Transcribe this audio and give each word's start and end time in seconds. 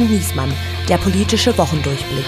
und 0.00 0.10
Niesmann, 0.10 0.50
der 0.88 0.96
politische 0.96 1.56
Wochendurchblick. 1.58 2.24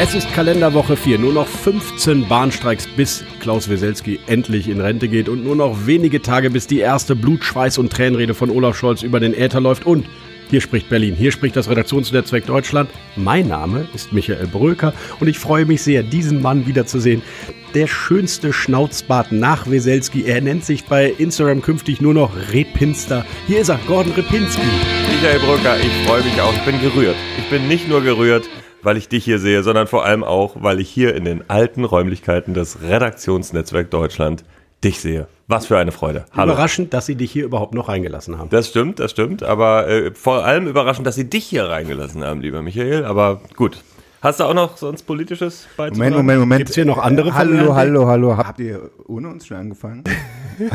Es 0.00 0.14
ist 0.14 0.30
Kalenderwoche 0.34 0.96
4, 0.96 1.18
nur 1.18 1.32
noch 1.32 1.46
15 1.46 2.28
Bahnstreiks, 2.28 2.86
bis 2.86 3.24
Klaus 3.40 3.70
Weselski 3.70 4.20
endlich 4.26 4.68
in 4.68 4.80
Rente 4.80 5.08
geht 5.08 5.28
und 5.28 5.42
nur 5.44 5.56
noch 5.56 5.86
wenige 5.86 6.20
Tage, 6.20 6.50
bis 6.50 6.66
die 6.66 6.80
erste 6.80 7.16
Blut, 7.16 7.44
Schweiß 7.44 7.78
und 7.78 7.92
Tränenrede 7.92 8.34
von 8.34 8.50
Olaf 8.50 8.76
Scholz 8.76 9.02
über 9.02 9.20
den 9.20 9.32
Äther 9.32 9.60
läuft 9.60 9.86
und 9.86 10.06
hier 10.50 10.60
spricht 10.60 10.90
Berlin, 10.90 11.14
hier 11.14 11.32
spricht 11.32 11.56
das 11.56 11.70
Redaktionsnetzwerk 11.70 12.44
Deutschland. 12.44 12.90
Mein 13.16 13.48
Name 13.48 13.88
ist 13.94 14.12
Michael 14.12 14.46
Bröker 14.46 14.92
und 15.20 15.28
ich 15.28 15.38
freue 15.38 15.64
mich 15.64 15.82
sehr, 15.82 16.02
diesen 16.02 16.42
Mann 16.42 16.66
wiederzusehen. 16.66 17.22
Der 17.74 17.88
schönste 17.88 18.52
Schnauzbart 18.52 19.32
nach 19.32 19.68
Weselski. 19.68 20.24
Er 20.26 20.40
nennt 20.40 20.64
sich 20.64 20.84
bei 20.84 21.10
Instagram 21.10 21.60
künftig 21.60 22.00
nur 22.00 22.14
noch 22.14 22.30
Repinster. 22.52 23.26
Hier 23.48 23.62
ist 23.62 23.68
er, 23.68 23.80
Gordon 23.88 24.12
Repinski. 24.12 24.62
Michael 25.10 25.40
Bröker, 25.40 25.76
ich 25.80 26.06
freue 26.06 26.22
mich 26.22 26.40
auch. 26.40 26.54
Ich 26.54 26.64
bin 26.64 26.80
gerührt. 26.80 27.16
Ich 27.36 27.50
bin 27.50 27.66
nicht 27.66 27.88
nur 27.88 28.00
gerührt, 28.02 28.48
weil 28.84 28.96
ich 28.96 29.08
dich 29.08 29.24
hier 29.24 29.40
sehe, 29.40 29.64
sondern 29.64 29.88
vor 29.88 30.04
allem 30.04 30.22
auch, 30.22 30.62
weil 30.62 30.78
ich 30.78 30.88
hier 30.88 31.16
in 31.16 31.24
den 31.24 31.50
alten 31.50 31.82
Räumlichkeiten 31.82 32.54
des 32.54 32.80
Redaktionsnetzwerk 32.80 33.90
Deutschland 33.90 34.44
dich 34.84 35.00
sehe. 35.00 35.26
Was 35.48 35.66
für 35.66 35.76
eine 35.76 35.90
Freude. 35.90 36.26
Hallo. 36.30 36.52
Überraschend, 36.52 36.94
dass 36.94 37.06
sie 37.06 37.16
dich 37.16 37.32
hier 37.32 37.44
überhaupt 37.44 37.74
noch 37.74 37.88
reingelassen 37.88 38.38
haben. 38.38 38.50
Das 38.50 38.68
stimmt, 38.68 39.00
das 39.00 39.10
stimmt. 39.10 39.42
Aber 39.42 39.88
äh, 39.88 40.14
vor 40.14 40.44
allem 40.44 40.68
überraschend, 40.68 41.08
dass 41.08 41.16
sie 41.16 41.28
dich 41.28 41.44
hier 41.44 41.64
reingelassen 41.64 42.22
haben, 42.22 42.40
lieber 42.40 42.62
Michael. 42.62 43.04
Aber 43.04 43.40
gut, 43.56 43.82
Hast 44.24 44.40
du 44.40 44.44
auch 44.44 44.54
noch 44.54 44.78
sonst 44.78 45.02
politisches 45.02 45.68
beizutragen? 45.76 45.98
Moment, 45.98 46.16
Moment, 46.16 46.40
Moment. 46.40 46.58
Gibt 46.60 46.70
es 46.70 46.74
hier 46.76 46.86
noch 46.86 46.96
andere 46.96 47.34
Hallo, 47.34 47.74
hallo, 47.74 48.06
hallo. 48.06 48.34
Habt 48.38 48.58
ihr 48.58 48.90
ohne 49.06 49.28
uns 49.28 49.46
schon 49.46 49.58
angefangen? 49.58 50.02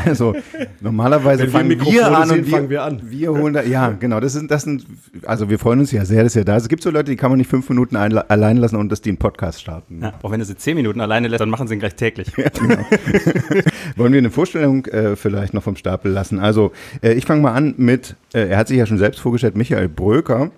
Also 0.06 0.36
normalerweise 0.82 1.48
fangen 1.48 1.70
wir, 1.70 1.80
wir 1.80 2.08
an 2.08 2.30
und 2.30 2.46
wir, 2.46 2.52
fangen 2.52 2.70
wir 2.70 2.84
an. 2.84 3.02
Wir 3.02 3.32
holen 3.32 3.54
da, 3.54 3.64
ja, 3.64 3.92
genau. 3.92 4.20
Das 4.20 4.34
sind, 4.34 4.52
das 4.52 4.64
sind, 4.64 4.86
also 5.26 5.50
wir 5.50 5.58
freuen 5.58 5.80
uns 5.80 5.94
ja 5.94 6.04
sehr, 6.04 6.24
dass 6.24 6.36
ihr 6.36 6.44
da 6.44 6.58
ist. 6.58 6.64
Es 6.64 6.70
gibt 6.70 6.84
so 6.84 6.90
Leute, 6.90 7.12
die 7.12 7.16
kann 7.16 7.32
man 7.32 7.38
nicht 7.38 7.50
fünf 7.50 7.70
Minuten 7.70 7.96
ein, 7.96 8.18
allein 8.18 8.58
lassen 8.58 8.76
und 8.76 8.92
dass 8.92 9.00
die 9.00 9.08
einen 9.08 9.20
Podcast 9.20 9.62
starten. 9.62 10.02
Ja, 10.02 10.14
auch 10.22 10.32
wenn 10.32 10.42
du 10.42 10.46
sie 10.46 10.58
zehn 10.58 10.76
Minuten 10.76 11.00
alleine 11.00 11.30
lässt, 11.30 11.40
dann 11.40 11.50
machen 11.50 11.70
sie 11.70 11.76
ihn 11.76 11.80
gleich 11.80 11.96
täglich. 11.96 12.28
Ja, 12.38 12.50
genau. 12.50 12.76
Wollen 13.96 14.12
wir 14.12 14.20
eine 14.20 14.32
Vorstellung 14.32 14.86
äh, 14.88 15.16
vielleicht 15.16 15.54
noch 15.54 15.64
vom 15.64 15.78
Stapel 15.78 16.12
lassen? 16.12 16.40
Also 16.40 16.74
äh, 17.02 17.14
ich 17.14 17.26
fange 17.26 17.42
mal 17.42 17.54
an 17.54 17.74
mit, 17.78 18.18
äh, 18.34 18.50
er 18.50 18.58
hat 18.58 18.68
sich 18.68 18.78
ja 18.78 18.86
schon 18.86 18.98
selbst 18.98 19.22
vorgestellt, 19.22 19.56
Michael 19.56 19.88
Bröker. 19.88 20.52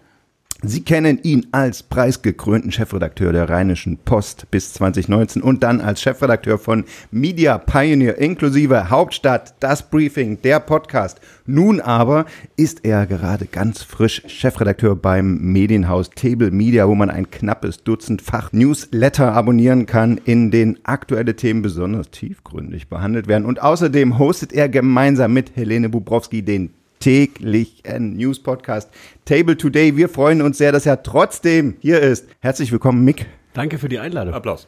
Sie 0.63 0.83
kennen 0.83 1.17
ihn 1.23 1.47
als 1.51 1.81
preisgekrönten 1.81 2.71
Chefredakteur 2.71 3.33
der 3.33 3.49
Rheinischen 3.49 3.97
Post 3.97 4.51
bis 4.51 4.73
2019 4.73 5.41
und 5.41 5.63
dann 5.63 5.81
als 5.81 6.03
Chefredakteur 6.03 6.59
von 6.59 6.83
Media 7.09 7.57
Pioneer 7.57 8.19
inklusive 8.19 8.91
Hauptstadt, 8.91 9.55
das 9.59 9.89
Briefing, 9.89 10.39
der 10.43 10.59
Podcast. 10.59 11.19
Nun 11.47 11.81
aber 11.81 12.27
ist 12.57 12.85
er 12.85 13.07
gerade 13.07 13.47
ganz 13.47 13.81
frisch 13.81 14.21
Chefredakteur 14.27 14.95
beim 14.95 15.39
Medienhaus 15.39 16.11
Table 16.11 16.51
Media, 16.51 16.87
wo 16.87 16.93
man 16.93 17.09
ein 17.09 17.31
knappes 17.31 17.83
Dutzend 17.83 18.21
Fach-Newsletter 18.21 19.33
abonnieren 19.33 19.87
kann, 19.87 20.21
in 20.25 20.51
denen 20.51 20.77
aktuelle 20.83 21.35
Themen 21.35 21.63
besonders 21.63 22.11
tiefgründig 22.11 22.87
behandelt 22.87 23.27
werden. 23.27 23.47
Und 23.47 23.63
außerdem 23.63 24.19
hostet 24.19 24.53
er 24.53 24.69
gemeinsam 24.69 25.33
mit 25.33 25.55
Helene 25.55 25.89
Bubrowski 25.89 26.43
den 26.43 26.69
täglichen 27.01 28.15
News-Podcast 28.15 28.89
Table 29.25 29.57
Today. 29.57 29.97
Wir 29.97 30.07
freuen 30.07 30.41
uns 30.41 30.57
sehr, 30.57 30.71
dass 30.71 30.85
er 30.85 31.03
trotzdem 31.03 31.75
hier 31.81 31.99
ist. 31.99 32.27
Herzlich 32.39 32.71
willkommen, 32.71 33.03
Mick. 33.03 33.25
Danke 33.53 33.77
für 33.77 33.89
die 33.89 33.99
Einladung. 33.99 34.33
Applaus. 34.33 34.67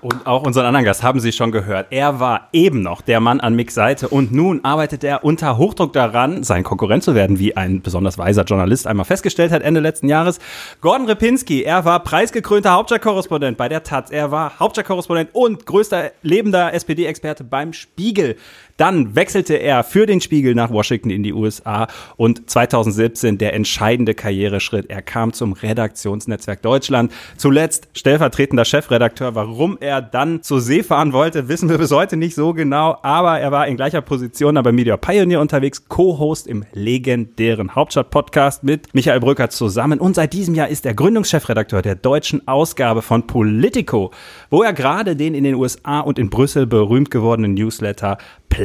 Und 0.00 0.28
auch 0.28 0.44
unseren 0.44 0.64
anderen 0.64 0.84
Gast 0.84 1.02
haben 1.02 1.18
Sie 1.18 1.32
schon 1.32 1.50
gehört. 1.50 1.88
Er 1.90 2.20
war 2.20 2.48
eben 2.52 2.82
noch 2.82 3.00
der 3.00 3.18
Mann 3.18 3.40
an 3.40 3.56
Micks 3.56 3.74
Seite 3.74 4.08
und 4.08 4.32
nun 4.32 4.64
arbeitet 4.64 5.02
er 5.02 5.24
unter 5.24 5.58
Hochdruck 5.58 5.92
daran, 5.92 6.44
sein 6.44 6.62
Konkurrent 6.62 7.02
zu 7.02 7.16
werden, 7.16 7.40
wie 7.40 7.56
ein 7.56 7.82
besonders 7.82 8.16
weiser 8.16 8.44
Journalist 8.44 8.86
einmal 8.86 9.06
festgestellt 9.06 9.50
hat 9.50 9.62
Ende 9.62 9.80
letzten 9.80 10.08
Jahres. 10.08 10.38
Gordon 10.80 11.08
Repinski, 11.08 11.64
er 11.64 11.84
war 11.84 12.04
preisgekrönter 12.04 12.72
Hauptstadtkorrespondent 12.72 13.56
bei 13.56 13.68
der 13.68 13.82
Taz. 13.82 14.10
Er 14.10 14.30
war 14.30 14.60
Hauptstadtkorrespondent 14.60 15.30
und 15.32 15.66
größter 15.66 16.12
lebender 16.22 16.72
SPD-Experte 16.74 17.42
beim 17.42 17.72
Spiegel. 17.72 18.36
Dann 18.78 19.16
wechselte 19.16 19.54
er 19.54 19.82
für 19.82 20.06
den 20.06 20.20
Spiegel 20.20 20.54
nach 20.54 20.70
Washington 20.70 21.10
in 21.10 21.24
die 21.24 21.32
USA 21.32 21.88
und 22.16 22.48
2017 22.48 23.36
der 23.36 23.52
entscheidende 23.52 24.14
Karriereschritt. 24.14 24.88
Er 24.88 25.02
kam 25.02 25.32
zum 25.32 25.52
Redaktionsnetzwerk 25.52 26.62
Deutschland. 26.62 27.12
Zuletzt 27.36 27.88
stellvertretender 27.92 28.64
Chefredakteur. 28.64 29.34
Warum 29.34 29.78
er 29.80 30.00
dann 30.00 30.44
zur 30.44 30.60
See 30.60 30.84
fahren 30.84 31.12
wollte, 31.12 31.48
wissen 31.48 31.68
wir 31.68 31.76
bis 31.76 31.90
heute 31.90 32.16
nicht 32.16 32.36
so 32.36 32.54
genau. 32.54 32.98
Aber 33.02 33.40
er 33.40 33.50
war 33.50 33.66
in 33.66 33.76
gleicher 33.76 34.00
Position 34.00 34.54
bei 34.62 34.70
Media 34.70 34.96
Pioneer 34.96 35.40
unterwegs, 35.40 35.88
Co-Host 35.88 36.46
im 36.46 36.64
legendären 36.72 37.74
Hauptstadt-Podcast 37.74 38.62
mit 38.62 38.94
Michael 38.94 39.18
Brücker 39.18 39.50
zusammen. 39.50 39.98
Und 39.98 40.14
seit 40.14 40.32
diesem 40.32 40.54
Jahr 40.54 40.68
ist 40.68 40.86
er 40.86 40.94
Gründungschefredakteur 40.94 41.82
der 41.82 41.96
deutschen 41.96 42.46
Ausgabe 42.46 43.02
von 43.02 43.26
Politico, 43.26 44.12
wo 44.50 44.62
er 44.62 44.72
gerade 44.72 45.16
den 45.16 45.34
in 45.34 45.42
den 45.42 45.56
USA 45.56 45.98
und 45.98 46.16
in 46.16 46.30
Brüssel 46.30 46.68
berühmt 46.68 47.10
gewordenen 47.10 47.54
Newsletter 47.54 48.18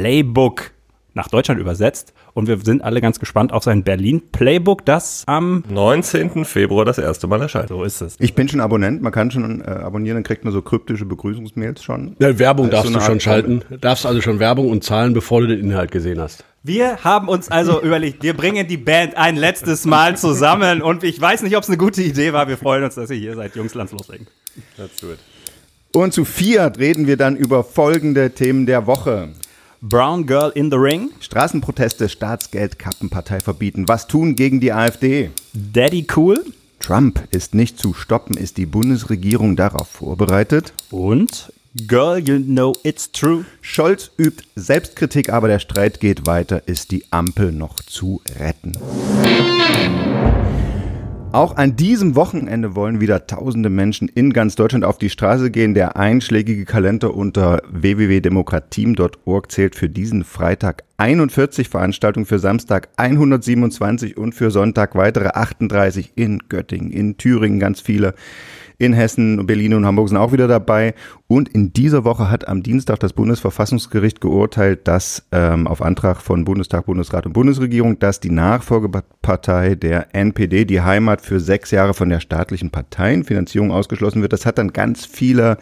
Playbook 0.04 0.72
nach 1.14 1.28
Deutschland 1.28 1.58
übersetzt. 1.58 2.12
Und 2.34 2.46
wir 2.46 2.58
sind 2.58 2.84
alle 2.84 3.00
ganz 3.00 3.20
gespannt 3.20 3.54
auf 3.54 3.64
sein 3.64 3.84
Berlin 3.84 4.20
Playbook, 4.32 4.84
das 4.84 5.22
am 5.26 5.64
19. 5.70 6.44
Februar 6.44 6.84
das 6.84 6.98
erste 6.98 7.26
Mal 7.26 7.40
erscheint. 7.40 7.70
So 7.70 7.82
ist 7.84 8.02
es. 8.02 8.16
Ich 8.18 8.34
bin 8.34 8.46
schon 8.46 8.60
Abonnent, 8.60 9.00
man 9.00 9.12
kann 9.12 9.30
schon 9.30 9.62
äh, 9.62 9.64
abonnieren, 9.64 10.16
dann 10.16 10.22
kriegt 10.22 10.44
man 10.44 10.52
so 10.52 10.60
kryptische 10.60 11.06
Begrüßungsmails 11.06 11.82
schon. 11.82 12.16
Ja, 12.18 12.38
Werbung 12.38 12.68
darfst 12.68 12.92
so 12.92 12.98
du 12.98 13.02
schon 13.02 13.18
schalten. 13.18 13.62
Darfst 13.80 14.04
also 14.04 14.20
schon 14.20 14.40
Werbung 14.40 14.68
und 14.68 14.84
zahlen, 14.84 15.14
bevor 15.14 15.40
du 15.40 15.46
den 15.46 15.60
Inhalt 15.60 15.90
gesehen 15.90 16.20
hast. 16.20 16.44
Wir 16.62 17.02
haben 17.02 17.28
uns 17.28 17.50
also 17.50 17.80
überlegt, 17.82 18.22
wir 18.22 18.34
bringen 18.34 18.66
die 18.66 18.76
Band 18.76 19.16
ein 19.16 19.36
letztes 19.36 19.86
Mal 19.86 20.18
zusammen 20.18 20.82
und 20.82 21.02
ich 21.02 21.18
weiß 21.18 21.42
nicht, 21.44 21.56
ob 21.56 21.62
es 21.62 21.70
eine 21.70 21.78
gute 21.78 22.02
Idee 22.02 22.34
war. 22.34 22.46
Wir 22.46 22.58
freuen 22.58 22.84
uns, 22.84 22.96
dass 22.96 23.08
ihr 23.08 23.16
hier 23.16 23.36
seid. 23.36 23.56
Jungs, 23.56 23.72
lass 23.74 23.90
loslegen. 23.90 24.26
Let's 24.76 25.00
do 25.00 25.12
it. 25.12 25.18
Und 25.94 26.12
zu 26.12 26.24
Fiat 26.24 26.78
reden 26.78 27.06
wir 27.06 27.16
dann 27.16 27.36
über 27.36 27.62
folgende 27.62 28.32
Themen 28.32 28.66
der 28.66 28.88
Woche. 28.88 29.28
Brown 29.86 30.24
Girl 30.24 30.50
in 30.54 30.70
the 30.70 30.78
Ring. 30.78 31.10
Straßenproteste, 31.20 32.08
Staatsgeld, 32.08 32.78
Kappenpartei 32.78 33.40
verbieten. 33.40 33.86
Was 33.86 34.06
tun 34.06 34.34
gegen 34.34 34.58
die 34.58 34.72
AfD? 34.72 35.28
Daddy 35.52 36.06
Cool. 36.16 36.42
Trump 36.80 37.28
ist 37.32 37.54
nicht 37.54 37.78
zu 37.78 37.92
stoppen. 37.92 38.34
Ist 38.38 38.56
die 38.56 38.64
Bundesregierung 38.64 39.56
darauf 39.56 39.88
vorbereitet? 39.88 40.72
Und 40.90 41.52
Girl, 41.86 42.18
you 42.18 42.38
know 42.38 42.74
it's 42.82 43.12
true. 43.12 43.44
Scholz 43.60 44.10
übt 44.16 44.44
Selbstkritik, 44.56 45.28
aber 45.28 45.48
der 45.48 45.58
Streit 45.58 46.00
geht 46.00 46.26
weiter. 46.26 46.66
Ist 46.66 46.90
die 46.90 47.04
Ampel 47.10 47.52
noch 47.52 47.76
zu 47.76 48.22
retten? 48.38 48.78
Auch 51.34 51.56
an 51.56 51.74
diesem 51.74 52.14
Wochenende 52.14 52.76
wollen 52.76 53.00
wieder 53.00 53.26
tausende 53.26 53.68
Menschen 53.68 54.06
in 54.06 54.32
ganz 54.32 54.54
Deutschland 54.54 54.84
auf 54.84 54.98
die 54.98 55.10
Straße 55.10 55.50
gehen. 55.50 55.74
Der 55.74 55.96
einschlägige 55.96 56.64
Kalender 56.64 57.12
unter 57.12 57.60
www.demokratiem.org 57.68 59.50
zählt 59.50 59.74
für 59.74 59.88
diesen 59.88 60.22
Freitag 60.22 60.84
41 60.98 61.68
Veranstaltungen, 61.68 62.24
für 62.24 62.38
Samstag 62.38 62.88
127 62.98 64.16
und 64.16 64.36
für 64.36 64.52
Sonntag 64.52 64.94
weitere 64.94 65.30
38 65.30 66.12
in 66.14 66.38
Göttingen, 66.48 66.92
in 66.92 67.16
Thüringen 67.16 67.58
ganz 67.58 67.80
viele 67.80 68.14
in 68.78 68.92
Hessen, 68.92 69.46
Berlin 69.46 69.74
und 69.74 69.86
Hamburg 69.86 70.08
sind 70.08 70.18
auch 70.18 70.32
wieder 70.32 70.48
dabei. 70.48 70.94
Und 71.26 71.48
in 71.48 71.72
dieser 71.72 72.04
Woche 72.04 72.30
hat 72.30 72.48
am 72.48 72.62
Dienstag 72.62 73.00
das 73.00 73.12
Bundesverfassungsgericht 73.12 74.20
geurteilt, 74.20 74.86
dass 74.88 75.26
ähm, 75.32 75.66
auf 75.66 75.82
Antrag 75.82 76.20
von 76.20 76.44
Bundestag, 76.44 76.86
Bundesrat 76.86 77.26
und 77.26 77.32
Bundesregierung, 77.32 77.98
dass 77.98 78.20
die 78.20 78.30
Nachfolgepartei 78.30 79.74
der 79.74 80.14
NPD, 80.14 80.64
die 80.64 80.80
Heimat 80.80 81.20
für 81.20 81.40
sechs 81.40 81.70
Jahre 81.70 81.94
von 81.94 82.08
der 82.08 82.20
staatlichen 82.20 82.70
Parteienfinanzierung 82.70 83.70
ausgeschlossen 83.70 84.22
wird. 84.22 84.32
Das 84.32 84.46
hat 84.46 84.58
dann 84.58 84.72
ganz 84.72 85.06
viele 85.06 85.58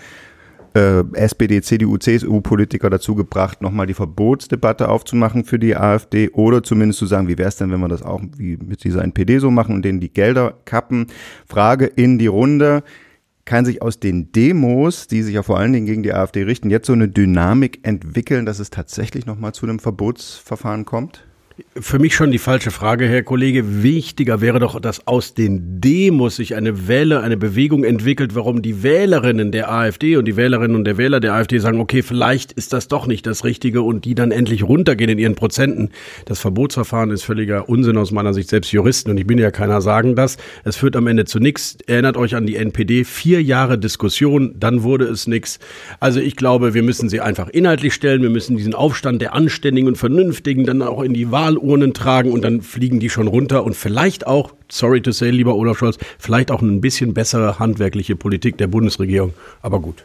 äh, 0.75 1.05
SPD, 1.13 1.61
CDU, 1.61 1.99
CSU-Politiker 1.99 2.89
dazu 2.91 3.15
gebracht, 3.15 3.61
nochmal 3.61 3.87
die 3.87 3.95
Verbotsdebatte 3.95 4.89
aufzumachen 4.89 5.45
für 5.45 5.59
die 5.59 5.77
AfD 5.77 6.31
oder 6.31 6.63
zumindest 6.63 6.99
zu 6.99 7.07
sagen, 7.07 7.29
wie 7.29 7.39
wäre 7.39 7.49
es 7.49 7.57
denn, 7.57 7.71
wenn 7.71 7.81
wir 7.81 7.89
das 7.89 8.03
auch 8.03 8.21
wie 8.37 8.57
mit 8.57 8.83
dieser 8.85 9.03
NPD 9.05 9.39
so 9.39 9.51
machen 9.51 9.75
und 9.75 9.85
denen 9.85 10.01
die 10.01 10.13
Gelder 10.13 10.55
kappen. 10.65 11.07
Frage 11.47 11.87
in 11.87 12.19
die 12.19 12.27
Runde 12.27 12.83
kann 13.45 13.65
sich 13.65 13.83
aus 13.83 13.99
den 13.99 14.33
Demos, 14.33 15.07
die 15.07 15.23
sich 15.23 15.35
ja 15.35 15.43
vor 15.43 15.59
allen 15.59 15.73
Dingen 15.73 15.87
gegen 15.87 16.03
die 16.03 16.13
AfD 16.13 16.43
richten, 16.45 16.71
jetzt 16.71 16.87
so 16.87 16.93
eine 16.93 17.09
Dynamik 17.09 17.81
entwickeln, 17.83 18.47
dass 18.47 18.59
es 18.59 18.71
tatsächlich 18.71 19.27
nochmal 19.27 19.53
zu 19.53 19.67
einem 19.67 19.79
Verbotsverfahren 19.79 20.85
kommt? 20.85 21.27
Für 21.79 21.99
mich 21.99 22.15
schon 22.15 22.31
die 22.31 22.39
falsche 22.39 22.71
Frage, 22.71 23.07
Herr 23.07 23.23
Kollege. 23.23 23.83
Wichtiger 23.83 24.41
wäre 24.41 24.59
doch, 24.59 24.81
dass 24.81 25.07
aus 25.07 25.35
den 25.35 25.81
Demos 25.81 26.37
sich 26.37 26.55
eine 26.55 26.89
Welle, 26.89 27.21
eine 27.21 27.37
Bewegung 27.37 27.85
entwickelt, 27.85 28.35
warum 28.35 28.63
die 28.63 28.83
Wählerinnen 28.83 29.53
der 29.53 29.71
AfD 29.71 30.17
und 30.17 30.25
die 30.27 30.37
Wählerinnen 30.37 30.77
und 30.77 30.85
der 30.85 30.97
Wähler 30.97 31.21
der 31.21 31.35
AfD 31.35 31.59
sagen, 31.59 31.81
okay, 31.81 32.03
vielleicht 32.03 32.53
ist 32.53 32.73
das 32.73 32.89
doch 32.89 33.07
nicht 33.07 33.27
das 33.27 33.45
Richtige 33.45 33.83
und 33.83 34.07
die 34.07 34.15
dann 34.15 34.31
endlich 34.31 34.63
runtergehen 34.63 35.11
in 35.11 35.19
ihren 35.19 35.35
Prozenten. 35.35 35.91
Das 36.25 36.41
Verbotsverfahren 36.41 37.11
ist 37.11 37.23
völliger 37.23 37.69
Unsinn 37.69 37.99
aus 37.99 38.13
meiner 38.13 38.33
Sicht. 38.33 38.49
Selbst 38.49 38.73
Juristen, 38.73 39.11
und 39.11 39.19
ich 39.19 39.27
bin 39.27 39.37
ja 39.37 39.51
keiner, 39.51 39.83
sagen 39.83 40.17
das. 40.17 40.39
Es 40.65 40.77
führt 40.77 40.97
am 40.97 41.07
Ende 41.07 41.27
zu 41.27 41.39
nichts. 41.39 41.77
Erinnert 41.87 42.17
euch 42.17 42.35
an 42.35 42.47
die 42.47 42.57
NPD. 42.57 43.05
Vier 43.05 43.43
Jahre 43.43 43.79
Diskussion, 43.79 44.55
dann 44.59 44.85
wurde 44.85 45.05
es 45.05 45.27
nichts. 45.27 45.59
Also 46.01 46.21
ich 46.21 46.37
glaube, 46.37 46.73
wir 46.73 46.83
müssen 46.83 47.11
sie 47.11 47.21
einfach 47.21 47.49
inhaltlich 47.49 47.93
stellen. 47.93 48.23
Wir 48.23 48.31
müssen 48.31 48.57
diesen 48.57 48.75
Aufstand 48.75 49.21
der 49.21 49.35
Anständigen 49.35 49.89
und 49.89 49.97
Vernünftigen 49.97 50.65
dann 50.65 50.81
auch 50.81 51.03
in 51.03 51.13
die 51.13 51.31
Wahl 51.31 51.42
Wahlurnen 51.43 51.93
tragen 51.93 52.31
und 52.31 52.43
dann 52.43 52.63
fliegen 52.63 53.01
die 53.01 53.11
schon 53.11 53.27
runter 53.27 53.65
und 53.65 53.75
vielleicht 53.75 54.27
auch, 54.29 54.53
sorry 54.71 55.01
to 55.01 55.11
say, 55.11 55.31
lieber 55.31 55.57
Olaf 55.57 55.79
Scholz, 55.79 55.99
vielleicht 56.19 56.53
auch 56.53 56.63
ein 56.63 56.81
bisschen 56.81 57.15
bessere 57.15 57.59
handwerkliche 57.59 58.15
Politik 58.15 58.59
der 58.59 58.69
Bundesregierung. 58.69 59.35
Aber 59.61 59.81
gut. 59.81 60.05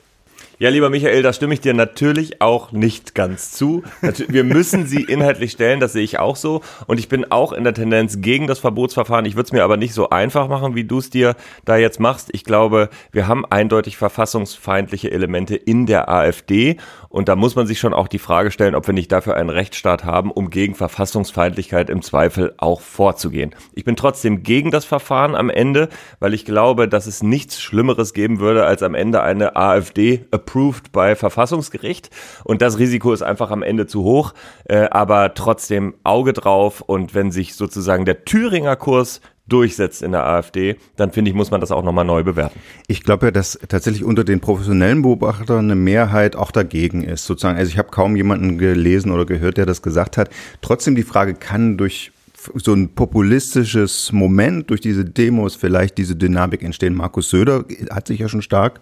Ja, 0.59 0.69
lieber 0.69 0.89
Michael, 0.89 1.21
da 1.21 1.33
stimme 1.33 1.53
ich 1.53 1.61
dir 1.61 1.75
natürlich 1.75 2.41
auch 2.41 2.71
nicht 2.71 3.13
ganz 3.13 3.51
zu. 3.51 3.83
Wir 4.27 4.43
müssen 4.43 4.87
sie 4.87 5.03
inhaltlich 5.03 5.51
stellen, 5.51 5.79
das 5.79 5.93
sehe 5.93 6.01
ich 6.01 6.17
auch 6.17 6.35
so. 6.35 6.61
Und 6.87 6.99
ich 6.99 7.07
bin 7.07 7.31
auch 7.31 7.53
in 7.53 7.63
der 7.63 7.75
Tendenz 7.75 8.21
gegen 8.21 8.47
das 8.47 8.57
Verbotsverfahren. 8.57 9.25
Ich 9.25 9.35
würde 9.35 9.45
es 9.45 9.51
mir 9.51 9.63
aber 9.63 9.77
nicht 9.77 9.93
so 9.93 10.09
einfach 10.09 10.47
machen, 10.47 10.73
wie 10.73 10.83
du 10.83 10.97
es 10.97 11.11
dir 11.11 11.35
da 11.65 11.77
jetzt 11.77 11.99
machst. 11.99 12.29
Ich 12.31 12.43
glaube, 12.43 12.89
wir 13.11 13.27
haben 13.27 13.45
eindeutig 13.45 13.97
verfassungsfeindliche 13.97 15.11
Elemente 15.11 15.55
in 15.55 15.85
der 15.85 16.09
AfD. 16.09 16.77
Und 17.09 17.29
da 17.29 17.35
muss 17.35 17.55
man 17.55 17.67
sich 17.67 17.79
schon 17.79 17.93
auch 17.93 18.07
die 18.07 18.17
Frage 18.17 18.49
stellen, 18.49 18.73
ob 18.73 18.87
wir 18.87 18.95
nicht 18.95 19.11
dafür 19.11 19.35
einen 19.35 19.51
Rechtsstaat 19.51 20.05
haben, 20.05 20.31
um 20.31 20.49
gegen 20.49 20.73
Verfassungsfeindlichkeit 20.73 21.91
im 21.91 22.01
Zweifel 22.01 22.55
auch 22.57 22.81
vorzugehen. 22.81 23.53
Ich 23.75 23.85
bin 23.85 23.95
trotzdem 23.95 24.41
gegen 24.41 24.71
das 24.71 24.85
Verfahren 24.85 25.35
am 25.35 25.51
Ende, 25.51 25.89
weil 26.19 26.33
ich 26.33 26.45
glaube, 26.45 26.87
dass 26.87 27.05
es 27.05 27.21
nichts 27.21 27.61
Schlimmeres 27.61 28.15
geben 28.15 28.39
würde, 28.39 28.65
als 28.65 28.81
am 28.81 28.95
Ende 28.95 29.21
eine 29.21 29.55
AfD 29.55 30.25
approved 30.47 30.91
bei 30.91 31.15
Verfassungsgericht. 31.15 32.09
Und 32.43 32.61
das 32.61 32.79
Risiko 32.79 33.11
ist 33.11 33.21
einfach 33.21 33.51
am 33.51 33.63
Ende 33.63 33.87
zu 33.87 34.03
hoch. 34.03 34.33
Äh, 34.65 34.87
aber 34.89 35.33
trotzdem 35.33 35.95
Auge 36.03 36.33
drauf. 36.33 36.81
Und 36.81 37.13
wenn 37.13 37.31
sich 37.31 37.55
sozusagen 37.55 38.05
der 38.05 38.25
Thüringer 38.25 38.75
Kurs 38.75 39.21
durchsetzt 39.47 40.01
in 40.01 40.11
der 40.11 40.25
AfD, 40.25 40.75
dann 40.97 41.11
finde 41.11 41.29
ich, 41.29 41.35
muss 41.35 41.51
man 41.51 41.61
das 41.61 41.71
auch 41.71 41.83
nochmal 41.83 42.03
neu 42.03 42.23
bewerten. 42.23 42.59
Ich 42.87 43.03
glaube 43.03 43.27
ja, 43.27 43.31
dass 43.31 43.57
tatsächlich 43.69 44.03
unter 44.03 44.25
den 44.25 44.41
professionellen 44.41 45.01
Beobachtern 45.01 45.65
eine 45.65 45.75
Mehrheit 45.75 46.35
auch 46.35 46.51
dagegen 46.51 47.03
ist, 47.03 47.25
sozusagen. 47.25 47.57
Also 47.57 47.71
ich 47.71 47.77
habe 47.77 47.89
kaum 47.89 48.17
jemanden 48.17 48.57
gelesen 48.57 49.11
oder 49.11 49.25
gehört, 49.25 49.57
der 49.57 49.65
das 49.65 49.81
gesagt 49.81 50.17
hat. 50.17 50.29
Trotzdem 50.61 50.95
die 50.95 51.03
Frage, 51.03 51.33
kann 51.33 51.77
durch 51.77 52.11
so 52.55 52.73
ein 52.73 52.89
populistisches 52.89 54.11
Moment 54.11 54.69
durch 54.69 54.81
diese 54.81 55.05
Demos 55.05 55.55
vielleicht 55.55 55.97
diese 55.97 56.15
Dynamik 56.15 56.63
entstehen. 56.63 56.95
Markus 56.95 57.29
Söder 57.29 57.65
hat 57.89 58.07
sich 58.07 58.19
ja 58.19 58.29
schon 58.29 58.41
stark 58.41 58.79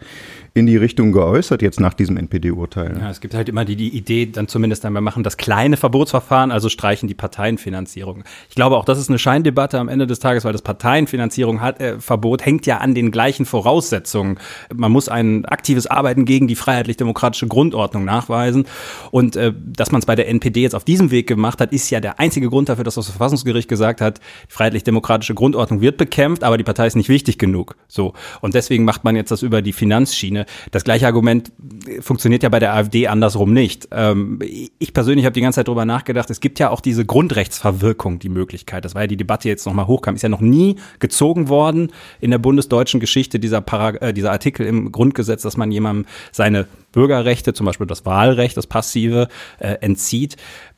in 0.55 0.65
die 0.65 0.77
Richtung 0.77 1.11
geäußert, 1.11 1.61
jetzt 1.61 1.81
nach 1.81 1.93
diesem 1.93 2.15
NPD-Urteil. 2.15 2.97
Ja, 2.97 3.09
es 3.09 3.19
gibt 3.19 3.33
halt 3.33 3.49
immer 3.49 3.65
die, 3.65 3.75
die 3.75 3.89
Idee, 3.89 4.25
dann 4.25 4.47
zumindest 4.47 4.85
einmal 4.85 5.01
machen 5.01 5.21
das 5.21 5.35
kleine 5.35 5.75
Verbotsverfahren, 5.75 6.49
also 6.49 6.69
streichen 6.69 7.09
die 7.09 7.13
Parteienfinanzierung. 7.13 8.23
Ich 8.47 8.55
glaube 8.55 8.77
auch, 8.77 8.85
das 8.85 8.97
ist 8.97 9.09
eine 9.09 9.19
Scheindebatte 9.19 9.77
am 9.77 9.89
Ende 9.89 10.07
des 10.07 10.19
Tages, 10.19 10.45
weil 10.45 10.53
das 10.53 10.61
Parteienfinanzierung 10.61 11.59
hat, 11.59 11.81
äh, 11.81 11.99
Verbot 11.99 12.45
hängt 12.45 12.65
ja 12.67 12.77
an 12.77 12.95
den 12.95 13.11
gleichen 13.11 13.45
Voraussetzungen. 13.45 14.39
Man 14.73 14.93
muss 14.93 15.09
ein 15.09 15.43
aktives 15.43 15.87
Arbeiten 15.87 16.23
gegen 16.23 16.47
die 16.47 16.55
freiheitlich-demokratische 16.55 17.47
Grundordnung 17.47 18.05
nachweisen. 18.05 18.65
Und 19.11 19.35
äh, 19.35 19.51
dass 19.61 19.91
man 19.91 19.99
es 19.99 20.05
bei 20.05 20.15
der 20.15 20.29
NPD 20.29 20.61
jetzt 20.61 20.73
auf 20.73 20.85
diesem 20.85 21.11
Weg 21.11 21.27
gemacht 21.27 21.59
hat, 21.59 21.73
ist 21.73 21.89
ja 21.89 21.99
der 21.99 22.21
einzige 22.21 22.47
Grund 22.47 22.69
dafür, 22.69 22.85
dass 22.85 22.95
das 22.95 23.07
Verfassungsgericht 23.07 23.67
gesagt 23.67 23.99
hat, 23.99 24.21
freiheitlich-demokratische 24.47 25.33
Grundordnung 25.33 25.81
wird 25.81 25.97
bekämpft, 25.97 26.45
aber 26.45 26.57
die 26.57 26.63
Partei 26.63 26.87
ist 26.87 26.95
nicht 26.95 27.09
wichtig 27.09 27.37
genug. 27.37 27.75
So. 27.89 28.13
Und 28.39 28.53
deswegen 28.53 28.85
macht 28.85 29.03
man 29.03 29.17
jetzt 29.17 29.31
das 29.31 29.41
über 29.41 29.61
die 29.61 29.73
Finanzschiene. 29.73 30.44
Das 30.71 30.83
gleiche 30.83 31.05
Argument 31.05 31.51
funktioniert 31.99 32.43
ja 32.43 32.49
bei 32.49 32.59
der 32.59 32.73
AfD 32.73 33.07
andersrum 33.07 33.53
nicht. 33.53 33.87
Ähm, 33.91 34.39
ich 34.79 34.93
persönlich 34.93 35.25
habe 35.25 35.33
die 35.33 35.41
ganze 35.41 35.57
Zeit 35.57 35.67
darüber 35.67 35.85
nachgedacht, 35.85 36.29
es 36.29 36.39
gibt 36.39 36.59
ja 36.59 36.69
auch 36.69 36.81
diese 36.81 37.05
Grundrechtsverwirkung, 37.05 38.19
die 38.19 38.29
Möglichkeit. 38.29 38.85
Das 38.85 38.95
war 38.95 39.01
ja 39.03 39.07
die 39.07 39.17
Debatte, 39.17 39.43
die 39.43 39.49
jetzt 39.49 39.65
nochmal 39.65 39.87
hochkam, 39.87 40.15
ist 40.15 40.21
ja 40.21 40.29
noch 40.29 40.41
nie 40.41 40.77
gezogen 40.99 41.49
worden 41.49 41.91
in 42.19 42.31
der 42.31 42.39
bundesdeutschen 42.39 42.99
Geschichte, 42.99 43.39
dieser, 43.39 43.61
Parag 43.61 44.01
äh, 44.01 44.13
dieser 44.13 44.31
Artikel 44.31 44.65
im 44.65 44.91
Grundgesetz, 44.91 45.41
dass 45.41 45.57
man 45.57 45.71
jemandem 45.71 46.05
seine 46.31 46.67
Bürgerrechte, 46.91 47.53
zum 47.53 47.65
Beispiel 47.65 47.87
das 47.87 48.05
Wahlrecht, 48.05 48.57
das 48.57 48.67
Passive, 48.67 49.27
äh, 49.59 49.75
entzieht. 49.81 50.37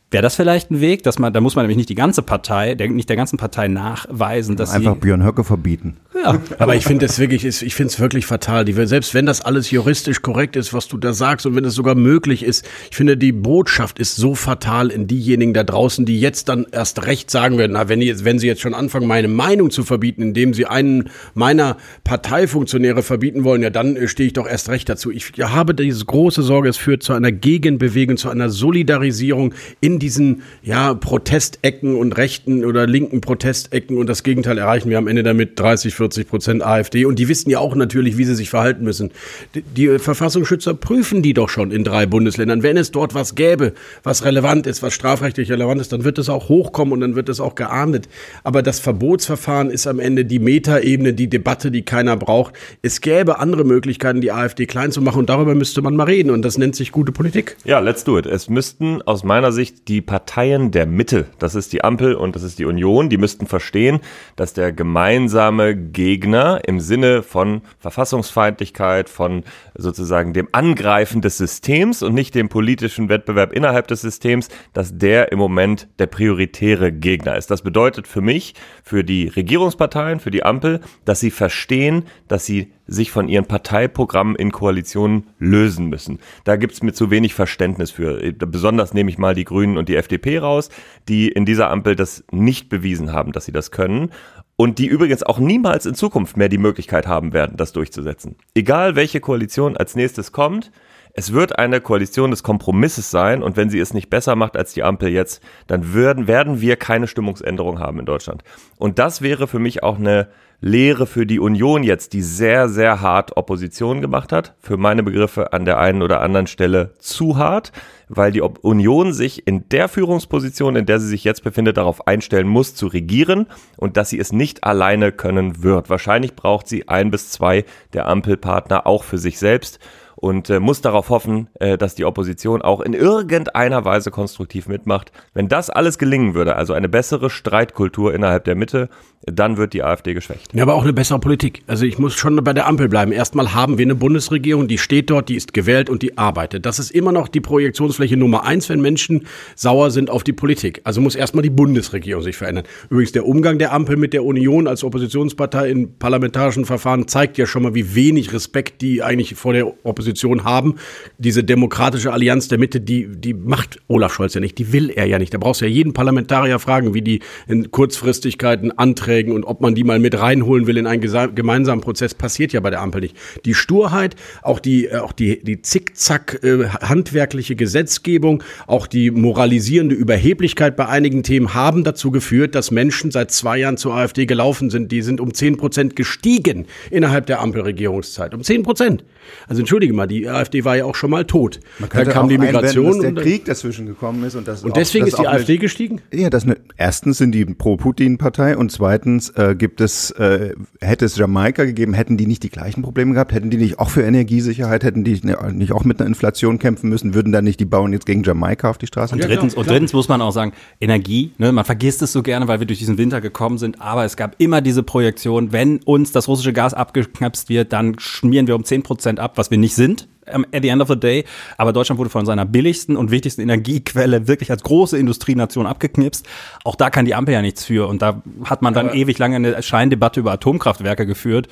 Wäre 0.10 0.24
das 0.24 0.38
vielleicht 0.38 0.72
ein 0.72 0.80
Weg, 0.80 1.04
dass 1.04 1.20
man, 1.20 1.34
da 1.34 1.42
muss 1.42 1.56
man 1.56 1.64
nämlich 1.64 1.76
nicht 1.76 1.90
die 1.90 1.96
ganze 1.96 2.22
Partei, 2.22 2.76
der, 2.76 2.90
nicht 2.90 3.10
der 3.10 3.18
ganzen 3.18 3.38
Partei 3.38 3.68
nachweisen, 3.68 4.56
dass 4.56 4.72
Einfach 4.72 4.94
sie 4.94 5.00
Björn 5.02 5.22
Höcke 5.22 5.44
verbieten. 5.44 5.98
Ja, 6.24 6.42
aber 6.58 6.76
ich 6.76 6.86
finde 6.86 7.06
es 7.06 7.20
wirklich, 7.20 7.46
ich 7.46 7.76
finde 7.76 7.92
es 7.92 8.00
wirklich 8.00 8.26
fatal. 8.26 8.66
Die, 8.66 8.74
selbst 8.74 9.14
wenn 9.14 9.26
das 9.26 9.42
alles 9.42 9.70
juristisch 9.72 10.22
korrekt 10.22 10.56
ist, 10.56 10.74
was 10.74 10.88
du 10.88 10.98
da 10.98 11.14
sagst 11.14 11.46
und 11.46 11.56
wenn 11.56 11.66
es 11.66 11.76
sogar 11.76 11.96
möglich 11.96 12.44
ist, 12.44 12.68
ich 12.90 12.98
finde 12.98 13.18
die 13.18 13.32
Botschaft 13.32 14.00
ist 14.00 14.16
so 14.16 14.34
fatal 14.36 14.90
in 14.90 15.08
diejenigen 15.08 15.54
da 15.54 15.64
draußen, 15.64 16.06
die 16.06 16.20
jetzt 16.20 16.50
dann 16.50 16.66
erst 16.72 17.06
recht 17.06 17.30
sagen 17.30 17.58
werden, 17.58 17.74
na, 17.74 17.90
wenn, 17.90 18.00
die, 18.00 18.26
wenn 18.26 18.40
sie 18.40 18.48
jetzt 18.48 18.62
schon 18.62 18.74
anfangen, 18.74 19.08
meine 19.08 19.28
Meinung 19.28 19.70
zu 19.70 19.84
verbieten, 19.84 20.22
indem 20.22 20.54
sie 20.54 20.66
einen 20.66 21.10
meiner 21.34 21.78
Parteifunktionäre 22.04 23.04
verbieten 23.04 23.44
wollen, 23.44 23.62
ja, 23.62 23.70
dann 23.70 23.96
äh, 23.96 24.08
stehe 24.08 24.28
ich 24.28 24.34
doch 24.34 24.48
erst 24.48 24.70
recht 24.70 24.90
dazu. 24.90 25.12
Ich 25.12 25.34
habe 25.40 25.76
diese 25.76 26.06
große 26.06 26.42
Sorge, 26.42 26.70
es 26.70 26.78
führt 26.78 27.04
zu 27.04 27.14
einer 27.14 27.32
Gegenbewegung, 27.32 28.18
zu 28.18 28.30
einer 28.30 28.50
Solidarisierung 28.50 29.54
in 29.82 30.00
diesen 30.00 30.42
ja, 30.64 30.94
Protestecken 30.94 31.96
und 31.96 32.18
rechten 32.18 32.66
oder 32.66 32.88
linken 32.88 33.22
Protestecken 33.22 33.98
und 33.98 34.08
das 34.08 34.24
Gegenteil 34.24 34.58
erreichen 34.58 34.90
wir 34.90 34.98
am 34.98 35.08
Ende 35.08 35.24
damit 35.24 35.60
30, 35.60 35.94
40 35.94 36.07
40 36.08 36.30
Prozent 36.30 36.66
AfD. 36.66 37.06
Und 37.06 37.20
die 37.20 37.28
wissen 37.28 37.50
ja 37.50 37.60
auch 37.60 37.76
natürlich, 37.76 38.18
wie 38.18 38.24
sie 38.24 38.36
sich 38.36 38.50
verhalten 38.50 38.84
müssen. 38.84 39.12
Die, 39.56 39.62
die 39.62 40.00
Verfassungsschützer 40.00 40.74
prüfen 40.74 41.22
die 41.22 41.34
doch 41.34 41.50
schon 41.50 41.72
in 41.72 41.84
drei 41.84 42.06
Bundesländern. 42.06 42.64
Wenn 42.64 42.78
es 42.78 42.92
dort 42.92 43.14
was 43.14 43.36
gäbe, 43.36 43.74
was 44.04 44.24
relevant 44.24 44.68
ist, 44.68 44.82
was 44.82 44.94
strafrechtlich 44.94 45.52
relevant 45.52 45.82
ist, 45.82 45.92
dann 45.92 46.04
wird 46.04 46.18
es 46.18 46.30
auch 46.30 46.50
hochkommen 46.50 46.94
und 46.94 47.02
dann 47.02 47.16
wird 47.16 47.28
es 47.30 47.40
auch 47.40 47.56
geahndet. 47.56 48.08
Aber 48.44 48.62
das 48.62 48.80
Verbotsverfahren 48.80 49.70
ist 49.70 49.86
am 49.88 50.00
Ende 50.00 50.24
die 50.24 50.40
Metaebene, 50.40 51.14
die 51.14 51.30
Debatte, 51.30 51.72
die 51.72 51.82
keiner 51.82 52.16
braucht. 52.16 52.54
Es 52.82 53.02
gäbe 53.02 53.40
andere 53.40 53.66
Möglichkeiten, 53.66 54.22
die 54.22 54.32
AfD 54.32 54.66
klein 54.66 54.92
zu 54.92 55.02
machen 55.02 55.20
und 55.20 55.30
darüber 55.30 55.56
müsste 55.56 55.82
man 55.82 55.96
mal 55.96 56.06
reden. 56.06 56.32
Und 56.32 56.44
das 56.44 56.58
nennt 56.58 56.76
sich 56.76 56.92
gute 56.92 57.12
Politik. 57.12 57.58
Ja, 57.66 57.80
let's 57.80 58.04
do 58.04 58.18
it. 58.18 58.26
Es 58.26 58.50
müssten 58.50 59.02
aus 59.02 59.24
meiner 59.24 59.52
Sicht 59.52 59.88
die 59.90 60.02
Parteien 60.02 60.72
der 60.72 60.86
Mitte, 60.86 61.26
das 61.40 61.56
ist 61.56 61.74
die 61.74 61.84
Ampel 61.84 62.16
und 62.16 62.36
das 62.36 62.44
ist 62.44 62.60
die 62.60 62.66
Union, 62.66 63.10
die 63.10 63.18
müssten 63.18 63.48
verstehen, 63.48 64.00
dass 64.36 64.54
der 64.54 64.72
gemeinsame 64.72 65.76
Gegner 65.98 66.62
im 66.68 66.80
Sinne 66.80 67.24
von 67.24 67.64
Verfassungsfeindlichkeit, 67.80 69.10
von 69.10 69.44
sozusagen 69.76 70.32
dem 70.32 70.48
Angreifen 70.52 71.22
des 71.22 71.40
Systems 71.40 72.04
und 72.04 72.14
nicht 72.14 72.36
dem 72.36 72.50
politischen 72.50 73.10
Wettbewerb 73.10 73.52
innerhalb 73.52 73.88
des 73.88 74.02
Systems, 74.02 74.50
dass 74.74 74.96
der 74.96 75.32
im 75.32 75.40
Moment 75.40 75.88
der 75.98 76.06
prioritäre 76.06 76.92
Gegner 76.92 77.36
ist. 77.36 77.50
Das 77.50 77.64
bedeutet 77.64 78.08
für 78.08 78.22
mich, 78.22 78.54
für 78.84 79.04
die 79.04 79.28
Regierungsparteien, 79.28 80.20
für 80.20 80.30
die 80.30 80.44
Ampel, 80.44 80.82
dass 81.04 81.20
sie 81.20 81.32
verstehen, 81.32 82.04
dass 82.28 82.46
sie 82.46 82.74
sich 82.86 83.10
von 83.10 83.28
ihren 83.28 83.46
Parteiprogrammen 83.46 84.36
in 84.36 84.52
Koalitionen 84.52 85.28
lösen 85.40 85.88
müssen. 85.88 86.20
Da 86.44 86.58
gibt's 86.58 86.84
mir 86.84 86.94
zu 86.94 87.10
wenig 87.10 87.34
Verständnis 87.34 87.90
für. 87.90 88.22
Besonders 88.34 88.94
nehme 88.94 89.10
ich 89.10 89.18
mal 89.18 89.34
die 89.34 89.46
Grünen 89.46 89.80
und 89.80 89.90
die 89.90 89.96
FDP 89.96 90.38
raus, 90.38 90.70
die 91.10 91.28
in 91.28 91.46
dieser 91.46 91.72
Ampel 91.72 91.96
das 91.96 92.24
nicht 92.32 92.70
bewiesen 92.70 93.12
haben, 93.12 93.32
dass 93.32 93.46
sie 93.46 93.52
das 93.52 93.72
können 93.72 94.12
und 94.58 94.80
die 94.80 94.88
übrigens 94.88 95.24
auch 95.24 95.40
niemals 95.40 95.86
in 95.86 95.96
Zukunft 95.96 96.36
mehr 96.36 96.50
die 96.50 96.58
Möglichkeit 96.58 97.08
haben 97.08 97.32
werden, 97.32 97.56
das 97.56 97.72
durchzusetzen. 97.72 98.36
Egal 98.54 98.96
welche 98.96 99.22
Koalition 99.22 99.78
als 99.78 99.96
nächstes 99.96 100.34
kommt, 100.34 100.72
es 101.14 101.34
wird 101.34 101.58
eine 101.58 101.82
Koalition 101.82 102.30
des 102.30 102.44
Kompromisses 102.44 103.10
sein 103.10 103.42
und 103.42 103.58
wenn 103.58 103.72
sie 103.72 103.80
es 103.80 103.94
nicht 103.94 104.10
besser 104.10 104.36
macht 104.36 104.56
als 104.56 104.74
die 104.74 104.84
Ampel 104.84 105.10
jetzt, 105.10 105.42
dann 105.66 105.94
würden, 105.94 106.28
werden 106.28 106.62
wir 106.62 106.76
keine 106.76 107.08
Stimmungsänderung 107.08 107.80
haben 107.80 108.00
in 108.00 108.06
Deutschland. 108.06 108.44
Und 108.78 109.00
das 109.00 109.22
wäre 109.24 109.48
für 109.48 109.58
mich 109.58 109.82
auch 109.82 109.98
eine 109.98 110.28
Lehre 110.60 111.08
für 111.08 111.26
die 111.26 111.40
Union 111.40 111.84
jetzt, 111.84 112.14
die 112.14 112.22
sehr, 112.22 112.70
sehr 112.70 113.02
hart 113.02 113.38
Opposition 113.38 114.02
gemacht 114.02 114.32
hat. 114.32 114.56
Für 114.60 114.78
meine 114.78 115.04
Begriffe 115.04 115.54
an 115.54 115.66
der 115.66 115.80
einen 115.80 116.02
oder 116.02 116.22
anderen 116.22 116.48
Stelle 116.48 116.94
zu 117.00 117.38
hart, 117.38 117.72
weil 118.10 118.32
die 118.32 118.42
Union 118.42 119.14
sich 119.14 119.48
in 119.48 119.68
der 119.70 119.90
Führungsposition, 119.90 120.76
in 120.76 120.86
der 120.86 121.00
sie 121.00 121.08
sich 121.08 121.24
jetzt 121.24 121.44
befindet, 121.44 121.78
darauf 121.78 122.08
einstellen 122.08 122.48
muss, 122.48 122.76
zu 122.76 122.88
regieren 122.88 123.48
und 123.76 123.98
dass 123.98 124.10
sie 124.10 124.20
es 124.20 124.32
nicht 124.32 124.64
alleine 124.64 125.12
können 125.12 125.64
wird. 125.64 125.90
Wahrscheinlich 125.90 126.36
braucht 126.36 126.68
sie 126.68 126.88
ein 126.88 127.12
bis 127.12 127.30
zwei 127.30 127.66
der 127.94 128.08
Ampelpartner 128.08 128.88
auch 128.88 129.04
für 129.04 129.18
sich 129.18 129.40
selbst 129.40 129.80
und 130.18 130.50
äh, 130.50 130.60
muss 130.60 130.82
darauf 130.82 131.10
hoffen, 131.10 131.48
äh, 131.60 131.78
dass 131.78 131.94
die 131.94 132.04
Opposition 132.04 132.64
auch 132.64 132.82
in 132.82 132.94
irgendeiner 132.94 133.86
Weise 133.86 134.10
konstruktiv 134.10 134.68
mitmacht. 134.68 135.12
Wenn 135.34 135.48
das 135.48 135.70
alles 135.70 136.00
gelingen 136.00 136.34
würde, 136.34 136.56
also 136.56 136.74
eine 136.74 136.90
bessere 136.90 137.30
Streitkultur 137.30 138.14
innerhalb 138.14 138.44
der 138.44 138.56
Mitte, 138.56 138.90
dann 139.26 139.58
wird 139.58 139.74
die 139.74 139.84
AfD 139.84 140.16
geschwächt. 140.16 140.54
Ja, 140.54 140.64
aber 140.64 140.74
auch 140.74 140.84
eine 140.84 140.94
bessere 140.94 141.20
Politik. 141.20 141.62
Also 141.68 141.86
ich 141.86 142.00
muss 142.00 142.16
schon 142.16 142.36
bei 142.44 142.54
der 142.54 142.68
Ampel 142.68 142.90
bleiben. 142.90 143.12
Erstmal 143.12 143.54
haben 143.54 143.78
wir 143.78 143.86
eine 143.86 143.94
Bundesregierung, 143.94 144.68
die 144.68 144.80
steht 144.80 145.10
dort, 145.10 145.30
die 145.30 145.36
ist 145.36 145.54
gewählt 145.54 145.90
und 145.90 146.02
die 146.02 146.18
arbeitet. 146.18 146.66
Das 146.66 146.80
ist 146.80 146.92
immer 146.92 147.12
noch 147.12 147.28
die 147.28 147.42
Projektionsfläche 147.42 148.18
Nummer 148.18 148.44
eins, 148.44 148.70
wenn 148.70 148.82
Menschen 148.82 149.28
sauer 149.56 149.92
sind 149.92 150.10
auf 150.10 150.24
die 150.24 150.34
Politik. 150.34 150.82
Also 150.84 151.00
muss 151.00 151.16
erstmal 151.16 151.44
die 151.44 151.52
Bundesregierung 151.52 152.24
sich 152.24 152.38
verändern. 152.38 152.66
Übrigens, 152.90 153.12
der 153.12 153.28
Umgang 153.28 153.60
der 153.60 153.72
Ampel 153.72 153.98
mit 153.98 154.14
der 154.14 154.24
Union 154.24 154.68
als 154.68 154.84
Oppositionspartei 154.84 155.70
in 155.70 155.98
parlamentarischen 156.00 156.66
Verfahren 156.66 157.08
zeigt 157.08 157.38
ja 157.38 157.46
schon 157.46 157.64
mal, 157.64 157.76
wie 157.76 157.94
wenig 157.94 158.34
Respekt 158.34 158.82
die 158.82 159.04
eigentlich 159.04 159.36
vor 159.36 159.54
der 159.54 159.68
Opposition 159.86 160.07
Position 160.08 160.46
haben. 160.46 160.76
Diese 161.18 161.44
demokratische 161.44 162.14
Allianz 162.14 162.48
der 162.48 162.58
Mitte, 162.58 162.80
die, 162.80 163.08
die 163.08 163.34
macht 163.34 163.80
Olaf 163.88 164.14
Scholz 164.14 164.34
ja 164.36 164.40
nicht, 164.40 164.58
die 164.58 164.72
will 164.72 164.90
er 164.90 165.06
ja 165.06 165.20
nicht. 165.20 165.34
Da 165.34 165.38
brauchst 165.38 165.60
du 165.60 165.66
ja 165.66 165.72
jeden 165.72 165.92
Parlamentarier 165.92 166.60
fragen, 166.60 166.94
wie 166.94 167.02
die 167.02 167.20
in 167.46 167.72
Kurzfristigkeiten, 167.72 168.72
Anträgen 168.78 169.34
und 169.34 169.44
ob 169.44 169.60
man 169.60 169.76
die 169.76 169.84
mal 169.84 170.00
mit 170.00 170.18
reinholen 170.18 170.66
will 170.66 170.78
in 170.78 170.88
einen 170.88 171.02
gemeinsamen 171.36 171.82
Prozess, 171.82 172.14
passiert 172.14 172.54
ja 172.54 172.62
bei 172.62 172.70
der 172.70 172.82
Ampel 172.82 173.02
nicht. 173.02 173.18
Die 173.44 173.54
Sturheit, 173.54 174.16
auch 174.44 174.60
die, 174.60 174.86
äh, 174.86 175.00
auch 175.00 175.12
die, 175.12 175.44
die 175.44 175.62
zickzack 175.62 176.42
äh, 176.44 176.68
handwerkliche 176.68 177.58
Gesetzgebung, 177.58 178.44
auch 178.66 178.88
die 178.88 179.12
moralisierende 179.12 179.94
Überheblichkeit 179.94 180.78
bei 180.78 180.88
einigen 180.88 181.24
Themen 181.24 181.54
haben 181.54 181.84
dazu 181.84 182.12
geführt, 182.12 182.56
dass 182.56 182.72
Menschen 182.72 183.12
seit 183.12 183.32
zwei 183.32 183.58
Jahren 183.58 183.76
zur 183.76 183.94
AfD 183.94 184.26
gelaufen 184.26 184.70
sind. 184.70 184.92
Die 184.94 185.02
sind 185.02 185.20
um 185.20 185.34
zehn 185.34 185.58
Prozent 185.58 185.98
gestiegen 185.98 186.66
innerhalb 186.92 187.26
der 187.26 187.42
Ampelregierungszeit. 187.42 188.34
Um 188.34 188.44
zehn 188.44 188.64
Prozent. 188.64 189.04
Also 189.48 189.62
entschuldige 189.62 189.94
mal, 189.94 190.08
die 190.08 190.28
AfD 190.28 190.66
war 190.66 190.76
ja 190.76 190.86
auch 190.86 190.96
schon 190.96 191.12
mal 191.12 191.26
tot. 191.26 191.60
Man 191.80 191.90
Dann 191.90 192.08
kam 192.08 192.30
die 192.30 192.38
Migration. 192.38 193.02
Dass 193.02 193.14
der 193.14 193.24
Krieg 193.24 193.46
dazwischen 193.46 193.86
gekommen 193.86 194.24
ist. 194.24 194.36
Und, 194.36 194.48
das 194.48 194.64
und 194.64 194.76
deswegen 194.76 195.06
auch, 195.06 195.10
ist 195.10 195.20
die 195.20 195.28
AfD 195.28 195.54
eine, 195.54 195.60
gestiegen? 195.60 196.02
Ja, 196.14 196.30
das 196.30 196.44
eine, 196.44 196.58
erstens 196.78 197.18
sind 197.18 197.32
die 197.34 197.46
Pro-Putin-Partei 197.46 198.58
und 198.58 198.72
zweitens 198.72 199.30
äh, 199.32 199.56
gibt 199.58 199.82
es, 199.82 200.12
äh, 200.12 200.54
hätte 200.82 201.06
es 201.06 201.18
Jamaika 201.18 201.66
gegeben, 201.66 201.94
hätten 201.94 202.18
die 202.18 202.28
nicht 202.28 202.44
die 202.44 202.50
gleichen 202.50 202.82
Probleme 202.82 203.14
gehabt, 203.14 203.34
hätten 203.34 203.50
die 203.50 203.58
nicht 203.58 203.80
auch 203.80 203.90
für 203.90 204.04
Energiesicherheit, 204.04 204.84
hätten 204.84 205.04
die 205.04 205.20
nicht 205.52 205.72
auch 205.72 205.84
mit 205.84 206.00
einer 206.00 206.08
Inflation 206.08 206.60
kämpfen 206.60 206.90
müssen, 206.90 207.14
würden 207.14 207.32
dann 207.32 207.44
nicht 207.44 207.60
die 207.60 207.66
Bauern 207.66 207.94
jetzt 207.94 208.06
gegen 208.06 208.24
Jamaika 208.24 208.70
auf 208.70 208.78
die 208.78 208.88
Straße 208.88 209.16
und 209.16 209.24
drittens, 209.24 209.54
klar, 209.54 209.62
und 209.62 209.70
drittens 209.70 209.94
muss 209.94 210.08
man 210.08 210.22
auch 210.22 210.32
sagen, 210.32 210.54
Energie, 210.80 211.32
ne, 211.38 211.52
man 211.52 211.66
vergisst 211.66 212.02
es 212.02 212.12
so 212.12 212.24
gerne, 212.24 212.48
weil 212.48 212.60
wir 212.60 212.68
durch 212.68 212.80
diesen 212.80 212.98
Winter 212.98 213.22
gekommen 213.22 213.58
sind, 213.58 213.82
aber 213.82 214.06
es 214.06 214.16
gab 214.18 214.36
immer 214.38 214.62
diese 214.62 214.84
Projektion, 214.84 215.52
wenn 215.52 215.78
uns 215.84 216.12
das 216.12 216.28
russische 216.28 216.54
Gas 216.54 216.74
abgeknapst 216.74 217.50
wird, 217.50 217.74
dann 217.74 217.98
schmieren 218.00 218.48
wir 218.48 218.56
um 218.56 218.64
10 218.64 218.84
Prozent 218.84 219.17
ab, 219.20 219.38
was 219.38 219.52
wir 219.52 219.58
nicht 219.58 219.76
sind 219.76 220.08
at 220.28 220.62
the 220.62 220.70
end 220.70 220.82
of 220.82 220.88
the 220.88 221.00
day. 221.00 221.26
Aber 221.58 221.74
Deutschland 221.74 222.00
wurde 222.00 222.10
von 222.10 222.26
seiner 222.26 222.46
billigsten 222.46 222.98
und 222.98 223.12
wichtigsten 223.12 223.42
Energiequelle 223.42 224.28
wirklich 224.28 224.52
als 224.52 224.64
große 224.64 224.98
Industrienation 224.98 225.66
abgeknipst. 225.66 226.28
Auch 226.64 226.76
da 226.76 226.90
kann 226.90 227.06
die 227.06 227.16
Ampel 227.16 227.34
ja 227.34 227.42
nichts 227.42 227.66
für. 227.66 227.88
Und 227.88 228.02
da 228.02 228.22
hat 228.46 228.62
man 228.62 228.74
dann 228.74 228.88
Aber 228.88 228.96
ewig 228.96 229.18
lange 229.18 229.36
eine 229.38 229.62
Scheindebatte 229.64 230.20
über 230.20 230.32
Atomkraftwerke 230.32 231.06
geführt. 231.06 231.48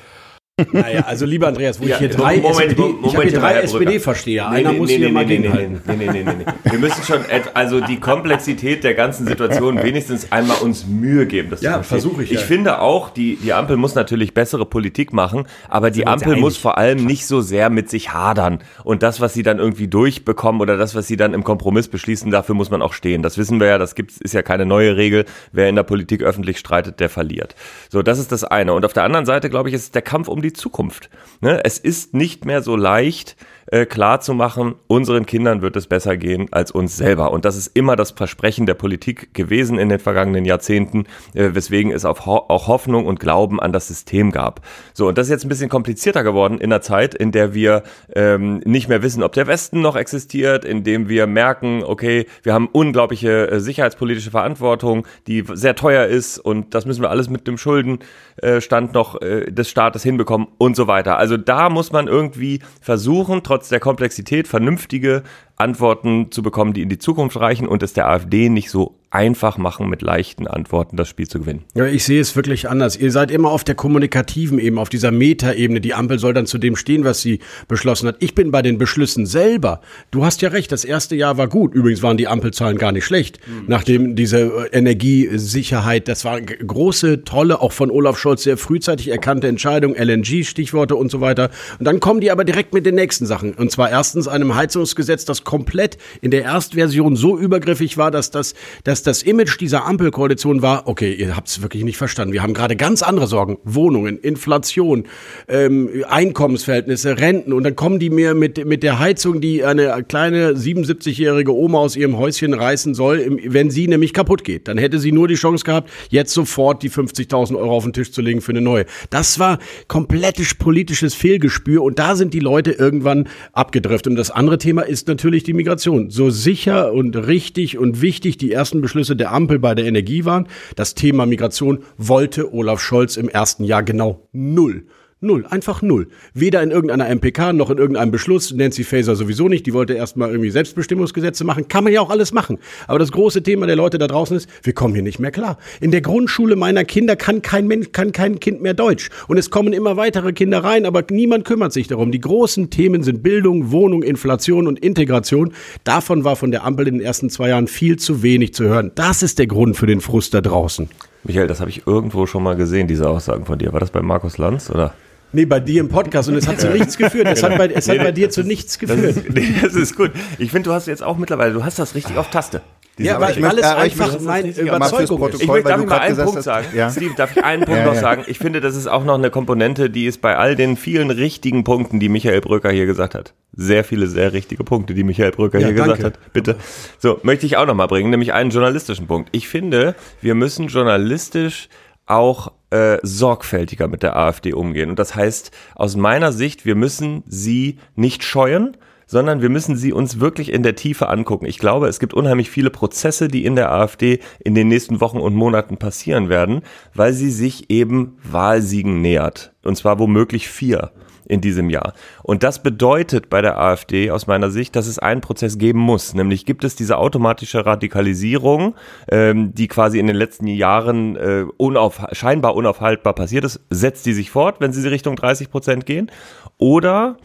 Naja, 0.72 1.02
also 1.02 1.26
lieber 1.26 1.48
Andreas, 1.48 1.78
wo 1.78 1.84
ja, 1.84 1.96
ich 1.96 1.98
hier 1.98 2.08
drei 2.08 2.38
Moment, 2.38 2.70
SPD, 2.70 2.82
Moment, 2.82 3.06
ich 3.06 3.30
hier 3.30 3.40
drei 3.40 3.60
SPD-Versteher. 3.60 4.48
Nee, 4.48 4.56
Einer 4.56 4.72
nee, 4.72 4.78
muss 4.78 4.88
nee, 4.88 4.96
hier 4.96 5.06
nee, 5.08 5.12
mal 5.12 5.26
nee, 5.26 5.38
nee, 5.38 5.48
nee, 5.86 6.06
nee, 6.06 6.22
nee. 6.22 6.44
Wir 6.70 6.78
müssen 6.78 7.02
schon, 7.04 7.20
also 7.52 7.80
die 7.80 8.00
Komplexität 8.00 8.82
der 8.82 8.94
ganzen 8.94 9.26
Situation 9.26 9.76
wenigstens 9.82 10.32
einmal 10.32 10.56
uns 10.62 10.86
Mühe 10.86 11.26
geben. 11.26 11.50
Das 11.50 11.60
ja, 11.60 11.82
versuche 11.82 12.22
ich. 12.22 12.32
Ich 12.32 12.40
ja. 12.40 12.46
finde 12.46 12.80
auch, 12.80 13.10
die, 13.10 13.36
die 13.36 13.52
Ampel 13.52 13.76
muss 13.76 13.94
natürlich 13.94 14.32
bessere 14.32 14.64
Politik 14.64 15.12
machen, 15.12 15.44
aber 15.68 15.90
die 15.90 16.06
Ampel 16.06 16.36
muss 16.36 16.56
vor 16.56 16.78
allem 16.78 17.04
nicht 17.04 17.26
so 17.26 17.42
sehr 17.42 17.68
mit 17.68 17.90
sich 17.90 18.14
hadern. 18.14 18.60
Und 18.82 19.02
das, 19.02 19.20
was 19.20 19.34
sie 19.34 19.42
dann 19.42 19.58
irgendwie 19.58 19.88
durchbekommen 19.88 20.62
oder 20.62 20.78
das, 20.78 20.94
was 20.94 21.06
sie 21.06 21.18
dann 21.18 21.34
im 21.34 21.44
Kompromiss 21.44 21.88
beschließen, 21.88 22.30
dafür 22.30 22.54
muss 22.54 22.70
man 22.70 22.80
auch 22.80 22.94
stehen. 22.94 23.22
Das 23.22 23.36
wissen 23.36 23.60
wir 23.60 23.66
ja, 23.66 23.76
das 23.76 23.94
gibt's, 23.94 24.16
ist 24.22 24.32
ja 24.32 24.40
keine 24.40 24.64
neue 24.64 24.96
Regel. 24.96 25.26
Wer 25.52 25.68
in 25.68 25.76
der 25.76 25.82
Politik 25.82 26.22
öffentlich 26.22 26.58
streitet, 26.58 26.98
der 26.98 27.10
verliert. 27.10 27.54
So, 27.90 28.00
das 28.00 28.18
ist 28.18 28.32
das 28.32 28.42
eine. 28.42 28.72
Und 28.72 28.86
auf 28.86 28.94
der 28.94 29.04
anderen 29.04 29.26
Seite, 29.26 29.50
glaube 29.50 29.68
ich, 29.68 29.74
ist 29.74 29.94
der 29.94 30.00
Kampf 30.00 30.28
um 30.28 30.40
die 30.40 30.45
Zukunft. 30.52 31.10
Ne? 31.40 31.64
Es 31.64 31.78
ist 31.78 32.14
nicht 32.14 32.44
mehr 32.44 32.62
so 32.62 32.76
leicht, 32.76 33.36
äh, 33.66 33.86
klar 33.86 34.20
zu 34.20 34.34
machen, 34.34 34.76
unseren 34.86 35.26
Kindern 35.26 35.62
wird 35.62 35.76
es 35.76 35.86
besser 35.86 36.16
gehen 36.16 36.48
als 36.52 36.70
uns 36.70 36.96
selber. 36.96 37.32
Und 37.32 37.44
das 37.44 37.56
ist 37.56 37.68
immer 37.74 37.96
das 37.96 38.12
Versprechen 38.12 38.66
der 38.66 38.74
Politik 38.74 39.34
gewesen 39.34 39.78
in 39.78 39.88
den 39.88 39.98
vergangenen 39.98 40.44
Jahrzehnten, 40.44 41.04
äh, 41.34 41.50
weswegen 41.54 41.90
es 41.92 42.04
auch, 42.04 42.26
auch 42.26 42.68
Hoffnung 42.68 43.06
und 43.06 43.20
Glauben 43.20 43.60
an 43.60 43.72
das 43.72 43.88
System 43.88 44.30
gab. 44.30 44.60
So, 44.94 45.08
und 45.08 45.18
das 45.18 45.26
ist 45.26 45.30
jetzt 45.30 45.44
ein 45.44 45.48
bisschen 45.48 45.68
komplizierter 45.68 46.22
geworden 46.22 46.58
in 46.58 46.72
einer 46.72 46.80
Zeit, 46.80 47.14
in 47.14 47.32
der 47.32 47.54
wir 47.54 47.82
ähm, 48.14 48.60
nicht 48.64 48.88
mehr 48.88 49.02
wissen, 49.02 49.22
ob 49.22 49.32
der 49.32 49.46
Westen 49.46 49.80
noch 49.80 49.96
existiert, 49.96 50.64
in 50.64 50.84
dem 50.84 51.08
wir 51.08 51.26
merken, 51.26 51.82
okay, 51.84 52.26
wir 52.42 52.54
haben 52.54 52.68
unglaubliche 52.70 53.50
äh, 53.50 53.60
sicherheitspolitische 53.60 54.30
Verantwortung, 54.30 55.06
die 55.26 55.44
sehr 55.54 55.74
teuer 55.74 56.06
ist 56.06 56.38
und 56.38 56.74
das 56.74 56.86
müssen 56.86 57.02
wir 57.02 57.10
alles 57.10 57.28
mit 57.28 57.46
dem 57.46 57.58
Schuldenstand 57.58 58.94
noch 58.94 59.20
äh, 59.20 59.50
des 59.50 59.68
Staates 59.68 60.02
hinbekommen 60.02 60.48
und 60.58 60.76
so 60.76 60.86
weiter. 60.86 61.18
Also 61.18 61.36
da 61.36 61.68
muss 61.70 61.92
man 61.92 62.06
irgendwie 62.06 62.60
versuchen, 62.80 63.42
trotz 63.42 63.55
trotz 63.56 63.70
der 63.70 63.80
Komplexität 63.80 64.48
vernünftige 64.48 65.22
Antworten 65.56 66.30
zu 66.30 66.42
bekommen, 66.42 66.74
die 66.74 66.82
in 66.82 66.88
die 66.88 66.98
Zukunft 66.98 67.38
reichen 67.38 67.66
und 67.66 67.82
es 67.82 67.94
der 67.94 68.08
AfD 68.08 68.48
nicht 68.48 68.70
so 68.70 68.96
einfach 69.10 69.56
machen, 69.56 69.88
mit 69.88 70.02
leichten 70.02 70.46
Antworten 70.46 70.96
das 70.96 71.08
Spiel 71.08 71.26
zu 71.26 71.38
gewinnen. 71.38 71.64
Ja, 71.74 71.86
ich 71.86 72.04
sehe 72.04 72.20
es 72.20 72.36
wirklich 72.36 72.68
anders. 72.68 72.96
Ihr 72.96 73.10
seid 73.12 73.30
immer 73.30 73.50
auf 73.50 73.64
der 73.64 73.74
kommunikativen 73.74 74.58
Ebene, 74.58 74.80
auf 74.80 74.90
dieser 74.90 75.10
Metaebene. 75.10 75.80
Die 75.80 75.94
Ampel 75.94 76.18
soll 76.18 76.34
dann 76.34 76.44
zu 76.44 76.58
dem 76.58 76.76
stehen, 76.76 77.04
was 77.04 77.22
sie 77.22 77.38
beschlossen 77.68 78.08
hat. 78.08 78.16
Ich 78.18 78.34
bin 78.34 78.50
bei 78.50 78.60
den 78.60 78.76
Beschlüssen 78.76 79.24
selber. 79.24 79.80
Du 80.10 80.24
hast 80.24 80.42
ja 80.42 80.50
recht, 80.50 80.70
das 80.70 80.84
erste 80.84 81.16
Jahr 81.16 81.38
war 81.38 81.48
gut. 81.48 81.72
Übrigens 81.72 82.02
waren 82.02 82.18
die 82.18 82.28
Ampelzahlen 82.28 82.76
gar 82.76 82.92
nicht 82.92 83.06
schlecht. 83.06 83.38
Mhm. 83.46 83.64
Nachdem 83.68 84.16
diese 84.16 84.68
Energiesicherheit, 84.72 86.08
das 86.08 86.24
war 86.26 86.40
große, 86.40 87.24
tolle, 87.24 87.62
auch 87.62 87.72
von 87.72 87.90
Olaf 87.90 88.18
Scholz 88.18 88.42
sehr 88.42 88.58
frühzeitig 88.58 89.08
erkannte 89.08 89.48
Entscheidung, 89.48 89.94
LNG, 89.94 90.44
Stichworte 90.44 90.96
und 90.96 91.10
so 91.10 91.22
weiter. 91.22 91.50
Und 91.78 91.86
dann 91.86 92.00
kommen 92.00 92.20
die 92.20 92.30
aber 92.30 92.44
direkt 92.44 92.74
mit 92.74 92.84
den 92.84 92.96
nächsten 92.96 93.24
Sachen. 93.24 93.54
Und 93.54 93.70
zwar 93.70 93.88
erstens 93.88 94.28
einem 94.28 94.56
Heizungsgesetz, 94.56 95.24
das 95.24 95.44
komplett 95.46 95.96
in 96.20 96.30
der 96.30 96.42
Erstversion 96.42 97.16
so 97.16 97.38
übergriffig 97.38 97.96
war, 97.96 98.10
dass 98.10 98.30
das, 98.30 98.54
dass 98.84 99.02
das 99.02 99.22
Image 99.22 99.58
dieser 99.58 99.86
Ampelkoalition 99.86 100.60
war, 100.60 100.86
okay, 100.86 101.14
ihr 101.14 101.34
habt 101.34 101.48
es 101.48 101.62
wirklich 101.62 101.84
nicht 101.84 101.96
verstanden. 101.96 102.34
Wir 102.34 102.42
haben 102.42 102.52
gerade 102.52 102.76
ganz 102.76 103.02
andere 103.02 103.26
Sorgen. 103.26 103.56
Wohnungen, 103.64 104.18
Inflation, 104.18 105.04
ähm, 105.48 106.04
Einkommensverhältnisse, 106.08 107.18
Renten. 107.18 107.54
Und 107.54 107.64
dann 107.64 107.76
kommen 107.76 107.98
die 107.98 108.10
mir 108.10 108.34
mit, 108.34 108.66
mit 108.66 108.82
der 108.82 108.98
Heizung, 108.98 109.40
die 109.40 109.64
eine 109.64 110.04
kleine 110.06 110.52
77-jährige 110.52 111.54
Oma 111.54 111.78
aus 111.78 111.96
ihrem 111.96 112.18
Häuschen 112.18 112.52
reißen 112.52 112.94
soll, 112.94 113.38
wenn 113.46 113.70
sie 113.70 113.88
nämlich 113.88 114.12
kaputt 114.12 114.44
geht. 114.44 114.68
Dann 114.68 114.76
hätte 114.76 114.98
sie 114.98 115.12
nur 115.12 115.28
die 115.28 115.36
Chance 115.36 115.64
gehabt, 115.64 115.90
jetzt 116.10 116.34
sofort 116.34 116.82
die 116.82 116.90
50.000 116.90 117.56
Euro 117.56 117.76
auf 117.76 117.84
den 117.84 117.92
Tisch 117.92 118.10
zu 118.10 118.20
legen 118.20 118.40
für 118.40 118.52
eine 118.52 118.60
neue. 118.60 118.84
Das 119.10 119.38
war 119.38 119.58
komplettes 119.86 120.54
politisches 120.54 121.14
Fehlgespür 121.14 121.82
und 121.82 122.00
da 122.00 122.16
sind 122.16 122.34
die 122.34 122.40
Leute 122.40 122.72
irgendwann 122.72 123.28
abgedriftet. 123.52 124.10
Und 124.10 124.16
das 124.16 124.32
andere 124.32 124.58
Thema 124.58 124.82
ist 124.82 125.06
natürlich 125.06 125.35
die 125.44 125.52
Migration. 125.52 126.10
So 126.10 126.30
sicher 126.30 126.92
und 126.92 127.16
richtig 127.16 127.78
und 127.78 128.00
wichtig 128.00 128.36
die 128.38 128.52
ersten 128.52 128.80
Beschlüsse 128.80 129.16
der 129.16 129.32
Ampel 129.32 129.58
bei 129.58 129.74
der 129.74 129.86
Energie 129.86 130.24
waren, 130.24 130.48
das 130.74 130.94
Thema 130.94 131.26
Migration 131.26 131.80
wollte 131.96 132.52
Olaf 132.52 132.80
Scholz 132.80 133.16
im 133.16 133.28
ersten 133.28 133.64
Jahr 133.64 133.82
genau 133.82 134.28
null. 134.32 134.86
Null, 135.26 135.44
einfach 135.50 135.82
null. 135.82 136.06
Weder 136.34 136.62
in 136.62 136.70
irgendeiner 136.70 137.08
MPK 137.08 137.52
noch 137.52 137.68
in 137.70 137.78
irgendeinem 137.78 138.12
Beschluss. 138.12 138.54
Nancy 138.54 138.84
Faeser 138.84 139.16
sowieso 139.16 139.48
nicht. 139.48 139.66
Die 139.66 139.72
wollte 139.72 139.94
erstmal 139.94 140.30
irgendwie 140.30 140.50
Selbstbestimmungsgesetze 140.50 141.42
machen. 141.42 141.66
Kann 141.66 141.82
man 141.82 141.92
ja 141.92 142.00
auch 142.00 142.10
alles 142.10 142.32
machen. 142.32 142.58
Aber 142.86 143.00
das 143.00 143.10
große 143.10 143.42
Thema 143.42 143.66
der 143.66 143.74
Leute 143.74 143.98
da 143.98 144.06
draußen 144.06 144.36
ist, 144.36 144.48
wir 144.62 144.72
kommen 144.72 144.94
hier 144.94 145.02
nicht 145.02 145.18
mehr 145.18 145.32
klar. 145.32 145.58
In 145.80 145.90
der 145.90 146.00
Grundschule 146.00 146.54
meiner 146.54 146.84
Kinder 146.84 147.16
kann 147.16 147.42
kein 147.42 147.66
Mensch, 147.66 147.90
kann 147.90 148.12
kein 148.12 148.38
Kind 148.38 148.62
mehr 148.62 148.72
Deutsch. 148.72 149.10
Und 149.26 149.36
es 149.36 149.50
kommen 149.50 149.72
immer 149.72 149.96
weitere 149.96 150.32
Kinder 150.32 150.62
rein, 150.62 150.86
aber 150.86 151.02
niemand 151.10 151.44
kümmert 151.44 151.72
sich 151.72 151.88
darum. 151.88 152.12
Die 152.12 152.20
großen 152.20 152.70
Themen 152.70 153.02
sind 153.02 153.24
Bildung, 153.24 153.72
Wohnung, 153.72 154.04
Inflation 154.04 154.68
und 154.68 154.78
Integration. 154.78 155.52
Davon 155.82 156.22
war 156.22 156.36
von 156.36 156.52
der 156.52 156.64
Ampel 156.64 156.86
in 156.86 156.98
den 156.98 157.02
ersten 157.02 157.30
zwei 157.30 157.48
Jahren 157.48 157.66
viel 157.66 157.98
zu 157.98 158.22
wenig 158.22 158.54
zu 158.54 158.62
hören. 158.62 158.92
Das 158.94 159.24
ist 159.24 159.40
der 159.40 159.48
Grund 159.48 159.76
für 159.76 159.86
den 159.86 160.00
Frust 160.00 160.34
da 160.34 160.40
draußen. 160.40 160.88
Michael, 161.24 161.48
das 161.48 161.58
habe 161.58 161.70
ich 161.70 161.84
irgendwo 161.86 162.26
schon 162.26 162.44
mal 162.44 162.54
gesehen, 162.54 162.86
diese 162.86 163.08
Aussagen 163.08 163.44
von 163.44 163.58
dir. 163.58 163.72
War 163.72 163.80
das 163.80 163.90
bei 163.90 164.00
Markus 164.00 164.38
Lanz 164.38 164.70
oder? 164.70 164.94
Nee, 165.36 165.44
bei 165.44 165.60
dir 165.60 165.82
im 165.82 165.90
Podcast 165.90 166.30
und 166.30 166.36
es 166.36 166.48
hat 166.48 166.58
zu 166.58 166.70
nichts 166.70 166.96
geführt. 166.96 167.28
Es, 167.30 167.42
hat, 167.42 167.58
bei, 167.58 167.66
es 167.66 167.86
nee, 167.86 167.98
hat 167.98 168.06
bei 168.06 168.12
dir 168.12 168.30
zu 168.30 168.42
nichts 168.42 168.78
geführt. 168.78 169.04
Das 169.04 169.16
ist, 169.18 169.34
nee, 169.34 169.54
das 169.60 169.74
ist 169.74 169.94
gut. 169.94 170.10
Ich 170.38 170.50
finde, 170.50 170.70
du 170.70 170.74
hast 170.74 170.86
jetzt 170.86 171.02
auch 171.02 171.18
mittlerweile, 171.18 171.52
du 171.52 171.62
hast 171.62 171.78
das 171.78 171.94
richtig 171.94 172.16
auf 172.16 172.30
Taste. 172.30 172.62
ja, 172.96 173.20
weil, 173.20 173.42
weil 173.42 173.58
es 173.58 173.66
einfach 173.66 174.18
meine 174.22 174.48
Überzeugung 174.48 175.28
ist. 175.28 175.42
Ich 175.42 175.46
möchte, 175.46 175.68
darf 175.68 175.80
ich 175.82 175.86
mal 175.86 175.98
einen 175.98 176.16
Punkt 176.16 176.42
sagen? 176.42 176.66
Ja. 176.74 176.90
Steve, 176.90 177.12
darf 177.14 177.36
ich 177.36 177.44
einen 177.44 177.66
Punkt 177.66 177.80
ja, 177.80 177.84
noch 177.84 177.96
sagen? 177.96 178.24
Ich 178.28 178.38
finde, 178.38 178.62
das 178.62 178.76
ist 178.76 178.86
auch 178.86 179.04
noch 179.04 179.16
eine 179.16 179.28
Komponente, 179.28 179.90
die 179.90 180.06
ist 180.06 180.22
bei 180.22 180.38
all 180.38 180.56
den 180.56 180.78
vielen 180.78 181.10
richtigen 181.10 181.64
Punkten, 181.64 182.00
die 182.00 182.08
Michael 182.08 182.40
Brücker 182.40 182.70
hier 182.70 182.86
gesagt 182.86 183.14
hat. 183.14 183.34
Sehr 183.52 183.84
viele, 183.84 184.06
sehr 184.06 184.32
richtige 184.32 184.64
Punkte, 184.64 184.94
die 184.94 185.04
Michael 185.04 185.32
Brücker 185.32 185.58
hier 185.58 185.74
danke. 185.74 185.82
gesagt 185.82 186.04
hat. 186.04 186.32
Bitte. 186.32 186.56
So, 186.98 187.20
möchte 187.24 187.44
ich 187.44 187.58
auch 187.58 187.66
noch 187.66 187.74
mal 187.74 187.88
bringen, 187.88 188.08
nämlich 188.08 188.32
einen 188.32 188.48
journalistischen 188.48 189.06
Punkt. 189.06 189.28
Ich 189.32 189.48
finde, 189.48 189.96
wir 190.22 190.34
müssen 190.34 190.68
journalistisch 190.68 191.68
auch 192.06 192.52
äh, 192.76 192.98
sorgfältiger 193.02 193.88
mit 193.88 194.02
der 194.02 194.16
AfD 194.16 194.52
umgehen. 194.52 194.90
Und 194.90 194.98
das 194.98 195.14
heißt, 195.14 195.50
aus 195.74 195.96
meiner 195.96 196.32
Sicht, 196.32 196.66
wir 196.66 196.74
müssen 196.74 197.22
sie 197.26 197.78
nicht 197.94 198.22
scheuen, 198.22 198.76
sondern 199.06 199.40
wir 199.40 199.48
müssen 199.48 199.76
sie 199.76 199.92
uns 199.92 200.20
wirklich 200.20 200.52
in 200.52 200.62
der 200.62 200.74
Tiefe 200.74 201.08
angucken. 201.08 201.46
Ich 201.46 201.58
glaube, 201.58 201.86
es 201.86 202.00
gibt 202.00 202.12
unheimlich 202.12 202.50
viele 202.50 202.70
Prozesse, 202.70 203.28
die 203.28 203.44
in 203.44 203.54
der 203.54 203.70
AfD 203.72 204.18
in 204.40 204.54
den 204.54 204.68
nächsten 204.68 205.00
Wochen 205.00 205.18
und 205.18 205.34
Monaten 205.34 205.76
passieren 205.76 206.28
werden, 206.28 206.62
weil 206.92 207.12
sie 207.12 207.30
sich 207.30 207.70
eben 207.70 208.18
Wahlsiegen 208.24 209.00
nähert. 209.00 209.52
Und 209.62 209.76
zwar 209.76 209.98
womöglich 209.98 210.48
vier 210.48 210.90
in 211.28 211.40
diesem 211.40 211.70
Jahr. 211.70 211.92
Und 212.22 212.42
das 212.42 212.62
bedeutet 212.62 213.28
bei 213.30 213.42
der 213.42 213.58
AfD 213.58 214.10
aus 214.10 214.26
meiner 214.26 214.50
Sicht, 214.50 214.76
dass 214.76 214.86
es 214.86 214.98
einen 214.98 215.20
Prozess 215.20 215.58
geben 215.58 215.78
muss. 215.78 216.14
Nämlich 216.14 216.46
gibt 216.46 216.64
es 216.64 216.76
diese 216.76 216.98
automatische 216.98 217.66
Radikalisierung, 217.66 218.74
ähm, 219.10 219.54
die 219.54 219.68
quasi 219.68 219.98
in 219.98 220.06
den 220.06 220.16
letzten 220.16 220.46
Jahren 220.46 221.16
äh, 221.16 221.44
unauf, 221.56 222.00
scheinbar 222.12 222.54
unaufhaltbar 222.54 223.14
passiert 223.14 223.44
ist. 223.44 223.60
Setzt 223.70 224.06
die 224.06 224.12
sich 224.12 224.30
fort, 224.30 224.56
wenn 224.60 224.72
sie 224.72 224.86
Richtung 224.88 225.16
30 225.16 225.50
Prozent 225.50 225.86
gehen? 225.86 226.10
Oder 226.58 227.16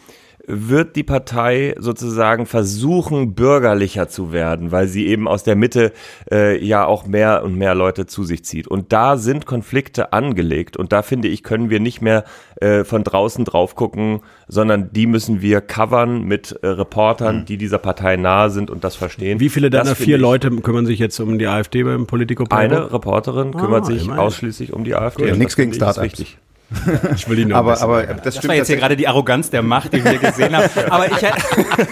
wird 0.48 0.95
die 0.95 1.03
Partei 1.03 1.75
sozusagen 1.77 2.45
versuchen, 2.45 3.36
bürgerlicher 3.36 4.10
zu 4.10 4.31
werden, 4.31 4.71
weil 4.71 4.88
sie 4.88 5.07
eben 5.07 5.27
aus 5.27 5.43
der 5.43 5.55
Mitte 5.55 5.91
äh, 6.31 6.63
ja 6.63 6.86
auch 6.86 7.05
mehr 7.05 7.43
und 7.43 7.57
mehr 7.57 7.75
Leute 7.75 8.05
zu 8.05 8.24
sich 8.24 8.43
zieht. 8.45 8.67
Und 8.67 8.91
da 8.91 9.17
sind 9.17 9.45
Konflikte 9.45 10.13
angelegt. 10.13 10.77
Und 10.77 10.91
da 10.91 11.01
finde 11.01 11.27
ich, 11.27 11.43
können 11.43 11.69
wir 11.69 11.79
nicht 11.79 12.01
mehr 12.01 12.24
äh, 12.60 12.83
von 12.83 13.03
draußen 13.03 13.45
drauf 13.45 13.75
gucken, 13.75 14.21
sondern 14.48 14.91
die 14.91 15.07
müssen 15.07 15.41
wir 15.41 15.62
covern 15.62 16.24
mit 16.24 16.51
äh, 16.62 16.67
Reportern, 16.67 17.41
mhm. 17.41 17.45
die 17.45 17.57
dieser 17.57 17.77
Partei 17.77 18.17
nahe 18.17 18.50
sind 18.50 18.69
und 18.69 18.83
das 18.83 18.95
verstehen. 18.95 19.39
Wie 19.39 19.50
viele 19.50 19.69
deiner 19.69 19.95
vier 19.95 20.17
Leute 20.17 20.50
kümmern 20.50 20.86
sich 20.86 21.00
jetzt 21.00 21.19
um 21.19 21.38
die 21.39 21.48
AfD 21.48 21.83
beim 21.83 22.07
Politico? 22.07 22.45
Eine 22.50 22.91
Reporterin 22.91 23.51
kümmert 23.53 23.83
ah, 23.83 23.86
sich 23.86 24.12
ausschließlich 24.12 24.74
um 24.74 24.83
die 24.83 24.95
AfD. 24.95 25.27
Ja, 25.27 25.36
nichts 25.36 25.55
gegen 25.55 25.74
Startups. 25.74 26.38
Ich 27.16 27.30
will 27.30 27.40
ihn 27.40 27.50
noch 27.50 27.58
aber, 27.58 27.82
aber 27.82 28.04
das, 28.04 28.36
das 28.36 28.48
war 28.48 28.56
jetzt 28.56 28.68
hier 28.68 28.78
gerade 28.78 28.96
die 28.96 29.08
Arroganz 29.08 29.50
der 29.50 29.62
Macht, 29.62 29.94
die 29.94 30.04
wir 30.04 30.18
gesehen 30.18 30.56
haben. 30.56 30.70
Aber 30.90 31.06
ich 31.08 31.22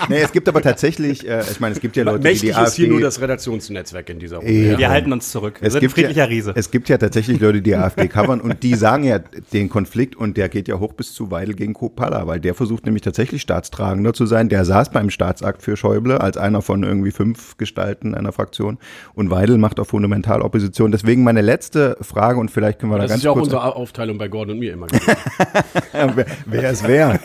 nee, 0.09 0.21
es 0.21 0.31
gibt 0.31 0.47
aber 0.49 0.61
tatsächlich, 0.61 1.27
äh, 1.27 1.41
ich 1.41 1.59
meine, 1.59 1.73
es 1.73 1.81
gibt 1.81 1.95
ja 1.95 2.03
Leute, 2.03 2.23
Mächtig 2.23 2.41
die 2.41 2.47
die 2.47 2.53
AfD... 2.53 2.67
ist 2.67 2.75
hier 2.75 2.87
nur 2.87 3.01
das 3.01 3.21
Redaktionsnetzwerk 3.21 4.09
in 4.09 4.19
dieser 4.19 4.37
Runde. 4.37 4.51
Ja. 4.51 4.77
Wir 4.77 4.89
halten 4.89 5.13
uns 5.13 5.31
zurück. 5.31 5.57
Wir 5.59 5.67
es 5.67 5.73
sind 5.73 5.81
gibt 5.81 5.93
friedlicher 5.93 6.23
ja, 6.23 6.25
Riese. 6.25 6.53
Es 6.55 6.71
gibt 6.71 6.89
ja 6.89 6.97
tatsächlich 6.97 7.39
Leute, 7.39 7.61
die 7.61 7.71
die 7.71 7.75
AfD 7.75 8.07
covern 8.07 8.41
und 8.41 8.63
die 8.63 8.75
sagen 8.75 9.03
ja 9.03 9.19
den 9.19 9.69
Konflikt 9.69 10.15
und 10.15 10.37
der 10.37 10.49
geht 10.49 10.67
ja 10.67 10.79
hoch 10.79 10.93
bis 10.93 11.13
zu 11.13 11.31
Weidel 11.31 11.55
gegen 11.55 11.73
Kopala, 11.73 12.27
weil 12.27 12.39
der 12.39 12.55
versucht 12.55 12.85
nämlich 12.85 13.03
tatsächlich 13.03 13.41
staatstragender 13.41 14.13
zu 14.13 14.25
sein. 14.25 14.49
Der 14.49 14.65
saß 14.65 14.91
beim 14.91 15.09
Staatsakt 15.09 15.61
für 15.61 15.77
Schäuble 15.77 16.21
als 16.21 16.37
einer 16.37 16.61
von 16.61 16.83
irgendwie 16.83 17.11
fünf 17.11 17.57
Gestalten 17.57 18.15
einer 18.15 18.31
Fraktion 18.31 18.77
und 19.13 19.29
Weidel 19.29 19.57
macht 19.57 19.79
auch 19.79 19.87
fundamental 19.87 20.41
Opposition. 20.41 20.91
Deswegen 20.91 21.23
meine 21.23 21.41
letzte 21.41 21.97
Frage 22.01 22.39
und 22.39 22.49
vielleicht 22.49 22.79
können 22.79 22.91
wir 22.91 22.97
das 22.97 23.07
da 23.07 23.13
ganz 23.13 23.23
kurz... 23.23 23.35
Das 23.37 23.47
ist 23.47 23.53
ja 23.53 23.59
auch 23.59 23.65
unsere 23.65 23.75
Aufteilung 23.75 24.17
bei 24.17 24.27
Gordon 24.27 24.53
und 24.53 24.59
mir 24.59 24.68
immer 24.73 24.87
wer, 25.93 26.25
wer 26.45 26.71
ist 26.71 26.87
wer? 26.87 27.19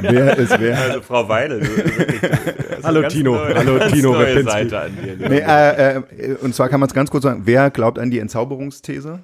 Wer 0.00 0.38
ist 0.38 0.60
wer? 0.60 0.78
Also 0.78 1.00
Frau 1.02 1.28
Weidel. 1.28 1.60
Du, 1.60 1.76
wirklich, 1.76 2.20
Hallo 2.82 3.02
Tino. 3.08 3.34
Neue, 3.34 3.54
Hallo 3.54 3.78
Tino. 3.88 4.14
Seite 4.42 4.80
an 4.80 4.92
dir. 4.96 5.28
Nee, 5.28 5.38
äh, 5.38 5.96
äh, 5.96 6.34
und 6.40 6.54
zwar 6.54 6.68
kann 6.68 6.80
man 6.80 6.88
es 6.88 6.94
ganz 6.94 7.10
kurz 7.10 7.24
sagen, 7.24 7.42
wer 7.44 7.70
glaubt 7.70 7.98
an 7.98 8.10
die 8.10 8.18
Entzauberungsthese? 8.18 9.20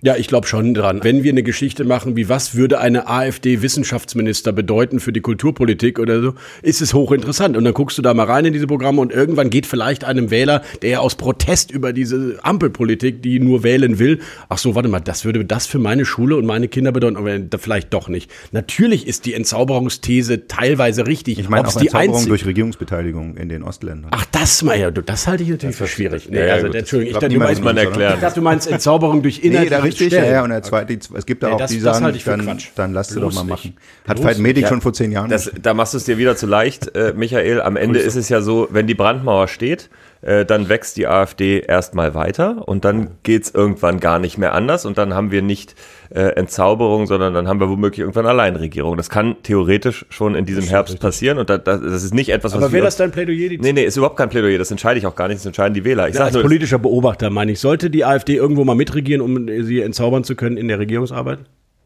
Ja, 0.00 0.14
ich 0.14 0.28
glaube 0.28 0.46
schon 0.46 0.74
dran. 0.74 1.00
Wenn 1.02 1.24
wir 1.24 1.32
eine 1.32 1.42
Geschichte 1.42 1.82
machen, 1.82 2.14
wie 2.14 2.28
was 2.28 2.54
würde 2.54 2.78
eine 2.78 3.08
AfD-Wissenschaftsminister 3.08 4.52
bedeuten 4.52 5.00
für 5.00 5.12
die 5.12 5.20
Kulturpolitik 5.20 5.98
oder 5.98 6.22
so, 6.22 6.34
ist 6.62 6.80
es 6.80 6.94
hochinteressant. 6.94 7.56
Und 7.56 7.64
dann 7.64 7.74
guckst 7.74 7.98
du 7.98 8.02
da 8.02 8.14
mal 8.14 8.26
rein 8.26 8.44
in 8.44 8.52
diese 8.52 8.68
Programme 8.68 9.00
und 9.00 9.12
irgendwann 9.12 9.50
geht 9.50 9.66
vielleicht 9.66 10.04
einem 10.04 10.30
Wähler, 10.30 10.62
der 10.82 11.02
aus 11.02 11.16
Protest 11.16 11.72
über 11.72 11.92
diese 11.92 12.38
Ampelpolitik, 12.44 13.22
die 13.22 13.40
nur 13.40 13.64
wählen 13.64 13.98
will, 13.98 14.20
ach 14.48 14.58
so, 14.58 14.76
warte 14.76 14.88
mal, 14.88 15.00
das 15.00 15.24
würde 15.24 15.44
das 15.44 15.66
für 15.66 15.80
meine 15.80 16.04
Schule 16.04 16.36
und 16.36 16.46
meine 16.46 16.68
Kinder 16.68 16.92
bedeuten, 16.92 17.16
aber 17.16 17.58
vielleicht 17.58 17.92
doch 17.92 18.06
nicht. 18.06 18.30
Natürlich 18.52 19.04
ist 19.08 19.26
die 19.26 19.34
Entzauberungsthese 19.34 20.46
teilweise 20.46 21.08
richtig. 21.08 21.40
Ich 21.40 21.48
meine 21.48 21.66
auch 21.66 21.74
die 21.74 21.88
Entzauberung 21.88 22.28
durch 22.28 22.46
Regierungsbeteiligung 22.46 23.36
in 23.36 23.48
den 23.48 23.64
Ostländern. 23.64 24.12
Ach, 24.14 24.26
das 24.30 24.62
mal 24.62 24.78
ja, 24.78 24.92
das 24.92 25.26
halte 25.26 25.42
ich 25.42 25.48
natürlich 25.48 25.74
für 25.74 25.88
schwierig. 25.88 26.28
Nee, 26.30 26.46
ja, 26.46 26.54
also, 26.54 26.68
Entschuldigung, 26.68 27.16
ich, 27.16 27.18
dachte, 27.18 27.34
du 27.34 27.40
meinst, 27.40 27.64
man 27.64 27.76
ich 27.76 28.20
dachte, 28.20 28.34
du 28.36 28.42
meinst 28.42 28.70
Entzauberung 28.70 29.22
durch 29.22 29.42
Inhalt. 29.42 29.87
Richtig, 29.88 30.12
ja, 30.12 30.24
ja, 30.24 30.42
und 30.42 30.50
der 30.50 30.62
zweite, 30.62 30.94
okay. 30.94 31.14
es 31.14 31.26
gibt 31.26 31.42
da 31.42 31.48
nee, 31.48 31.54
auch 31.54 31.58
das, 31.58 31.70
die 31.70 31.80
sagen, 31.80 32.12
dann, 32.24 32.58
dann 32.74 32.92
lass 32.92 33.08
du 33.08 33.20
doch 33.20 33.32
mal 33.32 33.44
machen. 33.44 33.76
Hat 34.06 34.22
Veit 34.22 34.38
Medik 34.38 34.62
ja, 34.62 34.68
schon 34.68 34.80
vor 34.80 34.92
zehn 34.92 35.12
Jahren. 35.12 35.30
Das, 35.30 35.50
da 35.60 35.74
machst 35.74 35.94
du 35.94 35.98
es 35.98 36.04
dir 36.04 36.18
wieder 36.18 36.36
zu 36.36 36.46
leicht, 36.46 36.94
äh, 36.94 37.12
Michael. 37.16 37.60
Am 37.60 37.76
Ende 37.76 37.98
ist 37.98 38.16
es 38.16 38.28
ja 38.28 38.40
so, 38.40 38.68
wenn 38.70 38.86
die 38.86 38.94
Brandmauer 38.94 39.48
steht, 39.48 39.90
äh, 40.22 40.44
dann 40.44 40.68
wächst 40.68 40.96
die 40.96 41.06
AfD 41.06 41.60
erstmal 41.60 42.14
weiter 42.14 42.66
und 42.66 42.84
dann 42.84 43.10
geht's 43.22 43.50
irgendwann 43.50 44.00
gar 44.00 44.18
nicht 44.18 44.38
mehr 44.38 44.52
anders 44.52 44.84
und 44.84 44.98
dann 44.98 45.14
haben 45.14 45.30
wir 45.30 45.42
nicht 45.42 45.74
äh, 46.10 46.20
Entzauberung, 46.20 47.06
sondern 47.06 47.34
dann 47.34 47.46
haben 47.46 47.60
wir 47.60 47.68
womöglich 47.68 48.00
irgendwann 48.00 48.26
Alleinregierung. 48.26 48.96
Das 48.96 49.10
kann 49.10 49.36
theoretisch 49.42 50.06
schon 50.08 50.34
in 50.34 50.44
diesem 50.44 50.64
Herbst 50.64 50.98
passieren 50.98 51.38
und 51.38 51.50
da, 51.50 51.58
das, 51.58 51.80
das 51.80 52.02
ist 52.02 52.14
nicht 52.14 52.30
etwas, 52.30 52.52
was 52.54 52.62
Aber 52.62 52.72
wäre 52.72 52.84
das 52.84 52.96
dein 52.96 53.12
Plädoyer? 53.12 53.58
Nee, 53.60 53.72
nee, 53.72 53.84
ist 53.84 53.96
überhaupt 53.96 54.16
kein 54.16 54.28
Plädoyer, 54.28 54.58
das 54.58 54.70
entscheide 54.70 54.98
ich 54.98 55.06
auch 55.06 55.14
gar 55.14 55.28
nicht, 55.28 55.38
das 55.38 55.46
entscheiden 55.46 55.74
die 55.74 55.84
Wähler. 55.84 56.08
Ich 56.08 56.16
ja, 56.16 56.24
als 56.24 56.34
nur, 56.34 56.42
politischer 56.42 56.78
Beobachter 56.78 57.30
meine 57.30 57.52
ich, 57.52 57.60
sollte 57.60 57.90
die 57.90 58.04
AfD 58.04 58.36
irgendwo 58.36 58.64
mal 58.64 58.74
mitregieren, 58.74 59.20
um 59.20 59.46
sie 59.64 59.80
entzaubern 59.80 60.24
zu 60.24 60.34
können 60.34 60.56
in 60.56 60.68
der 60.68 60.78
Regierungsarbeit? 60.78 61.40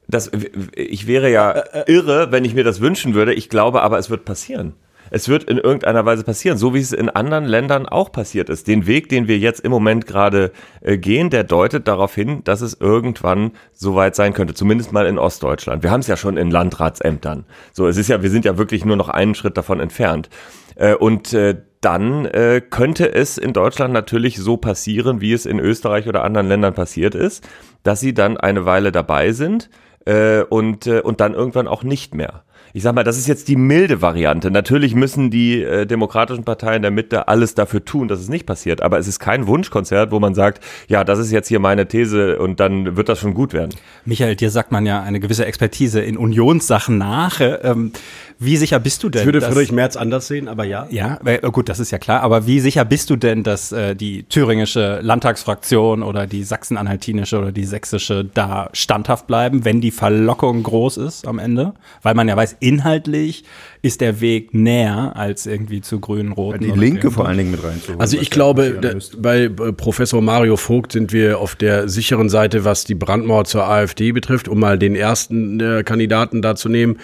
Das, 0.09 0.31
ich 0.75 1.07
wäre 1.07 1.31
ja 1.31 1.63
irre, 1.87 2.33
wenn 2.33 2.45
ich 2.45 2.55
mir 2.55 2.65
das 2.65 2.81
wünschen 2.81 3.15
würde. 3.15 3.33
Ich 3.35 3.49
glaube 3.49 3.83
aber, 3.83 3.99
es 3.99 4.11
wird 4.11 4.25
passieren 4.25 4.75
es 5.13 5.29
wird 5.29 5.45
in 5.45 5.59
irgendeiner 5.59 6.07
Weise 6.07 6.25
passieren, 6.25 6.57
so 6.57 6.73
wie 6.73 6.81
es 6.81 6.93
in 6.93 7.11
anderen 7.11 7.45
Ländern 7.45 7.87
auch 7.87 8.11
passiert 8.11 8.49
ist. 8.49 8.67
Den 8.67 8.87
Weg, 8.87 9.11
den 9.11 9.29
wir 9.29 9.39
jetzt 9.39 9.61
im 9.61 9.71
Moment 9.71 10.07
gerade 10.07 10.53
äh, 10.81 10.97
gehen, 10.97 11.29
der 11.29 11.45
deutet 11.45 11.87
darauf 11.87 12.15
hin, 12.15 12.43
dass 12.45 12.63
es 12.63 12.81
irgendwann 12.81 13.53
soweit 13.75 14.17
sein 14.17 14.33
könnte, 14.33 14.55
zumindest 14.55 14.91
mal 14.91 15.07
in 15.07 15.19
Ostdeutschland. 15.19 15.83
Wir 15.83 15.91
haben 15.91 16.01
es 16.01 16.07
ja 16.07 16.17
schon 16.17 16.39
in 16.39 16.51
Landratsämtern. 16.51 17.45
So, 17.75 17.87
es 17.87 17.99
ist 17.99 18.09
ja, 18.09 18.23
wir 18.23 18.31
sind 18.31 18.47
ja 18.47 18.57
wirklich 18.57 18.87
nur 18.87 18.97
noch 18.97 19.11
einen 19.11 19.35
Schritt 19.35 19.59
davon 19.59 19.81
entfernt. 19.81 20.31
Äh, 20.77 20.95
und 20.95 21.35
äh, 21.35 21.57
dann 21.83 22.25
äh, 22.25 22.63
könnte 22.63 23.13
es 23.13 23.37
in 23.37 23.53
Deutschland 23.53 23.93
natürlich 23.93 24.39
so 24.39 24.57
passieren, 24.57 25.21
wie 25.21 25.35
es 25.35 25.45
in 25.45 25.59
Österreich 25.59 26.09
oder 26.09 26.25
anderen 26.25 26.49
Ländern 26.49 26.73
passiert 26.73 27.15
ist, 27.15 27.47
dass 27.83 28.01
sie 28.01 28.15
dann 28.15 28.39
eine 28.39 28.65
Weile 28.65 28.93
dabei 28.93 29.33
sind 29.33 29.69
äh, 30.07 30.41
und, 30.43 30.87
äh, 30.87 31.01
und 31.01 31.21
dann 31.21 31.35
irgendwann 31.35 31.69
auch 31.69 31.83
nicht 31.83 32.15
mehr 32.15 32.45
ich 32.75 32.83
sag 32.83 32.95
mal, 32.95 33.05
das 33.05 33.19
ist 33.19 33.27
jetzt 33.27 33.49
die 33.49 33.57
milde 33.57 34.01
Variante. 34.01 34.51
Natürlich 34.51 34.95
müssen 34.95 35.31
die 35.31 35.63
äh, 35.63 35.87
demokratischen 35.87 36.45
Parteien 36.45 36.83
der 36.83 36.91
Mitte 36.91 37.29
alles 37.29 37.55
dafür 37.55 37.85
tun, 37.85 38.09
dass 38.09 38.21
es 38.21 38.29
nicht 38.29 38.47
passiert. 38.47 38.81
Aber 38.83 38.99
es 38.99 39.07
ist 39.07 39.19
kein 39.19 39.47
Wunschkonzert, 39.47 40.11
wo 40.11 40.21
man 40.21 40.35
sagt, 40.35 40.63
ja, 40.89 41.05
das 41.05 41.19
ist 41.19 41.31
jetzt 41.33 41.49
hier 41.49 41.61
meine 41.61 41.87
These 41.87 42.39
und 42.39 42.61
dann 42.61 42.97
wird 42.97 43.09
das 43.09 43.19
schon 43.19 43.35
gut 43.35 43.53
werden. 43.53 43.71
Michael, 44.05 44.37
dir 44.37 44.51
sagt 44.51 44.73
man 44.73 44.87
ja 44.87 45.03
eine 45.03 45.21
gewisse 45.21 45.45
Expertise 45.45 46.01
in 46.01 46.17
Unionssachen 46.17 46.97
nach. 46.97 47.41
Ähm, 47.41 47.93
wie 48.39 48.57
sicher 48.57 48.81
bist 48.81 49.03
du 49.03 49.09
denn? 49.09 49.21
Ich 49.21 49.27
würde 49.27 49.41
Friedrich 49.41 49.73
Merz 49.73 49.97
anders 49.97 50.27
sehen, 50.27 50.49
aber 50.49 50.65
ja. 50.65 50.87
Ja, 50.91 51.19
äh, 51.25 51.39
gut, 51.51 51.69
das 51.69 51.81
ist 51.81 51.91
ja 51.91 51.99
klar. 51.99 52.23
Aber 52.23 52.47
wie 52.47 52.61
sicher 52.61 52.85
bist 52.85 53.11
du 53.11 53.17
denn, 53.17 53.43
dass 53.43 53.73
äh, 53.73 53.95
die 53.95 54.25
thüringische 54.25 55.01
Landtagsfraktion 55.03 56.03
oder 56.03 56.27
die 56.27 56.45
sachsen-anhaltinische 56.45 57.39
oder 57.39 57.53
die 57.53 57.65
sächsische 57.65 58.25
da 58.25 58.71
standhaft 58.73 59.27
bleiben, 59.27 59.65
wenn 59.65 59.81
die 59.81 59.91
Verlockung 59.91 60.63
groß 60.63 60.97
ist 60.99 61.27
am 61.27 61.39
Ende? 61.39 61.75
Weil 62.03 62.15
man 62.15 62.29
ja 62.29 62.37
weiß, 62.37 62.57
inhaltlich 62.61 63.45
ist 63.83 64.01
der 64.01 64.21
Weg 64.21 64.55
näher 64.55 65.13
als 65.17 65.47
irgendwie 65.47 65.81
zu 65.81 65.99
grünen, 65.99 66.33
roten. 66.33 66.61
Die 66.61 66.71
Linke 66.71 67.11
vor 67.11 67.27
allen 67.27 67.39
Dingen 67.39 67.51
mit 67.51 67.65
reinzuholen. 67.65 68.01
Also 68.01 68.17
ich 68.17 68.31
glaube, 68.31 68.79
da, 68.81 68.93
bei 69.19 69.49
Professor 69.49 70.23
Mario 70.23 70.57
Vogt 70.57 70.93
sind 70.93 71.13
wir 71.13 71.41
auf 71.41 71.57
der 71.57 71.89
sicheren 71.89 72.29
Seite, 72.29 72.65
was 72.65 72.85
die 72.85 72.95
Brandmauer 72.95 73.45
zur 73.45 73.65
AfD 73.65 74.13
betrifft, 74.13 74.49
um 74.49 74.61
mal 74.61 74.79
den 74.79 74.95
ersten 74.95 75.59
äh, 75.61 75.83
Kandidaten 75.83 76.43
da 76.43 76.55
zu 76.55 76.69
nehmen. 76.69 76.99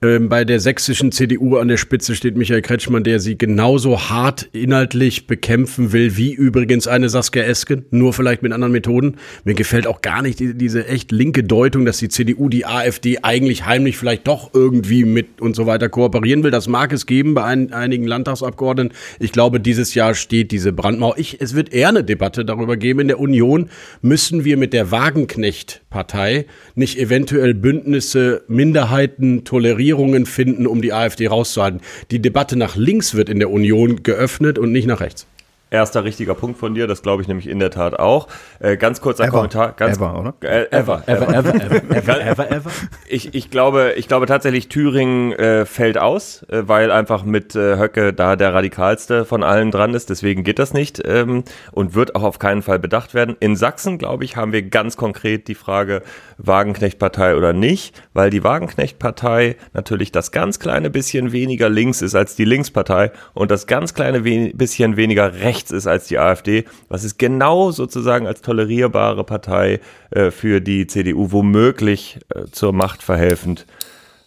Ähm, 0.00 0.28
bei 0.28 0.44
der 0.44 0.60
sächsischen 0.60 1.10
CDU 1.10 1.56
an 1.56 1.66
der 1.66 1.76
Spitze 1.76 2.14
steht 2.14 2.36
Michael 2.36 2.62
Kretschmann, 2.62 3.02
der 3.02 3.18
sie 3.18 3.36
genauso 3.36 4.08
hart 4.08 4.48
inhaltlich 4.52 5.26
bekämpfen 5.26 5.92
will, 5.92 6.16
wie 6.16 6.32
übrigens 6.32 6.86
eine 6.86 7.08
Saskia 7.08 7.42
Esken, 7.42 7.84
nur 7.90 8.12
vielleicht 8.12 8.42
mit 8.42 8.52
anderen 8.52 8.72
Methoden. 8.72 9.16
Mir 9.42 9.54
gefällt 9.54 9.88
auch 9.88 10.00
gar 10.00 10.22
nicht 10.22 10.38
die, 10.38 10.54
diese 10.54 10.86
echt 10.86 11.10
linke 11.10 11.42
Deutung, 11.42 11.84
dass 11.84 11.98
die 11.98 12.08
CDU 12.08 12.48
die 12.48 12.64
AfD 12.64 13.18
eigentlich 13.24 13.66
heimlich 13.66 13.98
vielleicht 13.98 14.28
doch 14.28 14.54
irgendwie 14.54 15.04
mit 15.04 15.40
und 15.40 15.56
so 15.56 15.66
weiter 15.66 15.88
kooperieren 15.88 16.44
will. 16.44 16.52
Das 16.52 16.68
mag 16.68 16.92
es 16.92 17.04
geben 17.06 17.34
bei 17.34 17.42
ein, 17.42 17.72
einigen 17.72 18.06
Landtagsabgeordneten. 18.06 18.96
Ich 19.18 19.32
glaube, 19.32 19.58
dieses 19.58 19.94
Jahr 19.94 20.14
steht 20.14 20.52
diese 20.52 20.72
Brandmauer. 20.72 21.18
Ich, 21.18 21.40
es 21.40 21.56
wird 21.56 21.72
eher 21.72 21.88
eine 21.88 22.04
Debatte 22.04 22.44
darüber 22.44 22.76
geben. 22.76 23.00
In 23.00 23.08
der 23.08 23.18
Union 23.18 23.68
müssen 24.00 24.44
wir 24.44 24.58
mit 24.58 24.72
der 24.72 24.92
Wagenknecht-Partei 24.92 26.46
nicht 26.76 27.00
eventuell 27.00 27.54
Bündnisse, 27.54 28.44
Minderheiten 28.46 29.42
tolerieren 29.42 29.87
Formulierungen 29.88 30.26
finden, 30.26 30.66
um 30.66 30.82
die 30.82 30.92
AfD 30.92 31.28
rauszuhalten. 31.28 31.80
Die 32.10 32.20
Debatte 32.20 32.56
nach 32.56 32.76
links 32.76 33.14
wird 33.14 33.30
in 33.30 33.38
der 33.38 33.50
Union 33.50 34.02
geöffnet 34.02 34.58
und 34.58 34.70
nicht 34.70 34.86
nach 34.86 35.00
rechts. 35.00 35.26
Erster 35.70 36.04
richtiger 36.04 36.34
Punkt 36.34 36.58
von 36.58 36.74
dir, 36.74 36.86
das 36.86 37.02
glaube 37.02 37.20
ich 37.20 37.28
nämlich 37.28 37.46
in 37.46 37.58
der 37.58 37.70
Tat 37.70 37.98
auch. 37.98 38.28
Äh, 38.58 38.78
ganz 38.78 39.02
kurz 39.02 39.20
ein 39.20 39.28
Kommentar. 39.28 39.72
Ganz, 39.72 39.98
ever, 39.98 40.18
oder? 40.18 40.34
Äh, 40.40 40.66
ever, 40.70 41.02
ever, 41.06 41.28
ever, 41.28 41.54
ever, 41.54 41.90
ever, 41.90 42.20
ever, 42.26 42.50
ever. 42.50 42.70
Ich, 43.06 43.34
ich, 43.34 43.50
glaube, 43.50 43.92
ich 43.96 44.08
glaube 44.08 44.24
tatsächlich, 44.24 44.68
Thüringen 44.68 45.32
äh, 45.32 45.66
fällt 45.66 45.98
aus, 45.98 46.42
äh, 46.44 46.66
weil 46.66 46.90
einfach 46.90 47.22
mit 47.22 47.54
äh, 47.54 47.76
Höcke 47.76 48.14
da 48.14 48.36
der 48.36 48.54
radikalste 48.54 49.26
von 49.26 49.42
allen 49.42 49.70
dran 49.70 49.92
ist. 49.92 50.08
Deswegen 50.08 50.42
geht 50.42 50.58
das 50.58 50.72
nicht 50.72 51.02
ähm, 51.06 51.44
und 51.72 51.94
wird 51.94 52.16
auch 52.16 52.22
auf 52.22 52.38
keinen 52.38 52.62
Fall 52.62 52.78
bedacht 52.78 53.12
werden. 53.12 53.36
In 53.38 53.54
Sachsen, 53.54 53.98
glaube 53.98 54.24
ich, 54.24 54.36
haben 54.36 54.52
wir 54.52 54.62
ganz 54.62 54.96
konkret 54.96 55.48
die 55.48 55.54
Frage 55.54 56.02
Wagenknecht-Partei 56.38 57.36
oder 57.36 57.52
nicht, 57.52 58.02
weil 58.14 58.30
die 58.30 58.42
Wagenknecht-Partei 58.42 59.56
natürlich 59.74 60.12
das 60.12 60.32
ganz 60.32 60.58
kleine 60.58 60.88
bisschen 60.88 61.32
weniger 61.32 61.68
links 61.68 62.00
ist 62.00 62.14
als 62.14 62.36
die 62.36 62.44
Linkspartei 62.44 63.12
und 63.34 63.50
das 63.50 63.66
ganz 63.66 63.92
kleine 63.92 64.24
we 64.24 64.38
bisschen 64.54 64.96
weniger 64.96 65.34
rechts 65.34 65.57
rechts 65.58 65.70
ist 65.70 65.86
als 65.86 66.06
die 66.06 66.18
AfD, 66.18 66.64
was 66.88 67.04
ist 67.04 67.18
genau 67.18 67.70
sozusagen 67.70 68.26
als 68.26 68.42
tolerierbare 68.42 69.24
Partei 69.24 69.80
äh, 70.10 70.30
für 70.30 70.60
die 70.60 70.86
CDU 70.86 71.32
womöglich 71.32 72.20
äh, 72.34 72.44
zur 72.50 72.72
Macht 72.72 73.02
verhelfend 73.02 73.66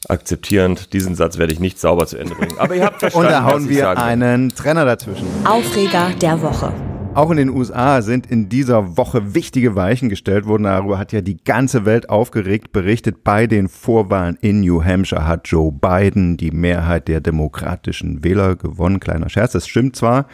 akzeptierend. 0.09 0.93
Diesen 0.93 1.15
Satz 1.15 1.37
werde 1.37 1.53
ich 1.53 1.59
nicht 1.59 1.79
sauber 1.79 2.05
zu 2.07 2.17
Ende 2.17 2.35
bringen. 2.35 2.57
Aber 2.57 2.75
ihr 2.75 2.83
habt 2.85 2.99
verstanden, 2.99 3.27
Und 3.27 3.31
da 3.31 3.43
hauen 3.43 3.69
wir 3.69 3.97
einen 3.97 4.49
Trenner 4.49 4.83
dazwischen. 4.83 5.27
Aufreger 5.45 6.09
der 6.21 6.41
Woche. 6.41 6.73
Auch 7.13 7.29
in 7.29 7.37
den 7.37 7.49
USA 7.49 8.01
sind 8.01 8.25
in 8.25 8.49
dieser 8.49 8.97
Woche 8.97 9.35
wichtige 9.35 9.75
Weichen 9.75 10.09
gestellt 10.09 10.45
worden. 10.45 10.63
Darüber 10.63 10.97
hat 10.97 11.11
ja 11.11 11.21
die 11.21 11.43
ganze 11.43 11.85
Welt 11.85 12.09
aufgeregt 12.09 12.71
berichtet. 12.71 13.23
Bei 13.23 13.47
den 13.47 13.67
Vorwahlen 13.67 14.37
in 14.41 14.61
New 14.61 14.83
Hampshire 14.83 15.27
hat 15.27 15.47
Joe 15.47 15.71
Biden 15.71 16.37
die 16.37 16.51
Mehrheit 16.51 17.07
der 17.09 17.19
demokratischen 17.19 18.23
Wähler 18.23 18.55
gewonnen. 18.55 18.99
Kleiner 18.99 19.29
Scherz, 19.29 19.51
das 19.51 19.67
stimmt 19.67 19.97
zwar. 19.97 20.25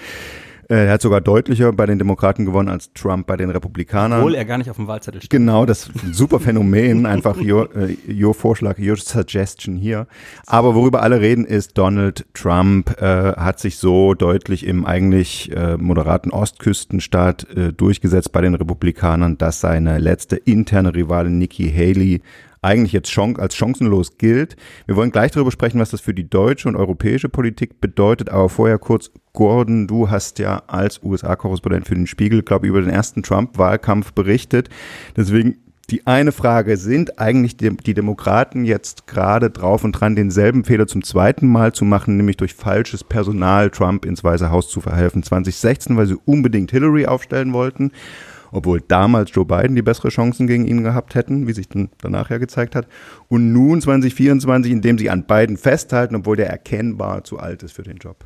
Äh, 0.69 0.85
er 0.85 0.93
hat 0.93 1.01
sogar 1.01 1.21
deutlicher 1.21 1.71
bei 1.71 1.85
den 1.85 1.97
Demokraten 1.97 2.45
gewonnen 2.45 2.69
als 2.69 2.91
Trump 2.93 3.27
bei 3.27 3.37
den 3.37 3.49
Republikanern. 3.49 4.19
Obwohl 4.19 4.35
er 4.35 4.45
gar 4.45 4.57
nicht 4.57 4.69
auf 4.69 4.75
dem 4.75 4.87
Wahlzettel 4.87 5.21
steht. 5.21 5.29
Genau, 5.29 5.65
das 5.65 5.89
super 6.11 6.39
Phänomen. 6.39 7.05
Einfach 7.05 7.37
your, 7.37 7.69
äh, 7.75 7.95
your 8.11 8.33
Vorschlag, 8.33 8.77
your 8.79 8.97
suggestion 8.97 9.77
hier. 9.77 10.07
Aber 10.45 10.75
worüber 10.75 11.01
alle 11.01 11.21
reden 11.21 11.45
ist, 11.45 11.77
Donald 11.77 12.25
Trump 12.33 13.01
äh, 13.01 13.33
hat 13.33 13.59
sich 13.59 13.77
so 13.77 14.13
deutlich 14.13 14.65
im 14.65 14.85
eigentlich 14.85 15.55
äh, 15.55 15.77
moderaten 15.77 16.31
Ostküstenstaat 16.31 17.47
äh, 17.55 17.73
durchgesetzt 17.73 18.31
bei 18.31 18.41
den 18.41 18.55
Republikanern, 18.55 19.37
dass 19.37 19.61
seine 19.61 19.99
letzte 19.99 20.35
interne 20.35 20.93
Rivalin 20.93 21.37
Nikki 21.37 21.71
Haley 21.71 22.21
eigentlich 22.61 22.93
jetzt 22.93 23.17
als 23.17 23.55
chancenlos 23.55 24.17
gilt. 24.17 24.55
Wir 24.85 24.95
wollen 24.95 25.11
gleich 25.11 25.31
darüber 25.31 25.51
sprechen, 25.51 25.79
was 25.79 25.91
das 25.91 26.01
für 26.01 26.13
die 26.13 26.29
deutsche 26.29 26.67
und 26.67 26.75
europäische 26.75 27.29
Politik 27.29 27.81
bedeutet, 27.81 28.29
aber 28.29 28.49
vorher 28.49 28.77
kurz, 28.77 29.11
Gordon, 29.33 29.87
du 29.87 30.09
hast 30.09 30.39
ja 30.39 30.63
als 30.67 31.01
USA-Korrespondent 31.03 31.87
für 31.87 31.95
den 31.95 32.07
Spiegel, 32.07 32.41
glaube 32.41 32.65
ich, 32.65 32.69
über 32.69 32.81
den 32.81 32.89
ersten 32.89 33.23
Trump-Wahlkampf 33.23 34.13
berichtet. 34.13 34.69
Deswegen 35.15 35.57
die 35.89 36.05
eine 36.05 36.33
Frage, 36.33 36.75
sind 36.75 37.17
eigentlich 37.17 37.55
die, 37.55 37.93
Demokraten 37.93 38.65
jetzt 38.65 39.07
gerade 39.07 39.49
drauf 39.49 39.85
und 39.85 39.93
dran, 39.93 40.17
denselben 40.17 40.65
Fehler 40.65 40.85
zum 40.85 41.01
zweiten 41.01 41.47
Mal 41.47 41.71
zu 41.71 41.85
machen, 41.85 42.17
nämlich 42.17 42.35
durch 42.35 42.55
falsches 42.55 43.05
Personal 43.05 43.69
Trump 43.69 44.03
ins 44.03 44.21
Weiße 44.21 44.51
Haus 44.51 44.69
zu 44.69 44.81
verhelfen? 44.81 45.23
2016, 45.23 45.95
weil 45.95 46.07
sie 46.07 46.17
unbedingt 46.25 46.71
Hillary 46.71 47.05
aufstellen 47.05 47.53
wollten 47.53 47.91
obwohl 48.51 48.81
damals 48.81 49.31
Joe 49.33 49.45
Biden 49.45 49.75
die 49.75 49.81
bessere 49.81 50.09
Chancen 50.09 50.47
gegen 50.47 50.65
ihn 50.65 50.83
gehabt 50.83 51.15
hätten, 51.15 51.47
wie 51.47 51.53
sich 51.53 51.69
dann 51.69 51.89
danach 52.01 52.29
ja 52.29 52.37
gezeigt 52.37 52.75
hat. 52.75 52.87
Und 53.27 53.53
nun 53.53 53.81
2024, 53.81 54.71
indem 54.71 54.97
sie 54.97 55.09
an 55.09 55.25
Biden 55.25 55.57
festhalten, 55.57 56.15
obwohl 56.15 56.35
der 56.35 56.49
erkennbar 56.49 57.23
zu 57.23 57.39
alt 57.39 57.63
ist 57.63 57.73
für 57.73 57.83
den 57.83 57.97
Job. 57.97 58.25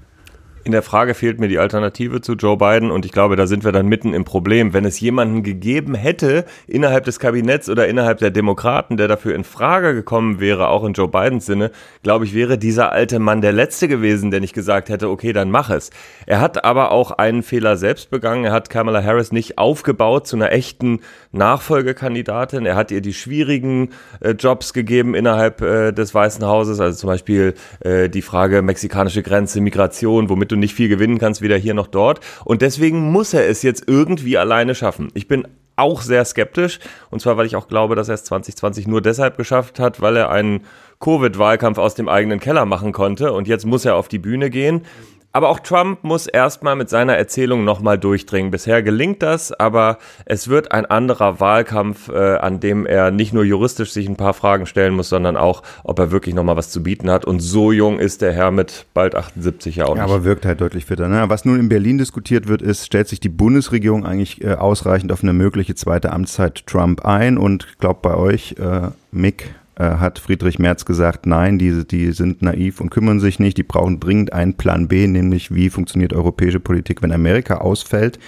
In 0.64 0.74
der 0.74 0.84
Frage 0.84 1.16
fehlt 1.16 1.40
mir 1.40 1.48
die 1.48 1.58
Alternative 1.58 2.22
zu 2.22 2.34
Joe 2.34 2.56
Biden 2.56 2.92
und 2.92 3.04
ich 3.06 3.12
glaube, 3.12 3.36
da 3.36 3.48
sind 3.48 3.64
wir 3.64 3.72
dann 3.72 3.88
mitten 3.88 4.14
im 4.14 4.26
Problem. 4.26 4.74
Wenn 4.74 4.86
es 4.86 5.00
jemanden 5.00 5.42
gegeben 5.42 5.96
hätte 5.96 6.46
innerhalb 6.68 7.06
des 7.06 7.18
Kabinetts 7.18 7.68
oder 7.68 7.88
innerhalb 7.88 8.20
der 8.20 8.30
Demokraten, 8.30 8.96
der 8.96 9.08
dafür 9.08 9.34
in 9.34 9.44
Frage 9.44 9.96
gekommen 9.96 10.40
wäre, 10.40 10.68
auch 10.68 10.84
in 10.84 10.94
Joe 10.94 11.08
Bidens 11.08 11.48
Sinne, 11.48 11.72
glaube 12.04 12.26
ich, 12.26 12.36
wäre 12.36 12.60
dieser 12.60 12.92
alte 12.92 13.18
Mann 13.18 13.42
der 13.42 13.54
Letzte 13.54 13.88
gewesen, 13.88 14.30
der 14.30 14.40
nicht 14.40 14.54
gesagt 14.54 14.90
hätte, 14.90 15.10
okay, 15.10 15.34
dann 15.34 15.50
mach 15.50 15.72
es. 15.72 15.90
Er 16.28 16.40
hat 16.42 16.64
aber 16.64 16.92
auch 16.92 17.10
einen 17.10 17.42
Fehler 17.42 17.76
selbst 17.76 18.12
begangen. 18.12 18.46
Er 18.46 18.52
hat 18.52 18.70
Kamala 18.70 19.04
Harris 19.04 19.32
nicht 19.32 19.58
aufgebaut 19.58 20.28
zu 20.28 20.36
einer 20.36 20.52
echten 20.52 21.00
Nachfolgekandidatin. 21.32 22.68
Er 22.68 22.76
hat 22.76 22.92
ihr 22.92 23.02
die 23.02 23.14
schwierigen 23.14 23.90
äh, 24.20 24.32
Jobs 24.32 24.74
gegeben 24.74 25.16
innerhalb 25.16 25.62
äh, 25.62 25.92
des 25.92 26.14
Weißen 26.14 26.46
Hauses, 26.46 26.80
also 26.80 27.00
zum 27.00 27.08
Beispiel 27.08 27.56
äh, 27.80 28.10
die 28.10 28.22
Frage 28.22 28.62
mexikanische 28.62 29.24
Grenze, 29.24 29.60
Migration, 29.60 30.30
womit 30.30 30.51
du 30.52 30.56
nicht 30.56 30.76
viel 30.76 30.90
gewinnen 30.90 31.18
kannst, 31.18 31.42
weder 31.42 31.58
hier 31.58 31.74
noch 31.74 31.88
dort. 31.88 32.20
Und 32.46 32.62
deswegen 32.62 33.12
muss 33.12 33.34
er 33.34 33.48
es 33.48 33.64
jetzt 33.64 33.86
irgendwie 33.88 34.38
alleine 34.38 34.76
schaffen. 34.76 35.10
Ich 35.14 35.28
bin 35.28 35.48
auch 35.76 36.02
sehr 36.02 36.24
skeptisch. 36.26 36.80
Und 37.10 37.22
zwar, 37.22 37.38
weil 37.38 37.46
ich 37.46 37.56
auch 37.56 37.68
glaube, 37.68 37.96
dass 37.96 38.08
er 38.08 38.16
es 38.16 38.24
2020 38.26 38.88
nur 38.88 39.02
deshalb 39.02 39.38
geschafft 39.38 39.80
hat, 39.80 40.02
weil 40.02 40.16
er 40.16 40.30
einen 40.30 40.62
Covid-Wahlkampf 41.00 41.78
aus 41.78 41.96
dem 41.96 42.08
eigenen 42.08 42.40
Keller 42.40 42.66
machen 42.66 42.92
konnte. 42.92 43.34
Und 43.34 43.48
jetzt 43.48 43.66
muss 43.66 43.86
er 43.86 43.96
auf 43.96 44.08
die 44.08 44.20
Bühne 44.20 44.50
gehen. 44.50 44.86
Aber 45.34 45.50
auch 45.50 45.60
Trump 45.60 46.04
muss 46.04 46.28
erstmal 46.28 46.76
mit 46.76 46.90
seiner 46.90 47.16
Erzählung 47.16 47.64
nochmal 47.64 47.98
durchdringen. 47.98 48.52
Bisher 48.52 48.84
gelingt 48.84 49.22
das, 49.22 49.54
aber 49.54 49.98
es 50.26 50.50
wird 50.50 50.72
ein 50.74 50.86
anderer 50.86 51.40
Wahlkampf, 51.40 52.10
äh, 52.10 52.36
an 52.36 52.60
dem 52.60 52.86
er 52.86 53.12
nicht 53.12 53.34
nur 53.34 53.46
juristisch 53.46 53.92
sich 53.92 54.10
ein 54.10 54.18
paar 54.18 54.34
Fragen 54.34 54.66
stellen 54.66 54.94
muss, 54.94 55.08
sondern 55.08 55.38
auch, 55.38 55.64
ob 55.84 56.00
er 56.00 56.12
wirklich 56.12 56.36
nochmal 56.36 56.58
was 56.58 56.70
zu 56.70 56.84
bieten 56.84 57.10
hat. 57.10 57.24
Und 57.24 57.40
so 57.40 57.72
jung 57.72 58.00
ist 58.00 58.22
der 58.22 58.34
Herr 58.34 58.52
mit 58.52 58.86
bald 58.94 59.16
78 59.16 59.78
ja 59.78 59.86
auch 59.86 59.96
nicht. 59.96 60.04
aber 60.04 60.26
wirkt 60.26 60.46
halt 60.46 60.60
deutlich 60.60 60.86
fitter. 60.86 61.08
Ne? 61.08 61.24
Was 61.30 61.46
nun 61.46 61.60
in 61.60 61.70
Berlin 61.70 61.98
diskutiert 61.98 62.48
wird, 62.48 62.62
ist, 62.62 62.86
stellt 62.86 63.08
sich 63.08 63.22
die 63.22 63.30
Bundesregierung 63.30 64.06
eigentlich 64.06 64.44
äh, 64.44 64.56
ausreichend 64.56 65.14
auf 65.14 65.24
eine 65.24 65.34
mögliche 65.34 65.76
zweite 65.76 66.12
Amtszeit 66.12 66.68
Trump 66.68 67.06
ein? 67.06 67.38
Und 67.38 67.80
glaubt 67.80 68.02
bei 68.02 68.16
euch, 68.16 68.56
äh, 68.60 68.90
Mick, 69.12 69.56
hat 69.82 70.20
Friedrich 70.20 70.60
Merz 70.60 70.86
gesagt, 70.86 71.26
nein, 71.26 71.58
die, 71.58 71.86
die 71.86 72.12
sind 72.12 72.42
naiv 72.42 72.82
und 72.82 72.90
kümmern 72.90 73.20
sich 73.20 73.40
nicht, 73.40 73.58
die 73.58 73.64
brauchen 73.64 74.00
dringend 74.00 74.34
einen 74.34 74.56
Plan 74.56 74.88
B, 74.88 75.08
nämlich 75.08 75.54
wie 75.54 75.70
funktioniert 75.70 76.14
europäische 76.14 76.60
Politik, 76.60 77.02
wenn 77.02 77.12
Amerika 77.12 77.58
ausfällt. 77.58 78.20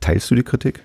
Teilst 0.00 0.30
du 0.30 0.34
die 0.34 0.42
Kritik? 0.42 0.80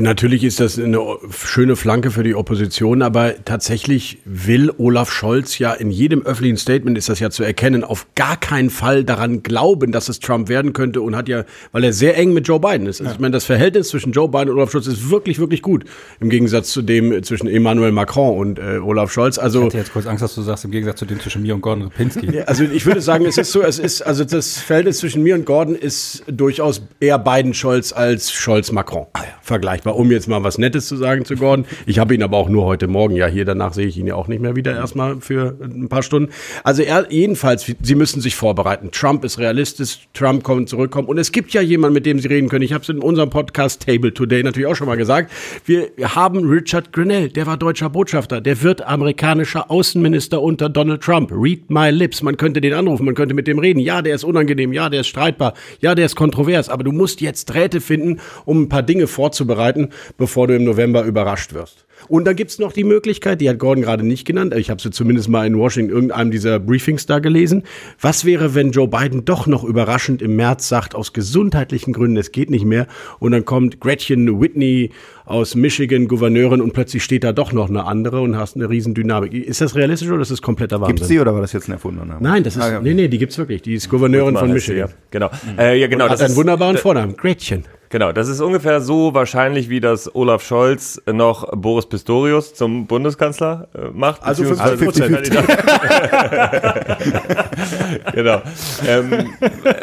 Natürlich 0.00 0.44
ist 0.44 0.60
das 0.60 0.78
eine 0.78 1.00
schöne 1.30 1.74
Flanke 1.74 2.10
für 2.10 2.22
die 2.22 2.34
Opposition, 2.34 3.02
aber 3.02 3.44
tatsächlich 3.44 4.18
will 4.24 4.72
Olaf 4.78 5.10
Scholz 5.10 5.58
ja 5.58 5.72
in 5.72 5.90
jedem 5.90 6.24
öffentlichen 6.24 6.56
Statement 6.56 6.96
ist 6.96 7.08
das 7.08 7.18
ja 7.18 7.30
zu 7.30 7.42
erkennen, 7.42 7.82
auf 7.82 8.06
gar 8.14 8.36
keinen 8.36 8.70
Fall 8.70 9.02
daran 9.02 9.42
glauben, 9.42 9.90
dass 9.90 10.08
es 10.08 10.20
Trump 10.20 10.48
werden 10.48 10.72
könnte 10.72 11.00
und 11.00 11.16
hat 11.16 11.28
ja, 11.28 11.44
weil 11.72 11.84
er 11.84 11.92
sehr 11.92 12.16
eng 12.16 12.32
mit 12.32 12.46
Joe 12.46 12.60
Biden 12.60 12.86
ist. 12.86 13.00
Also 13.00 13.10
ja. 13.10 13.14
Ich 13.14 13.20
meine, 13.20 13.32
das 13.32 13.44
Verhältnis 13.44 13.88
zwischen 13.88 14.12
Joe 14.12 14.28
Biden 14.28 14.50
und 14.50 14.56
Olaf 14.56 14.70
Scholz 14.70 14.86
ist 14.86 15.10
wirklich, 15.10 15.38
wirklich 15.38 15.62
gut. 15.62 15.84
Im 16.20 16.30
Gegensatz 16.30 16.70
zu 16.70 16.82
dem 16.82 17.22
zwischen 17.22 17.48
Emmanuel 17.48 17.92
Macron 17.92 18.38
und 18.38 18.58
äh, 18.58 18.78
Olaf 18.78 19.12
Scholz. 19.12 19.38
Also, 19.38 19.60
ich 19.60 19.66
hatte 19.66 19.78
jetzt 19.78 19.92
kurz 19.92 20.06
Angst, 20.06 20.22
dass 20.22 20.34
du 20.34 20.42
sagst, 20.42 20.64
im 20.64 20.70
Gegensatz 20.70 20.98
zu 21.00 21.06
dem 21.06 21.18
zwischen 21.20 21.42
mir 21.42 21.54
und 21.54 21.60
Gordon 21.60 21.84
Repinski. 21.84 22.36
Ja, 22.36 22.44
also 22.44 22.64
ich 22.64 22.86
würde 22.86 23.00
sagen, 23.00 23.26
es 23.26 23.38
ist 23.38 23.50
so, 23.50 23.62
es 23.62 23.78
ist, 23.78 24.02
also 24.02 24.24
das 24.24 24.58
Verhältnis 24.58 24.98
zwischen 24.98 25.22
mir 25.22 25.34
und 25.34 25.44
Gordon 25.44 25.74
ist 25.74 26.22
durchaus 26.26 26.82
eher 27.00 27.18
Biden-Scholz 27.18 27.92
als 27.92 28.30
Scholz-Macron. 28.32 29.06
Ah, 29.14 29.20
ja. 29.22 29.28
Vergleichbar 29.42 29.87
war, 29.88 29.96
um 29.96 30.10
jetzt 30.12 30.28
mal 30.28 30.44
was 30.44 30.58
Nettes 30.58 30.86
zu 30.86 30.96
sagen 30.96 31.24
zu 31.24 31.34
Gordon. 31.34 31.64
Ich 31.86 31.98
habe 31.98 32.14
ihn 32.14 32.22
aber 32.22 32.36
auch 32.36 32.48
nur 32.48 32.64
heute 32.64 32.86
Morgen 32.86 33.16
ja 33.16 33.26
hier. 33.26 33.44
Danach 33.44 33.72
sehe 33.72 33.86
ich 33.86 33.96
ihn 33.96 34.06
ja 34.06 34.14
auch 34.14 34.28
nicht 34.28 34.40
mehr 34.40 34.54
wieder 34.54 34.74
erstmal 34.74 35.20
für 35.20 35.56
ein 35.60 35.88
paar 35.88 36.02
Stunden. 36.02 36.30
Also 36.62 36.82
er 36.82 37.06
jedenfalls, 37.10 37.72
sie 37.80 37.94
müssen 37.94 38.20
sich 38.20 38.36
vorbereiten. 38.36 38.90
Trump 38.92 39.24
ist 39.24 39.38
realistisch. 39.38 40.08
Trump 40.12 40.44
kommt 40.44 40.68
zurückkommen. 40.68 41.08
Und 41.08 41.18
es 41.18 41.32
gibt 41.32 41.52
ja 41.52 41.62
jemanden, 41.62 41.94
mit 41.94 42.06
dem 42.06 42.18
sie 42.20 42.28
reden 42.28 42.48
können. 42.48 42.62
Ich 42.62 42.72
habe 42.72 42.82
es 42.82 42.88
in 42.88 42.98
unserem 42.98 43.30
Podcast 43.30 43.86
Table 43.86 44.12
Today 44.12 44.42
natürlich 44.42 44.66
auch 44.66 44.76
schon 44.76 44.86
mal 44.86 44.96
gesagt. 44.96 45.32
Wir 45.64 45.88
haben 46.02 46.48
Richard 46.48 46.92
Grinnell. 46.92 47.30
Der 47.30 47.46
war 47.46 47.56
deutscher 47.56 47.88
Botschafter. 47.88 48.40
Der 48.40 48.62
wird 48.62 48.82
amerikanischer 48.82 49.70
Außenminister 49.70 50.42
unter 50.42 50.68
Donald 50.68 51.02
Trump. 51.02 51.32
Read 51.32 51.70
my 51.70 51.90
lips. 51.90 52.22
Man 52.22 52.36
könnte 52.36 52.60
den 52.60 52.74
anrufen. 52.74 53.06
Man 53.06 53.14
könnte 53.14 53.34
mit 53.34 53.46
dem 53.46 53.58
reden. 53.58 53.80
Ja, 53.80 54.02
der 54.02 54.14
ist 54.14 54.24
unangenehm. 54.24 54.72
Ja, 54.72 54.90
der 54.90 55.00
ist 55.00 55.08
streitbar. 55.08 55.54
Ja, 55.80 55.94
der 55.94 56.04
ist 56.06 56.16
kontrovers. 56.16 56.68
Aber 56.68 56.84
du 56.84 56.92
musst 56.92 57.22
jetzt 57.22 57.46
Drähte 57.46 57.80
finden, 57.80 58.20
um 58.44 58.62
ein 58.62 58.68
paar 58.68 58.82
Dinge 58.82 59.06
vorzubereiten, 59.06 59.67
bevor 60.16 60.46
du 60.46 60.54
im 60.54 60.64
November 60.64 61.04
überrascht 61.04 61.54
wirst. 61.54 61.84
Und 62.06 62.26
dann 62.26 62.36
gibt's 62.36 62.58
noch 62.58 62.72
die 62.72 62.84
Möglichkeit, 62.84 63.40
die 63.40 63.48
hat 63.48 63.58
Gordon 63.58 63.82
gerade 63.82 64.06
nicht 64.06 64.24
genannt, 64.24 64.54
ich 64.54 64.70
habe 64.70 64.80
sie 64.80 64.90
zumindest 64.90 65.28
mal 65.28 65.46
in 65.46 65.58
Washington 65.58 65.92
irgendeinem 65.92 66.30
dieser 66.30 66.60
Briefings 66.60 67.06
da 67.06 67.18
gelesen. 67.18 67.64
Was 68.00 68.24
wäre, 68.24 68.54
wenn 68.54 68.70
Joe 68.70 68.86
Biden 68.86 69.24
doch 69.24 69.46
noch 69.46 69.64
überraschend 69.64 70.22
im 70.22 70.36
März 70.36 70.68
sagt, 70.68 70.94
aus 70.94 71.12
gesundheitlichen 71.12 71.92
Gründen, 71.92 72.16
es 72.16 72.30
geht 72.30 72.50
nicht 72.50 72.64
mehr, 72.64 72.86
und 73.18 73.32
dann 73.32 73.44
kommt 73.44 73.80
Gretchen 73.80 74.40
Whitney 74.40 74.90
aus 75.24 75.54
Michigan, 75.54 76.08
Gouverneurin, 76.08 76.60
und 76.60 76.72
plötzlich 76.72 77.02
steht 77.02 77.24
da 77.24 77.32
doch 77.32 77.52
noch 77.52 77.68
eine 77.68 77.84
andere 77.84 78.20
und 78.20 78.36
hast 78.36 78.56
eine 78.56 78.70
Riesendynamik. 78.70 79.34
Ist 79.34 79.60
das 79.60 79.74
realistisch 79.74 80.08
oder 80.08 80.22
ist 80.22 80.30
das 80.30 80.40
kompletter 80.40 80.80
Wahnsinn? 80.80 80.96
Gibt's 80.96 81.08
die 81.08 81.18
oder 81.18 81.34
war 81.34 81.40
das 81.40 81.52
jetzt 81.52 81.68
ein 81.68 81.72
erfundener 81.72 82.06
Name? 82.06 82.22
Nein, 82.22 82.44
das 82.44 82.56
ist, 82.56 82.62
ah, 82.62 82.72
ja. 82.72 82.80
nee, 82.80 82.94
nee, 82.94 83.08
die 83.08 83.18
gibt's 83.18 83.36
wirklich. 83.36 83.62
Die 83.62 83.74
ist 83.74 83.90
Gouverneurin 83.90 84.36
von 84.36 84.52
Michigan. 84.52 84.90
Genau. 85.10 85.28
Mhm. 85.28 85.58
Äh, 85.58 85.76
ja, 85.76 85.86
genau. 85.88 86.04
Und 86.04 86.10
hat 86.10 86.22
einen 86.22 86.36
wunderbaren 86.36 86.78
Vornamen. 86.78 87.16
Gretchen. 87.16 87.64
Genau, 87.90 88.12
das 88.12 88.28
ist 88.28 88.40
ungefähr 88.40 88.82
so 88.82 89.14
wahrscheinlich, 89.14 89.70
wie 89.70 89.80
das 89.80 90.14
Olaf 90.14 90.44
Scholz 90.44 91.00
noch 91.06 91.50
Boris 91.56 91.86
Pistorius 91.86 92.52
zum 92.52 92.86
Bundeskanzler 92.86 93.68
äh, 93.74 93.88
macht. 93.92 94.22
Also 94.22 94.44
50 94.44 94.84
Prozent. 94.84 95.30
genau. 98.12 98.42
Ähm, 98.86 99.32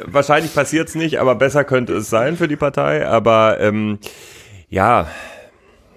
wahrscheinlich 0.05 0.53
passiert 0.53 0.89
es 0.89 0.95
nicht, 0.95 1.19
aber 1.19 1.33
besser 1.35 1.63
könnte 1.63 1.93
es 1.93 2.09
sein 2.09 2.37
für 2.37 2.47
die 2.47 2.57
Partei. 2.57 3.07
Aber 3.07 3.59
ähm, 3.59 3.97
ja, 4.69 5.07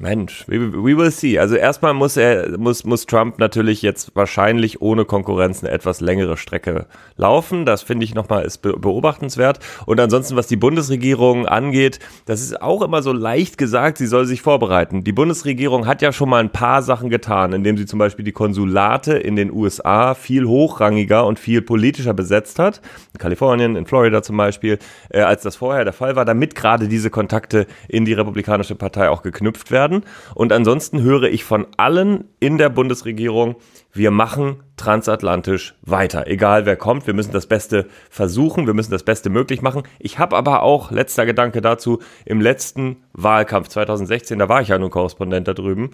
Mensch, 0.01 0.45
we, 0.47 0.73
we, 0.73 0.97
will 0.97 1.11
see. 1.11 1.39
Also 1.39 1.57
erstmal 1.57 1.93
muss 1.93 2.17
er, 2.17 2.57
muss, 2.57 2.85
muss 2.85 3.07
Trump 3.07 3.39
natürlich 3.39 3.83
jetzt 3.83 4.15
wahrscheinlich 4.15 4.81
ohne 4.81 5.05
Konkurrenz 5.05 5.65
eine 5.65 5.73
etwas 5.73 6.01
längere 6.01 6.37
Strecke 6.37 6.87
laufen. 7.17 7.67
Das 7.67 7.83
finde 7.83 8.05
ich 8.05 8.15
nochmal 8.15 8.45
ist 8.45 8.59
beobachtenswert. 8.59 9.59
Und 9.87 9.99
ansonsten, 9.99 10.37
was 10.37 10.47
die 10.47 10.57
Bundesregierung 10.57 11.47
angeht, 11.47 11.99
das 12.27 12.43
ist 12.43 12.63
auch 12.63 12.83
immer 12.83 13.03
so 13.03 13.13
leicht 13.13 13.59
gesagt, 13.59 13.99
sie 13.99 14.07
soll 14.07 14.25
sich 14.27 14.41
vorbereiten. 14.41 15.03
Die 15.03 15.13
Bundesregierung 15.13 15.87
hat 15.87 16.01
ja 16.01 16.13
schon 16.13 16.29
mal 16.29 16.41
ein 16.41 16.51
paar 16.51 16.83
Sachen 16.83 17.11
getan, 17.11 17.53
indem 17.53 17.77
sie 17.77 17.87
zum 17.87 17.99
Beispiel 17.99 18.25
die 18.25 18.33
Konsulate 18.33 19.15
in 19.15 19.35
den 19.35 19.53
USA 19.53 20.15
viel 20.15 20.47
hochrangiger 20.47 21.27
und 21.27 21.41
viel 21.41 21.61
politischer 21.61 22.15
besetzt 22.15 22.61
hat. 22.61 22.81
In 23.15 23.19
Kalifornien, 23.19 23.75
in 23.75 23.85
Florida 23.85 24.23
zum 24.23 24.37
Beispiel, 24.37 24.79
äh, 25.11 25.23
als 25.23 25.43
das 25.43 25.57
vorher 25.57 25.85
der 25.85 25.93
Fall 25.93 26.15
war, 26.15 26.25
damit 26.25 26.55
gerade 26.55 26.87
diese 26.87 27.11
Kontakte 27.11 27.67
in 27.89 28.05
die 28.05 28.13
Republikanische 28.13 28.77
Partei 28.77 29.11
auch 29.11 29.23
geknüpft 29.23 29.73
werden 29.73 29.88
werden. 29.89 30.05
Und 30.35 30.53
ansonsten 30.53 31.03
höre 31.03 31.25
ich 31.25 31.45
von 31.45 31.67
allen 31.77 32.25
in 32.41 32.59
der 32.59 32.69
Bundesregierung, 32.69 33.57
wir 33.93 34.11
machen 34.11 34.63
transatlantisch 34.77 35.75
weiter. 35.83 36.27
Egal 36.27 36.67
wer 36.67 36.77
kommt, 36.77 37.07
wir 37.07 37.15
müssen 37.15 37.33
das 37.33 37.47
Beste 37.47 37.87
versuchen, 38.11 38.67
wir 38.67 38.75
müssen 38.75 38.93
das 38.93 39.03
Beste 39.03 39.31
möglich 39.31 39.63
machen. 39.63 39.83
Ich 39.99 40.19
habe 40.19 40.37
aber 40.37 40.63
auch, 40.63 40.91
letzter 40.91 41.27
Gedanke 41.27 41.61
dazu, 41.63 42.01
im 42.25 42.41
letzten 42.41 42.97
Wahlkampf 43.13 43.69
2016, 43.69 44.39
da 44.39 44.49
war 44.49 44.61
ich 44.61 44.69
ja 44.69 44.79
nur 44.79 44.91
Korrespondent 44.91 45.49
da 45.49 45.55
drüben, 45.55 45.91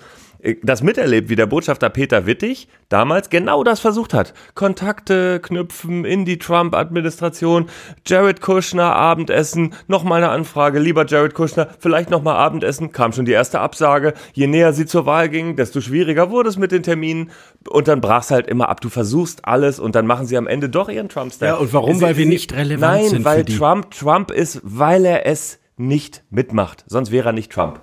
das 0.63 0.83
miterlebt, 0.83 1.29
wie 1.29 1.37
der 1.37 1.47
Botschafter 1.47 1.89
Peter 1.89 2.27
Wittig 2.27 2.69
damals 2.89 3.31
genau 3.31 3.65
das 3.65 3.81
versucht 3.81 4.13
hat. 4.15 4.35
Kontakte 4.55 5.41
knüpfen 5.41 6.05
in 6.05 6.25
die 6.25 6.39
Trump-Administration, 6.39 7.67
Jared 8.07 8.41
Kushner 8.41 8.95
Abendessen, 8.95 9.75
nochmal 9.87 10.23
eine 10.23 10.33
Anfrage, 10.33 10.79
lieber 10.79 11.07
Jared 11.07 11.35
Kushner, 11.35 11.69
vielleicht 11.79 12.11
nochmal 12.11 12.37
Abendessen, 12.37 12.93
kam 12.93 13.13
schon 13.13 13.25
die 13.25 13.33
erste 13.33 13.61
Absage. 13.61 14.15
Je 14.33 14.47
näher 14.47 14.73
sie 14.73 14.87
zur 14.87 15.07
Wahl 15.07 15.29
gingen, 15.29 15.57
desto 15.57 15.81
schwieriger 15.81 16.31
wurde 16.31 16.49
es 16.49 16.59
mit 16.59 16.73
den 16.73 16.83
Terminen 16.83 17.31
und 17.69 17.89
dann 17.89 18.01
brach 18.01 18.23
es 18.23 18.31
halt 18.31 18.47
immer 18.47 18.69
ab. 18.69 18.81
Du 18.81 18.91
versuchst 18.91 19.45
alles 19.47 19.81
und 19.81 19.95
dann 19.95 20.07
machen 20.07 20.27
sie 20.27 20.37
am 20.37 20.47
Ende 20.47 20.69
doch 20.69 20.89
ihren 20.89 21.09
Trump-Style. 21.09 21.53
Ja, 21.53 21.57
und 21.57 21.73
warum? 21.73 21.97
Sie, 21.97 22.03
weil 22.03 22.17
wir 22.17 22.27
nicht 22.27 22.53
relevant 22.53 23.03
nein, 23.03 23.09
sind 23.09 23.25
weil 23.25 23.39
für 23.39 23.45
die. 23.45 23.57
Trump 23.57 23.91
Trump 23.91 24.31
ist, 24.31 24.61
weil 24.63 25.05
er 25.05 25.27
es 25.27 25.59
nicht 25.77 26.23
mitmacht. 26.31 26.85
Sonst 26.87 27.11
wäre 27.11 27.31
er 27.31 27.33
nicht 27.33 27.51
Trump. 27.53 27.81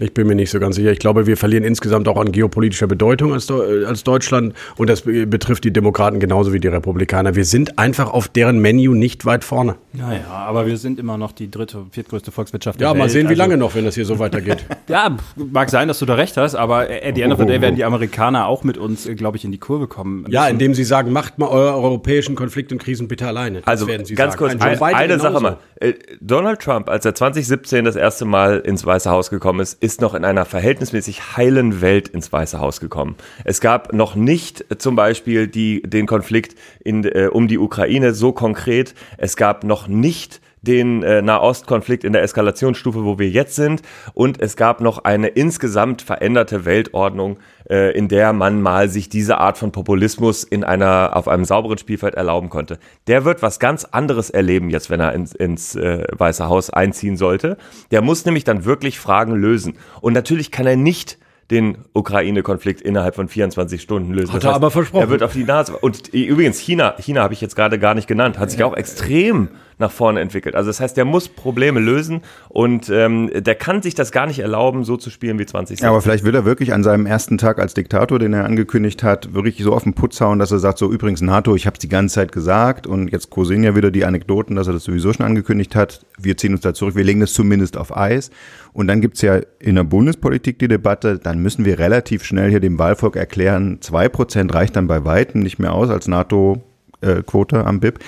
Ich 0.00 0.14
bin 0.14 0.26
mir 0.26 0.34
nicht 0.34 0.50
so 0.50 0.58
ganz 0.58 0.76
sicher. 0.76 0.90
Ich 0.90 0.98
glaube, 0.98 1.26
wir 1.26 1.36
verlieren 1.36 1.64
insgesamt 1.64 2.08
auch 2.08 2.16
an 2.16 2.32
geopolitischer 2.32 2.86
Bedeutung 2.86 3.32
als, 3.34 3.48
Deu- 3.48 3.84
als 3.84 4.04
Deutschland. 4.04 4.54
Und 4.76 4.88
das 4.88 5.02
be- 5.02 5.26
betrifft 5.26 5.64
die 5.64 5.72
Demokraten 5.72 6.18
genauso 6.18 6.52
wie 6.52 6.60
die 6.60 6.68
Republikaner. 6.68 7.34
Wir 7.34 7.44
sind 7.44 7.78
einfach 7.78 8.10
auf 8.12 8.28
deren 8.28 8.58
Menü 8.60 8.88
nicht 8.94 9.26
weit 9.26 9.44
vorne. 9.44 9.76
Naja, 9.92 10.24
aber 10.28 10.66
wir 10.66 10.78
sind 10.78 10.98
immer 10.98 11.18
noch 11.18 11.32
die 11.32 11.50
dritte, 11.50 11.84
viertgrößte 11.90 12.32
Volkswirtschaft 12.32 12.80
Ja, 12.80 12.88
der 12.88 12.94
mal 12.94 13.02
Welt. 13.04 13.10
sehen, 13.12 13.24
wie 13.26 13.30
also- 13.32 13.42
lange 13.42 13.56
noch, 13.58 13.74
wenn 13.74 13.84
das 13.84 13.94
hier 13.94 14.06
so 14.06 14.18
weitergeht. 14.18 14.64
Ja, 14.88 15.16
mag 15.36 15.70
sein, 15.70 15.88
dass 15.88 16.00
du 16.00 16.06
da 16.06 16.14
recht 16.14 16.36
hast, 16.36 16.54
aber 16.54 16.80
at 16.80 17.14
the 17.14 17.22
end 17.22 17.32
of 17.32 17.38
the 17.38 17.46
day 17.46 17.60
werden 17.62 17.76
die 17.76 17.84
Amerikaner 17.84 18.46
auch 18.46 18.62
mit 18.64 18.76
uns, 18.76 19.08
glaube 19.16 19.36
ich, 19.38 19.44
in 19.44 19.52
die 19.52 19.58
Kurve 19.58 19.86
kommen. 19.86 20.26
ja, 20.28 20.46
indem 20.48 20.74
sie 20.74 20.84
sagen, 20.84 21.12
macht 21.12 21.38
mal 21.38 21.46
eure 21.48 21.74
europäischen 21.76 22.34
Konflikte 22.34 22.74
und 22.74 22.82
Krisen 22.82 23.08
bitte 23.08 23.26
alleine. 23.26 23.58
Das 23.60 23.66
Also 23.68 23.86
werden 23.86 24.04
sie 24.04 24.14
ganz 24.14 24.34
sagen. 24.34 24.50
kurz, 24.50 24.62
ein, 24.62 24.82
eine 24.94 25.16
genauso. 25.16 25.22
Sache 25.32 25.42
mal. 25.42 25.56
Äh, 25.76 25.94
Donald 26.20 26.60
Trump, 26.60 26.88
als 26.90 27.04
er 27.06 27.14
2017 27.14 27.84
das 27.84 27.96
erste 27.96 28.24
Mal 28.24 28.58
ins 28.58 28.84
Weiße 28.84 29.08
Haus 29.10 29.30
gekommen 29.30 29.60
ist, 29.60 29.82
ist 29.82 29.91
noch 30.00 30.14
in 30.14 30.24
einer 30.24 30.44
verhältnismäßig 30.44 31.36
heilen 31.36 31.80
Welt 31.80 32.08
ins 32.08 32.32
Weiße 32.32 32.58
Haus 32.58 32.80
gekommen. 32.80 33.16
Es 33.44 33.60
gab 33.60 33.92
noch 33.92 34.14
nicht 34.14 34.64
äh, 34.70 34.78
zum 34.78 34.96
Beispiel 34.96 35.48
die, 35.48 35.82
den 35.82 36.06
Konflikt 36.06 36.56
in, 36.82 37.04
äh, 37.04 37.28
um 37.30 37.48
die 37.48 37.58
Ukraine 37.58 38.14
so 38.14 38.32
konkret. 38.32 38.94
Es 39.18 39.36
gab 39.36 39.64
noch 39.64 39.88
nicht 39.88 40.40
den 40.62 41.02
äh, 41.02 41.22
Nahostkonflikt 41.22 42.04
in 42.04 42.12
der 42.12 42.22
Eskalationsstufe, 42.22 43.04
wo 43.04 43.18
wir 43.18 43.28
jetzt 43.28 43.56
sind. 43.56 43.82
Und 44.14 44.40
es 44.40 44.56
gab 44.56 44.80
noch 44.80 45.04
eine 45.04 45.28
insgesamt 45.28 46.02
veränderte 46.02 46.64
Weltordnung, 46.64 47.38
äh, 47.68 47.96
in 47.96 48.08
der 48.08 48.32
man 48.32 48.62
mal 48.62 48.88
sich 48.88 49.08
diese 49.08 49.38
Art 49.38 49.58
von 49.58 49.72
Populismus 49.72 50.44
in 50.44 50.64
einer, 50.64 51.16
auf 51.16 51.28
einem 51.28 51.44
sauberen 51.44 51.78
Spielfeld 51.78 52.14
erlauben 52.14 52.48
konnte. 52.48 52.78
Der 53.08 53.24
wird 53.24 53.42
was 53.42 53.58
ganz 53.58 53.84
anderes 53.84 54.30
erleben 54.30 54.70
jetzt, 54.70 54.88
wenn 54.88 55.00
er 55.00 55.12
ins, 55.12 55.34
ins 55.34 55.74
äh, 55.74 56.04
Weiße 56.12 56.48
Haus 56.48 56.70
einziehen 56.70 57.16
sollte. 57.16 57.56
Der 57.90 58.00
muss 58.00 58.24
nämlich 58.24 58.44
dann 58.44 58.64
wirklich 58.64 59.00
Fragen 59.00 59.34
lösen. 59.34 59.74
Und 60.00 60.12
natürlich 60.12 60.52
kann 60.52 60.66
er 60.66 60.76
nicht 60.76 61.18
den 61.50 61.78
Ukraine-Konflikt 61.92 62.80
innerhalb 62.80 63.14
von 63.14 63.28
24 63.28 63.82
Stunden 63.82 64.12
lösen. 64.12 64.32
Hat 64.32 64.44
er 64.44 64.54
aber 64.54 64.70
versprochen. 64.70 65.02
Er 65.02 65.10
wird 65.10 65.22
auf 65.22 65.34
die 65.34 65.44
Nase. 65.44 65.76
Und 65.76 66.08
übrigens, 66.08 66.58
China, 66.58 66.94
China 66.98 67.22
habe 67.22 67.34
ich 67.34 67.40
jetzt 67.40 67.56
gerade 67.56 67.78
gar 67.78 67.94
nicht 67.94 68.08
genannt, 68.08 68.38
hat 68.38 68.50
sich 68.50 68.64
auch 68.64 68.74
extrem 68.74 69.50
nach 69.78 69.90
vorne 69.90 70.20
entwickelt. 70.20 70.54
Also 70.54 70.68
das 70.68 70.80
heißt, 70.80 70.96
der 70.96 71.04
muss 71.04 71.28
Probleme 71.28 71.80
lösen 71.80 72.22
und 72.48 72.88
ähm, 72.90 73.30
der 73.34 73.54
kann 73.54 73.82
sich 73.82 73.94
das 73.94 74.12
gar 74.12 74.26
nicht 74.26 74.38
erlauben, 74.38 74.84
so 74.84 74.96
zu 74.96 75.10
spielen 75.10 75.38
wie 75.38 75.46
2016. 75.46 75.84
Ja, 75.84 75.90
aber 75.90 76.02
vielleicht 76.02 76.24
will 76.24 76.34
er 76.34 76.44
wirklich 76.44 76.72
an 76.72 76.82
seinem 76.82 77.06
ersten 77.06 77.38
Tag 77.38 77.58
als 77.58 77.74
Diktator, 77.74 78.18
den 78.18 78.32
er 78.32 78.44
angekündigt 78.44 79.02
hat, 79.02 79.34
wirklich 79.34 79.62
so 79.62 79.72
auf 79.72 79.84
den 79.84 79.94
Putz 79.94 80.20
hauen, 80.20 80.38
dass 80.38 80.52
er 80.52 80.58
sagt, 80.58 80.78
so 80.78 80.90
übrigens 80.90 81.20
NATO, 81.20 81.54
ich 81.54 81.66
habe 81.66 81.74
es 81.74 81.80
die 81.80 81.88
ganze 81.88 82.14
Zeit 82.16 82.32
gesagt 82.32 82.86
und 82.86 83.08
jetzt 83.08 83.30
kursieren 83.30 83.64
ja 83.64 83.74
wieder 83.76 83.90
die 83.90 84.04
Anekdoten, 84.04 84.56
dass 84.56 84.66
er 84.66 84.72
das 84.72 84.84
sowieso 84.84 85.12
schon 85.12 85.26
angekündigt 85.26 85.74
hat. 85.74 86.04
Wir 86.18 86.36
ziehen 86.36 86.52
uns 86.52 86.62
da 86.62 86.74
zurück, 86.74 86.94
wir 86.94 87.04
legen 87.04 87.20
das 87.20 87.32
zumindest 87.32 87.76
auf 87.76 87.96
Eis. 87.96 88.30
Und 88.72 88.86
dann 88.86 89.00
gibt's 89.00 89.20
ja 89.20 89.40
in 89.58 89.74
der 89.74 89.84
Bundespolitik 89.84 90.58
die 90.58 90.68
Debatte, 90.68 91.18
dann 91.18 91.38
müssen 91.40 91.64
wir 91.64 91.78
relativ 91.78 92.24
schnell 92.24 92.50
hier 92.50 92.60
dem 92.60 92.78
Wahlvolk 92.78 93.16
erklären, 93.16 93.78
zwei 93.80 94.08
Prozent 94.08 94.54
reicht 94.54 94.76
dann 94.76 94.86
bei 94.86 95.04
Weitem 95.04 95.42
nicht 95.42 95.58
mehr 95.58 95.74
aus 95.74 95.90
als 95.90 96.08
NATO-Quote 96.08 97.66
am 97.66 97.80
BIP. 97.80 97.98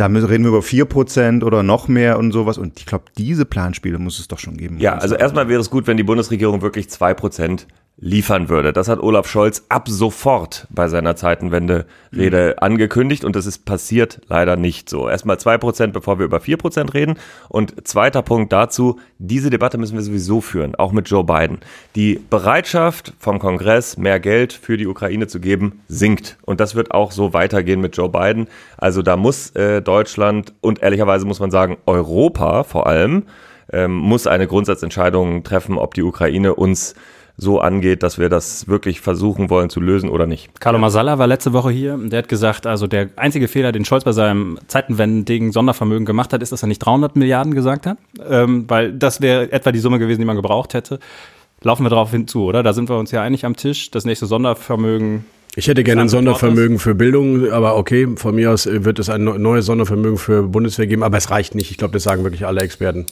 Da 0.00 0.06
reden 0.06 0.44
wir 0.44 0.48
über 0.48 0.62
vier 0.62 0.86
Prozent 0.86 1.44
oder 1.44 1.62
noch 1.62 1.86
mehr 1.86 2.18
und 2.18 2.32
sowas. 2.32 2.56
Und 2.56 2.80
ich 2.80 2.86
glaube, 2.86 3.04
diese 3.18 3.44
Planspiele 3.44 3.98
muss 3.98 4.18
es 4.18 4.28
doch 4.28 4.38
schon 4.38 4.56
geben. 4.56 4.78
Ja, 4.78 4.94
also 4.94 5.14
erstmal 5.14 5.48
wäre 5.48 5.60
es 5.60 5.68
gut, 5.68 5.86
wenn 5.86 5.98
die 5.98 6.02
Bundesregierung 6.02 6.62
wirklich 6.62 6.88
zwei 6.88 7.12
Prozent 7.12 7.66
liefern 8.00 8.48
würde. 8.48 8.72
Das 8.72 8.88
hat 8.88 8.98
Olaf 9.00 9.28
Scholz 9.28 9.64
ab 9.68 9.86
sofort 9.88 10.66
bei 10.70 10.88
seiner 10.88 11.16
Zeitenwende-Rede 11.16 12.62
angekündigt 12.62 13.24
und 13.24 13.36
das 13.36 13.44
ist 13.44 13.66
passiert 13.66 14.22
leider 14.28 14.56
nicht 14.56 14.88
so. 14.88 15.08
Erstmal 15.08 15.38
zwei 15.38 15.58
Prozent, 15.58 15.92
bevor 15.92 16.18
wir 16.18 16.24
über 16.24 16.40
vier 16.40 16.56
Prozent 16.56 16.94
reden. 16.94 17.16
Und 17.50 17.86
zweiter 17.86 18.22
Punkt 18.22 18.52
dazu, 18.52 18.98
diese 19.18 19.50
Debatte 19.50 19.76
müssen 19.76 19.96
wir 19.96 20.02
sowieso 20.02 20.40
führen, 20.40 20.74
auch 20.74 20.92
mit 20.92 21.10
Joe 21.10 21.24
Biden. 21.24 21.58
Die 21.94 22.20
Bereitschaft 22.30 23.12
vom 23.18 23.38
Kongress, 23.38 23.98
mehr 23.98 24.18
Geld 24.18 24.54
für 24.54 24.78
die 24.78 24.86
Ukraine 24.86 25.26
zu 25.26 25.38
geben, 25.38 25.82
sinkt. 25.86 26.38
Und 26.42 26.60
das 26.60 26.74
wird 26.74 26.92
auch 26.92 27.12
so 27.12 27.34
weitergehen 27.34 27.82
mit 27.82 27.96
Joe 27.96 28.08
Biden. 28.08 28.48
Also 28.78 29.02
da 29.02 29.16
muss 29.16 29.50
äh, 29.50 29.82
Deutschland 29.82 30.54
und 30.62 30.82
ehrlicherweise 30.82 31.26
muss 31.26 31.40
man 31.40 31.50
sagen, 31.50 31.76
Europa 31.84 32.64
vor 32.64 32.86
allem, 32.86 33.24
ähm, 33.72 33.94
muss 33.94 34.26
eine 34.26 34.46
Grundsatzentscheidung 34.46 35.44
treffen, 35.44 35.78
ob 35.78 35.94
die 35.94 36.02
Ukraine 36.02 36.54
uns 36.54 36.94
so 37.36 37.60
angeht, 37.60 38.02
dass 38.02 38.18
wir 38.18 38.28
das 38.28 38.68
wirklich 38.68 39.00
versuchen 39.00 39.48
wollen 39.50 39.70
zu 39.70 39.80
lösen 39.80 40.08
oder 40.10 40.26
nicht. 40.26 40.60
Carlo 40.60 40.78
Masala 40.78 41.18
war 41.18 41.26
letzte 41.26 41.52
Woche 41.52 41.70
hier. 41.70 41.96
Der 41.98 42.18
hat 42.20 42.28
gesagt, 42.28 42.66
also 42.66 42.86
der 42.86 43.08
einzige 43.16 43.48
Fehler, 43.48 43.72
den 43.72 43.84
Scholz 43.84 44.04
bei 44.04 44.12
seinem 44.12 44.58
zeitenwendigen 44.66 45.52
Sondervermögen 45.52 46.04
gemacht 46.04 46.32
hat, 46.32 46.42
ist, 46.42 46.52
dass 46.52 46.62
er 46.62 46.68
nicht 46.68 46.80
300 46.80 47.16
Milliarden 47.16 47.54
gesagt 47.54 47.86
hat, 47.86 47.98
ähm, 48.28 48.64
weil 48.68 48.92
das 48.92 49.20
wäre 49.20 49.50
etwa 49.52 49.72
die 49.72 49.78
Summe 49.78 49.98
gewesen, 49.98 50.20
die 50.20 50.26
man 50.26 50.36
gebraucht 50.36 50.74
hätte. 50.74 50.98
Laufen 51.62 51.84
wir 51.84 51.90
darauf 51.90 52.10
hinzu, 52.10 52.44
oder? 52.44 52.62
Da 52.62 52.72
sind 52.72 52.88
wir 52.88 52.96
uns 52.98 53.10
ja 53.10 53.22
einig 53.22 53.44
am 53.44 53.54
Tisch. 53.56 53.90
Das 53.90 54.04
nächste 54.04 54.26
Sondervermögen 54.26 55.24
Ich 55.56 55.68
hätte 55.68 55.82
gerne 55.84 56.02
ein 56.02 56.08
Sondervermögen 56.08 56.78
für 56.78 56.94
Bildung, 56.94 57.50
aber 57.50 57.76
okay, 57.76 58.06
von 58.16 58.34
mir 58.34 58.50
aus 58.52 58.66
wird 58.70 58.98
es 58.98 59.10
ein 59.10 59.24
neu- 59.24 59.36
neues 59.38 59.66
Sondervermögen 59.66 60.16
für 60.18 60.42
Bundeswehr 60.44 60.86
geben, 60.86 61.02
aber 61.02 61.18
es 61.18 61.30
reicht 61.30 61.54
nicht. 61.54 61.70
Ich 61.70 61.76
glaube, 61.76 61.92
das 61.92 62.02
sagen 62.04 62.22
wirklich 62.24 62.46
alle 62.46 62.60
Experten. 62.62 63.06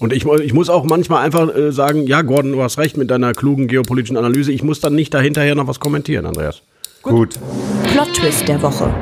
Und 0.00 0.14
ich, 0.14 0.24
ich 0.24 0.54
muss 0.54 0.70
auch 0.70 0.84
manchmal 0.84 1.22
einfach 1.24 1.54
äh, 1.54 1.72
sagen, 1.72 2.06
ja, 2.06 2.22
Gordon, 2.22 2.52
du 2.52 2.62
hast 2.62 2.78
recht 2.78 2.96
mit 2.96 3.10
deiner 3.10 3.34
klugen 3.34 3.68
geopolitischen 3.68 4.16
Analyse. 4.16 4.50
Ich 4.50 4.62
muss 4.62 4.80
dann 4.80 4.94
nicht 4.94 5.12
dahinterher 5.12 5.54
noch 5.54 5.66
was 5.66 5.78
kommentieren, 5.78 6.24
Andreas. 6.24 6.62
Gut. 7.02 7.38
Plot-Twist 7.84 8.48
der 8.48 8.62
Woche. 8.62 8.92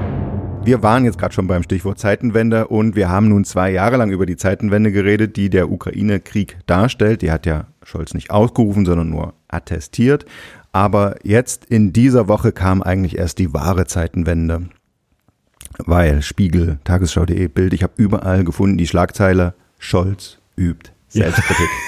Wir 0.64 0.82
waren 0.82 1.04
jetzt 1.04 1.16
gerade 1.16 1.32
schon 1.32 1.46
beim 1.46 1.62
Stichwort 1.62 2.00
Zeitenwende 2.00 2.66
und 2.66 2.96
wir 2.96 3.08
haben 3.08 3.28
nun 3.28 3.44
zwei 3.44 3.70
Jahre 3.70 3.96
lang 3.96 4.10
über 4.10 4.26
die 4.26 4.36
Zeitenwende 4.36 4.90
geredet, 4.90 5.36
die 5.36 5.50
der 5.50 5.70
Ukraine-Krieg 5.70 6.58
darstellt. 6.66 7.22
Die 7.22 7.30
hat 7.30 7.46
ja 7.46 7.68
Scholz 7.84 8.12
nicht 8.12 8.32
ausgerufen, 8.32 8.84
sondern 8.84 9.08
nur 9.08 9.34
attestiert. 9.46 10.26
Aber 10.72 11.14
jetzt 11.22 11.64
in 11.66 11.92
dieser 11.92 12.26
Woche 12.26 12.50
kam 12.50 12.82
eigentlich 12.82 13.16
erst 13.16 13.38
die 13.38 13.54
wahre 13.54 13.86
Zeitenwende. 13.86 14.68
Weil 15.78 16.22
Spiegel, 16.22 16.80
Tagesschau.de, 16.82 17.46
Bild, 17.46 17.72
ich 17.72 17.84
habe 17.84 17.92
überall 17.96 18.42
gefunden 18.42 18.78
die 18.78 18.88
Schlagzeile 18.88 19.54
Scholz 19.78 20.38
übt 20.58 20.92
Selbstkritik. 21.08 21.68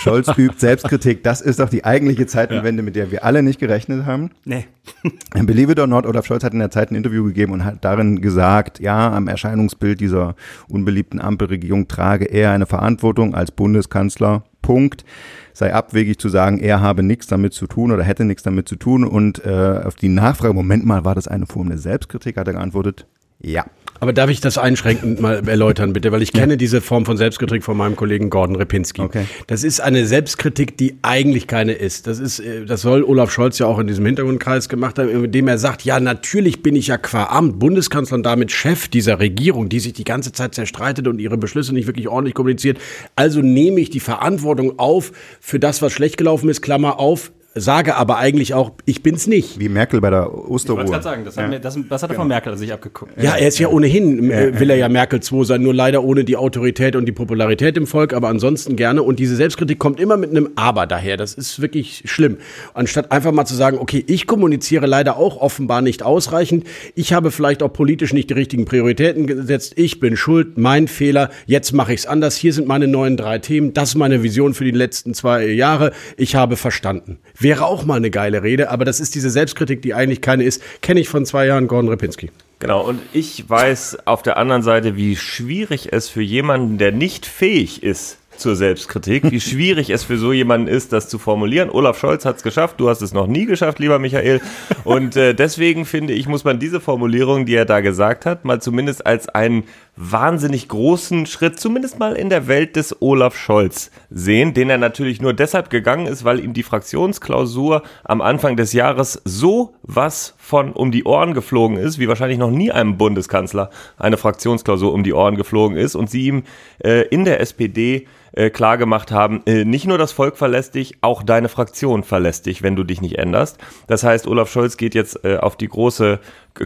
Scholz 0.00 0.28
übt 0.36 0.58
Selbstkritik. 0.58 1.24
Das 1.24 1.40
ist 1.40 1.58
doch 1.58 1.68
die 1.68 1.84
eigentliche 1.84 2.26
Zeitenwende, 2.26 2.82
mit 2.82 2.96
der 2.96 3.10
wir 3.10 3.24
alle 3.24 3.42
nicht 3.42 3.58
gerechnet 3.58 4.06
haben. 4.06 4.30
Nee. 4.44 4.66
Believe 5.34 5.72
it 5.72 5.80
or 5.80 5.86
not, 5.86 6.06
Olaf 6.06 6.26
Scholz 6.26 6.44
hat 6.44 6.52
in 6.52 6.58
der 6.58 6.70
Zeit 6.70 6.90
ein 6.90 6.94
Interview 6.94 7.24
gegeben 7.24 7.52
und 7.52 7.64
hat 7.64 7.84
darin 7.84 8.20
gesagt, 8.20 8.78
ja, 8.78 9.12
am 9.12 9.26
Erscheinungsbild 9.26 10.00
dieser 10.00 10.36
unbeliebten 10.68 11.20
Ampelregierung 11.20 11.88
trage 11.88 12.26
er 12.26 12.52
eine 12.52 12.66
Verantwortung 12.66 13.34
als 13.34 13.50
Bundeskanzler. 13.50 14.44
Punkt. 14.62 15.04
Sei 15.52 15.72
abwegig 15.72 16.18
zu 16.18 16.28
sagen, 16.28 16.58
er 16.58 16.80
habe 16.80 17.02
nichts 17.02 17.28
damit 17.28 17.54
zu 17.54 17.66
tun 17.66 17.90
oder 17.90 18.02
hätte 18.02 18.24
nichts 18.24 18.42
damit 18.42 18.68
zu 18.68 18.76
tun. 18.76 19.04
Und 19.04 19.44
äh, 19.44 19.80
auf 19.84 19.94
die 19.94 20.08
Nachfrage, 20.08 20.54
Moment 20.54 20.84
mal, 20.84 21.04
war 21.04 21.14
das 21.14 21.28
eine 21.28 21.46
Form 21.46 21.68
der 21.68 21.78
Selbstkritik, 21.78 22.36
hat 22.36 22.46
er 22.46 22.54
geantwortet, 22.54 23.06
ja. 23.40 23.64
Aber 24.00 24.12
darf 24.12 24.30
ich 24.30 24.40
das 24.40 24.58
einschränkend 24.58 25.20
mal 25.20 25.46
erläutern, 25.48 25.92
bitte? 25.92 26.12
Weil 26.12 26.22
ich 26.22 26.32
kenne 26.32 26.56
diese 26.56 26.80
Form 26.80 27.06
von 27.06 27.16
Selbstkritik 27.16 27.64
von 27.64 27.76
meinem 27.76 27.96
Kollegen 27.96 28.30
Gordon 28.30 28.56
Repinski. 28.56 29.02
Okay. 29.02 29.26
Das 29.46 29.64
ist 29.64 29.80
eine 29.80 30.06
Selbstkritik, 30.06 30.76
die 30.76 30.96
eigentlich 31.02 31.46
keine 31.46 31.72
ist. 31.72 32.06
Das 32.06 32.18
ist, 32.18 32.40
äh, 32.40 32.64
das 32.64 32.82
soll 32.82 33.02
Olaf 33.02 33.30
Scholz 33.30 33.58
ja 33.58 33.66
auch 33.66 33.78
in 33.78 33.86
diesem 33.86 34.04
Hintergrundkreis 34.06 34.68
gemacht 34.68 34.98
haben, 34.98 35.08
indem 35.08 35.48
er 35.48 35.58
sagt, 35.58 35.82
ja, 35.84 36.00
natürlich 36.00 36.62
bin 36.62 36.76
ich 36.76 36.88
ja 36.88 36.98
qua 36.98 37.24
Amt 37.24 37.58
Bundeskanzler 37.58 38.16
und 38.16 38.22
damit 38.22 38.52
Chef 38.52 38.88
dieser 38.88 39.18
Regierung, 39.18 39.68
die 39.68 39.80
sich 39.80 39.92
die 39.92 40.04
ganze 40.04 40.32
Zeit 40.32 40.54
zerstreitet 40.54 41.08
und 41.08 41.18
ihre 41.20 41.36
Beschlüsse 41.36 41.72
nicht 41.72 41.86
wirklich 41.86 42.08
ordentlich 42.08 42.34
kommuniziert. 42.34 42.78
Also 43.14 43.40
nehme 43.40 43.80
ich 43.80 43.90
die 43.90 44.00
Verantwortung 44.00 44.78
auf 44.78 45.12
für 45.40 45.58
das, 45.58 45.82
was 45.82 45.92
schlecht 45.92 46.16
gelaufen 46.16 46.48
ist, 46.48 46.62
Klammer 46.62 46.98
auf, 46.98 47.32
sage 47.56 47.96
aber 47.96 48.18
eigentlich 48.18 48.54
auch, 48.54 48.72
ich 48.84 49.02
bin's 49.02 49.26
nicht. 49.26 49.58
Wie 49.58 49.68
Merkel 49.68 50.00
bei 50.00 50.10
der 50.10 50.26
Ich 50.26 50.32
wollte 50.32 50.50
Osterruhe. 50.50 50.84
gerade 50.84 51.02
sagen, 51.02 51.24
das, 51.24 51.36
hat 51.36 51.48
mir, 51.48 51.58
das, 51.58 51.78
das 51.88 52.02
hat 52.02 52.10
er 52.10 52.16
von 52.16 52.28
Merkel 52.28 52.56
sich 52.56 52.72
abgeguckt. 52.72 53.20
Ja, 53.20 53.34
er 53.34 53.48
ist 53.48 53.58
ja 53.58 53.68
ohnehin, 53.68 54.30
äh, 54.30 54.60
will 54.60 54.70
er 54.70 54.76
ja 54.76 54.88
Merkel 54.88 55.20
2 55.20 55.44
sein, 55.44 55.62
nur 55.62 55.74
leider 55.74 56.04
ohne 56.04 56.24
die 56.24 56.36
Autorität 56.36 56.96
und 56.96 57.06
die 57.06 57.12
Popularität 57.12 57.76
im 57.76 57.86
Volk, 57.86 58.12
aber 58.12 58.28
ansonsten 58.28 58.76
gerne. 58.76 59.02
Und 59.02 59.18
diese 59.18 59.36
Selbstkritik 59.36 59.78
kommt 59.78 59.98
immer 60.00 60.16
mit 60.16 60.30
einem 60.30 60.50
Aber 60.56 60.86
daher. 60.86 61.16
Das 61.16 61.34
ist 61.34 61.60
wirklich 61.60 62.02
schlimm. 62.06 62.36
Anstatt 62.74 63.10
einfach 63.10 63.32
mal 63.32 63.46
zu 63.46 63.54
sagen, 63.54 63.78
okay, 63.78 64.04
ich 64.06 64.26
kommuniziere 64.26 64.86
leider 64.86 65.16
auch 65.16 65.38
offenbar 65.40 65.80
nicht 65.82 66.02
ausreichend. 66.02 66.64
Ich 66.94 67.12
habe 67.12 67.30
vielleicht 67.30 67.62
auch 67.62 67.72
politisch 67.72 68.12
nicht 68.12 68.30
die 68.30 68.34
richtigen 68.34 68.66
Prioritäten 68.66 69.26
gesetzt. 69.26 69.72
Ich 69.76 69.98
bin 70.00 70.16
schuld, 70.16 70.58
mein 70.58 70.88
Fehler. 70.88 71.30
Jetzt 71.46 71.72
mache 71.72 71.94
ich 71.94 72.00
es 72.00 72.06
anders. 72.06 72.36
Hier 72.36 72.52
sind 72.52 72.68
meine 72.68 72.86
neuen 72.86 73.16
drei 73.16 73.38
Themen. 73.38 73.72
Das 73.72 73.90
ist 73.90 73.94
meine 73.94 74.22
Vision 74.22 74.54
für 74.54 74.64
die 74.64 74.70
letzten 74.70 75.14
zwei 75.14 75.46
Jahre. 75.46 75.92
Ich 76.16 76.34
habe 76.36 76.56
verstanden. 76.56 77.18
Wäre 77.46 77.64
auch 77.66 77.84
mal 77.84 77.94
eine 77.94 78.10
geile 78.10 78.42
Rede, 78.42 78.70
aber 78.72 78.84
das 78.84 78.98
ist 78.98 79.14
diese 79.14 79.30
Selbstkritik, 79.30 79.80
die 79.80 79.94
eigentlich 79.94 80.20
keine 80.20 80.42
ist. 80.42 80.60
Kenne 80.82 80.98
ich 80.98 81.08
von 81.08 81.24
zwei 81.24 81.46
Jahren 81.46 81.68
Gordon 81.68 81.90
Repinski. 81.90 82.32
Genau, 82.58 82.84
und 82.84 83.00
ich 83.12 83.48
weiß 83.48 83.98
auf 84.04 84.24
der 84.24 84.36
anderen 84.36 84.62
Seite, 84.62 84.96
wie 84.96 85.14
schwierig 85.14 85.92
es 85.92 86.08
für 86.08 86.22
jemanden, 86.22 86.76
der 86.76 86.90
nicht 86.90 87.24
fähig 87.24 87.84
ist 87.84 88.18
zur 88.36 88.56
Selbstkritik, 88.56 89.30
wie 89.30 89.40
schwierig 89.52 89.90
es 89.90 90.02
für 90.02 90.18
so 90.18 90.32
jemanden 90.32 90.66
ist, 90.66 90.92
das 90.92 91.08
zu 91.08 91.20
formulieren. 91.20 91.70
Olaf 91.70 92.00
Scholz 92.00 92.24
hat 92.24 92.38
es 92.38 92.42
geschafft, 92.42 92.80
du 92.80 92.88
hast 92.88 93.00
es 93.00 93.12
noch 93.14 93.28
nie 93.28 93.46
geschafft, 93.46 93.78
lieber 93.78 94.00
Michael. 94.00 94.40
Und 94.82 95.14
äh, 95.14 95.32
deswegen 95.32 95.84
finde 95.84 96.14
ich, 96.14 96.26
muss 96.26 96.42
man 96.42 96.58
diese 96.58 96.80
Formulierung, 96.80 97.46
die 97.46 97.54
er 97.54 97.64
da 97.64 97.78
gesagt 97.78 98.26
hat, 98.26 98.44
mal 98.44 98.60
zumindest 98.60 99.06
als 99.06 99.28
einen 99.28 99.62
wahnsinnig 99.96 100.68
großen 100.68 101.26
Schritt, 101.26 101.58
zumindest 101.58 101.98
mal 101.98 102.14
in 102.14 102.28
der 102.28 102.48
Welt 102.48 102.76
des 102.76 103.00
Olaf 103.00 103.36
Scholz 103.36 103.90
sehen, 104.10 104.52
den 104.52 104.68
er 104.68 104.78
natürlich 104.78 105.22
nur 105.22 105.32
deshalb 105.32 105.70
gegangen 105.70 106.06
ist, 106.06 106.24
weil 106.24 106.40
ihm 106.40 106.52
die 106.52 106.62
Fraktionsklausur 106.62 107.82
am 108.04 108.20
Anfang 108.20 108.56
des 108.56 108.72
Jahres 108.72 109.20
so 109.24 109.74
was 109.82 110.34
von 110.38 110.72
um 110.72 110.92
die 110.92 111.04
Ohren 111.04 111.32
geflogen 111.32 111.78
ist, 111.78 111.98
wie 111.98 112.08
wahrscheinlich 112.08 112.38
noch 112.38 112.50
nie 112.50 112.70
einem 112.70 112.98
Bundeskanzler 112.98 113.70
eine 113.96 114.16
Fraktionsklausur 114.16 114.92
um 114.92 115.02
die 115.02 115.14
Ohren 115.14 115.36
geflogen 115.36 115.76
ist 115.76 115.94
und 115.94 116.10
sie 116.10 116.26
ihm 116.26 116.42
äh, 116.84 117.02
in 117.08 117.24
der 117.24 117.40
SPD 117.40 118.06
äh, 118.32 118.50
klar 118.50 118.78
haben, 118.78 119.42
äh, 119.46 119.64
nicht 119.64 119.86
nur 119.86 119.98
das 119.98 120.12
Volk 120.12 120.36
verlässt 120.36 120.74
dich, 120.74 120.98
auch 121.00 121.22
deine 121.22 121.48
Fraktion 121.48 122.02
verlässt 122.04 122.46
dich, 122.46 122.62
wenn 122.62 122.76
du 122.76 122.84
dich 122.84 123.00
nicht 123.00 123.18
änderst. 123.18 123.58
Das 123.86 124.04
heißt, 124.04 124.26
Olaf 124.26 124.50
Scholz 124.50 124.76
geht 124.76 124.94
jetzt 124.94 125.24
äh, 125.24 125.38
auf 125.38 125.56
die 125.56 125.68
große 125.68 126.20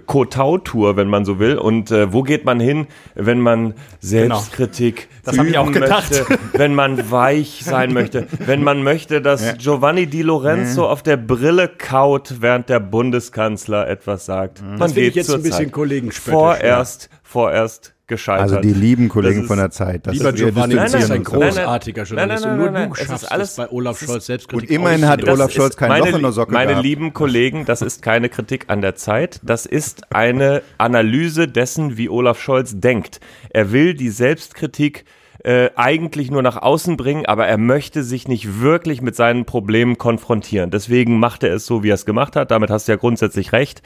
Kotau-Tour, 0.06 0.96
wenn 0.96 1.08
man 1.08 1.24
so 1.24 1.38
will. 1.38 1.58
Und 1.58 1.90
äh, 1.90 2.12
wo 2.12 2.22
geht 2.22 2.44
man 2.44 2.60
hin, 2.60 2.86
wenn 3.26 3.40
man 3.40 3.74
Selbstkritik 4.00 5.08
Das 5.24 5.38
hab 5.38 5.46
ich 5.46 5.58
auch 5.58 5.68
üben 5.68 5.80
gedacht. 5.82 6.10
möchte, 6.10 6.38
wenn 6.54 6.74
man 6.74 7.10
weich 7.10 7.62
sein 7.64 7.92
möchte, 7.92 8.26
wenn 8.46 8.62
man 8.62 8.82
möchte, 8.82 9.20
dass 9.20 9.56
Giovanni 9.58 10.06
Di 10.06 10.22
Lorenzo 10.22 10.88
auf 10.88 11.02
der 11.02 11.16
Brille 11.16 11.68
kaut, 11.68 12.36
während 12.40 12.68
der 12.68 12.80
Bundeskanzler 12.80 13.88
etwas 13.88 14.26
sagt. 14.26 14.62
Man 14.62 14.78
Das 14.78 14.92
finde 14.92 15.08
ich 15.08 15.14
geht 15.14 15.26
jetzt 15.26 15.34
ein 15.34 15.42
bisschen 15.42 15.72
Zeit. 15.72 16.14
Vorerst, 16.14 17.10
vorerst 17.22 17.94
gescheitert. 18.10 18.42
Also 18.42 18.60
die 18.60 18.74
lieben 18.74 19.08
Kollegen 19.08 19.36
Das 19.36 19.42
ist- 19.44 19.48
von 19.48 19.56
der 19.56 19.70
Zeit. 19.70 20.06
Das 20.06 20.12
Lieber 20.14 20.28
ist- 20.28 20.36
Giovanni, 20.36 20.74
du 20.74 20.80
bist 20.82 20.94
distanzieren 20.94 21.12
ein. 21.12 21.22
Nein, 21.22 21.40
nein. 21.40 21.48
großartiger 21.54 22.02
Nein, 22.02 22.06
Journalist. 22.10 22.44
nein, 22.44 22.56
nur 22.58 22.64
nein, 22.66 22.74
nein, 22.74 22.88
du 22.90 22.94
es 22.94 23.00
ist 23.00 23.06
schaffst 23.08 23.32
alles- 23.32 23.50
es 23.52 23.56
bei 23.56 23.70
Olaf 23.70 24.02
es 24.02 24.06
Scholz 24.06 24.18
ist- 24.18 24.26
Selbstkritik. 24.26 24.68
Und 24.70 24.74
immerhin 24.76 25.08
hat. 25.08 25.26
Olaf 25.26 25.50
Scholz 25.52 25.76
kein 25.76 25.88
meine, 25.88 26.10
Loch 26.10 26.16
in 26.16 26.22
der 26.22 26.32
Socke 26.32 26.52
Meine 26.52 26.70
gehabt. 26.72 26.84
lieben 26.84 27.12
Kollegen, 27.14 27.64
das 27.64 27.80
ist 27.80 28.02
keine 28.02 28.28
Kritik 28.28 28.66
an 28.68 28.82
der 28.82 28.94
Zeit. 28.96 29.40
Das 29.42 29.64
ist 29.64 30.12
eine 30.12 30.60
Analyse 30.76 31.48
dessen, 31.48 31.96
wie 31.96 32.10
Olaf 32.10 32.38
Scholz 32.40 32.78
denkt. 32.78 33.20
Er 33.48 33.72
will 33.72 33.94
die 33.94 34.10
Selbstkritik 34.10 35.04
äh, 35.42 35.70
eigentlich 35.74 36.30
nur 36.30 36.42
nach 36.42 36.58
außen 36.60 36.98
bringen, 36.98 37.24
aber 37.24 37.46
er 37.46 37.56
möchte 37.56 38.02
sich 38.02 38.28
nicht 38.28 38.60
wirklich 38.60 39.00
mit 39.00 39.16
seinen 39.16 39.46
Problemen 39.46 39.96
konfrontieren. 39.96 40.70
Deswegen 40.70 41.18
macht 41.18 41.42
er 41.44 41.54
es 41.54 41.64
so, 41.64 41.82
wie 41.82 41.88
er 41.88 41.94
es 41.94 42.04
gemacht 42.04 42.36
hat. 42.36 42.50
Damit 42.50 42.68
hast 42.68 42.88
du 42.88 42.92
ja 42.92 42.96
grundsätzlich 42.96 43.52
recht. 43.54 43.80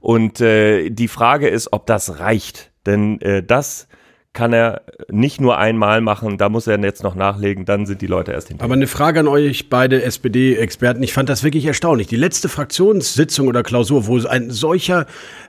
Und 0.00 0.42
äh, 0.42 0.90
die 0.90 1.08
Frage 1.08 1.48
ist, 1.48 1.72
ob 1.72 1.86
das 1.86 2.20
reicht. 2.20 2.72
Denn 2.88 3.20
äh, 3.20 3.42
das 3.42 3.86
kann 4.38 4.52
er 4.52 4.82
nicht 5.10 5.40
nur 5.40 5.58
einmal 5.58 6.00
machen, 6.00 6.38
da 6.38 6.48
muss 6.48 6.68
er 6.68 6.78
jetzt 6.78 7.02
noch 7.02 7.16
nachlegen, 7.16 7.64
dann 7.64 7.86
sind 7.86 8.02
die 8.02 8.06
Leute 8.06 8.30
erst 8.30 8.46
hinterher. 8.46 8.66
Aber 8.66 8.74
eine 8.74 8.86
Frage 8.86 9.18
an 9.18 9.26
euch 9.26 9.68
beide 9.68 10.00
SPD-Experten. 10.04 11.02
Ich 11.02 11.12
fand 11.12 11.28
das 11.28 11.42
wirklich 11.42 11.66
erstaunlich. 11.66 12.06
Die 12.06 12.14
letzte 12.14 12.48
Fraktionssitzung 12.48 13.48
oder 13.48 13.64
Klausur, 13.64 14.06
wo 14.06 14.24
ein 14.28 14.52
solcher 14.52 15.06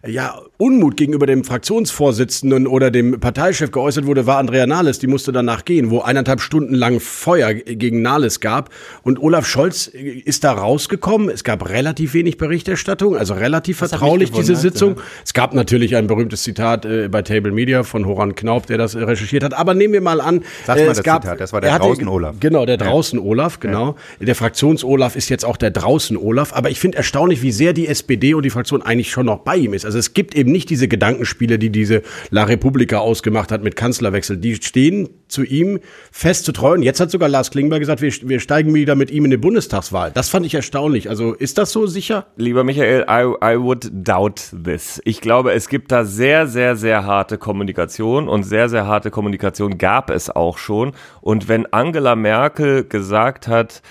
ja, 0.07 0.41
Unmut 0.57 0.97
gegenüber 0.97 1.27
dem 1.27 1.43
Fraktionsvorsitzenden 1.43 2.65
oder 2.65 2.89
dem 2.89 3.19
Parteichef 3.19 3.69
geäußert 3.69 4.07
wurde, 4.07 4.25
war 4.25 4.39
Andrea 4.39 4.65
Nahles. 4.65 4.97
Die 4.97 5.05
musste 5.05 5.31
danach 5.31 5.65
gehen, 5.65 5.91
wo 5.91 5.99
eineinhalb 6.01 6.41
Stunden 6.41 6.73
lang 6.73 6.99
Feuer 6.99 7.53
gegen 7.53 8.01
Nahles 8.01 8.39
gab. 8.39 8.71
Und 9.03 9.21
Olaf 9.21 9.45
Scholz 9.45 9.85
ist 9.85 10.43
da 10.43 10.53
rausgekommen. 10.53 11.29
Es 11.29 11.43
gab 11.43 11.69
relativ 11.69 12.15
wenig 12.15 12.37
Berichterstattung, 12.37 13.15
also 13.15 13.35
relativ 13.35 13.79
mich 13.79 13.89
vertraulich 13.89 14.31
diese 14.31 14.55
Sitzung. 14.55 14.95
Es 15.23 15.35
gab 15.35 15.53
natürlich 15.53 15.95
ein 15.95 16.07
berühmtes 16.07 16.41
Zitat 16.41 16.85
äh, 16.85 17.07
bei 17.07 17.21
Table 17.21 17.51
Media 17.51 17.83
von 17.83 18.07
Horan 18.07 18.33
Knaub, 18.33 18.65
der 18.65 18.78
das 18.79 18.95
recherchiert 18.95 19.43
hat. 19.43 19.53
Aber 19.53 19.73
nehmen 19.73 19.93
wir 19.93 20.01
mal 20.01 20.21
an, 20.21 20.43
Sag 20.65 20.77
äh, 20.77 20.85
mal 20.85 20.91
es 20.91 20.97
das 20.97 21.03
gab, 21.03 21.21
Zitat, 21.23 21.39
das 21.39 21.53
war 21.53 21.61
der 21.61 21.71
er 21.71 21.79
Draußen-Olaf. 21.79 22.35
Genau, 22.39 22.65
der 22.65 22.77
draußen 22.77 23.19
Olaf, 23.19 23.59
genau. 23.59 23.95
Der 24.19 24.35
Fraktions-Olaf 24.35 25.15
ist 25.15 25.29
jetzt 25.29 25.45
auch 25.45 25.57
der 25.57 25.71
draußen 25.71 26.17
Olaf. 26.17 26.53
Aber 26.53 26.69
ich 26.69 26.79
finde 26.79 26.97
erstaunlich, 26.97 27.41
wie 27.41 27.51
sehr 27.51 27.73
die 27.73 27.87
SPD 27.87 28.33
und 28.33 28.43
die 28.43 28.49
Fraktion 28.49 28.81
eigentlich 28.81 29.11
schon 29.11 29.25
noch 29.25 29.39
bei 29.39 29.55
ihm 29.55 29.73
ist. 29.73 29.85
Also 29.85 29.99
es 29.99 30.13
gibt 30.13 30.35
eben 30.35 30.51
nicht 30.51 30.69
diese 30.69 30.87
Gedankenspiele, 30.87 31.59
die 31.59 31.69
diese 31.69 32.01
La 32.31 32.43
Repubblica 32.43 32.97
ausgemacht 32.97 33.51
hat 33.51 33.63
mit 33.63 33.75
Kanzlerwechsel. 33.75 34.37
Die 34.37 34.55
stehen 34.55 35.09
zu 35.29 35.43
ihm 35.43 35.79
fest 36.11 36.45
zu 36.45 36.51
treu. 36.51 36.73
Und 36.73 36.83
jetzt 36.83 36.99
hat 36.99 37.11
sogar 37.11 37.29
Lars 37.29 37.51
Klingbeil 37.51 37.79
gesagt, 37.79 38.01
wir, 38.01 38.11
wir 38.23 38.39
steigen 38.39 38.73
wieder 38.73 38.95
mit 38.95 39.11
ihm 39.11 39.25
in 39.25 39.31
die 39.31 39.37
Bundestagswahl. 39.37 40.11
Das 40.11 40.29
fand 40.29 40.45
ich 40.45 40.53
erstaunlich. 40.53 41.09
Also 41.09 41.33
ist 41.33 41.57
das 41.57 41.71
so 41.71 41.87
sicher? 41.87 42.27
Lieber 42.35 42.63
Michael, 42.63 43.05
I, 43.09 43.33
I 43.43 43.57
would 43.59 43.89
doubt 43.93 44.53
this. 44.63 45.01
Ich 45.05 45.21
glaube, 45.21 45.53
es 45.53 45.69
gibt 45.69 45.91
da 45.91 46.03
sehr, 46.03 46.47
sehr, 46.47 46.75
sehr 46.75 47.05
harte 47.05 47.37
Kommunikation 47.37 48.27
und 48.27 48.43
sehr, 48.43 48.69
sehr 48.69 48.87
harte 48.87 49.11
Kommunikation 49.11 49.77
gab 49.77 50.09
es 50.09 50.29
auch 50.29 50.57
schon. 50.57 50.93
Und 51.21 51.47
wenn 51.47 51.71
Angela 51.71 52.15
Merkel 52.15 52.83
gesagt 52.83 53.47
hat, 53.47 53.81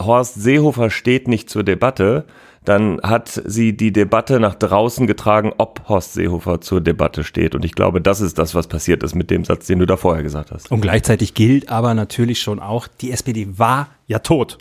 Horst 0.00 0.34
Seehofer 0.34 0.90
steht 0.90 1.28
nicht 1.28 1.48
zur 1.48 1.62
Debatte, 1.62 2.26
dann 2.70 3.00
hat 3.02 3.42
sie 3.46 3.76
die 3.76 3.92
Debatte 3.92 4.38
nach 4.38 4.54
draußen 4.54 5.08
getragen, 5.08 5.52
ob 5.58 5.88
Horst 5.88 6.14
Seehofer 6.14 6.60
zur 6.60 6.80
Debatte 6.80 7.24
steht. 7.24 7.56
Und 7.56 7.64
ich 7.64 7.72
glaube, 7.72 8.00
das 8.00 8.20
ist 8.20 8.38
das, 8.38 8.54
was 8.54 8.68
passiert 8.68 9.02
ist 9.02 9.16
mit 9.16 9.28
dem 9.28 9.44
Satz, 9.44 9.66
den 9.66 9.80
du 9.80 9.86
da 9.86 9.96
vorher 9.96 10.22
gesagt 10.22 10.52
hast. 10.52 10.70
Und 10.70 10.80
gleichzeitig 10.80 11.34
gilt 11.34 11.68
aber 11.68 11.94
natürlich 11.94 12.40
schon 12.40 12.60
auch, 12.60 12.86
die 12.86 13.10
SPD 13.10 13.58
war 13.58 13.88
ja 14.06 14.20
tot. 14.20 14.58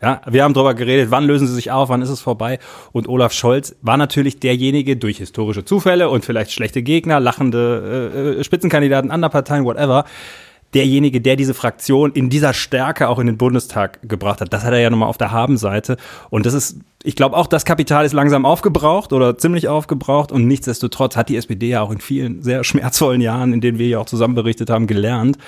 Ja, 0.00 0.20
wir 0.30 0.44
haben 0.44 0.54
darüber 0.54 0.74
geredet, 0.74 1.10
wann 1.10 1.24
lösen 1.24 1.48
sie 1.48 1.54
sich 1.54 1.72
auf, 1.72 1.88
wann 1.88 2.00
ist 2.00 2.10
es 2.10 2.20
vorbei. 2.20 2.60
Und 2.92 3.08
Olaf 3.08 3.32
Scholz 3.32 3.74
war 3.82 3.96
natürlich 3.96 4.38
derjenige 4.38 4.96
durch 4.96 5.18
historische 5.18 5.64
Zufälle 5.64 6.10
und 6.10 6.24
vielleicht 6.24 6.52
schlechte 6.52 6.84
Gegner, 6.84 7.18
lachende 7.18 8.12
äh, 8.14 8.40
äh, 8.40 8.44
Spitzenkandidaten 8.44 9.10
anderer 9.10 9.30
Parteien, 9.30 9.64
whatever, 9.64 10.04
derjenige, 10.74 11.20
der 11.20 11.36
diese 11.36 11.54
Fraktion 11.54 12.12
in 12.12 12.28
dieser 12.28 12.52
Stärke 12.52 13.08
auch 13.08 13.18
in 13.18 13.26
den 13.26 13.38
Bundestag 13.38 14.06
gebracht 14.06 14.40
hat. 14.40 14.52
Das 14.52 14.64
hat 14.64 14.72
er 14.72 14.80
ja 14.80 14.90
nochmal 14.90 15.08
auf 15.08 15.18
der 15.18 15.30
Habenseite. 15.30 15.96
Und 16.30 16.44
das 16.46 16.54
ist, 16.54 16.78
ich 17.02 17.16
glaube 17.16 17.36
auch, 17.36 17.46
das 17.46 17.64
Kapital 17.64 18.04
ist 18.04 18.12
langsam 18.12 18.44
aufgebraucht 18.44 19.12
oder 19.12 19.38
ziemlich 19.38 19.68
aufgebraucht. 19.68 20.30
Und 20.30 20.46
nichtsdestotrotz 20.46 21.16
hat 21.16 21.30
die 21.30 21.36
SPD 21.36 21.68
ja 21.68 21.80
auch 21.80 21.90
in 21.90 22.00
vielen 22.00 22.42
sehr 22.42 22.64
schmerzvollen 22.68 23.20
Jahren, 23.20 23.52
in 23.52 23.60
denen 23.60 23.78
wir 23.78 23.88
ja 23.88 23.98
auch 23.98 24.06
zusammen 24.06 24.34
berichtet 24.34 24.68
haben, 24.70 24.86
gelernt, 24.86 25.38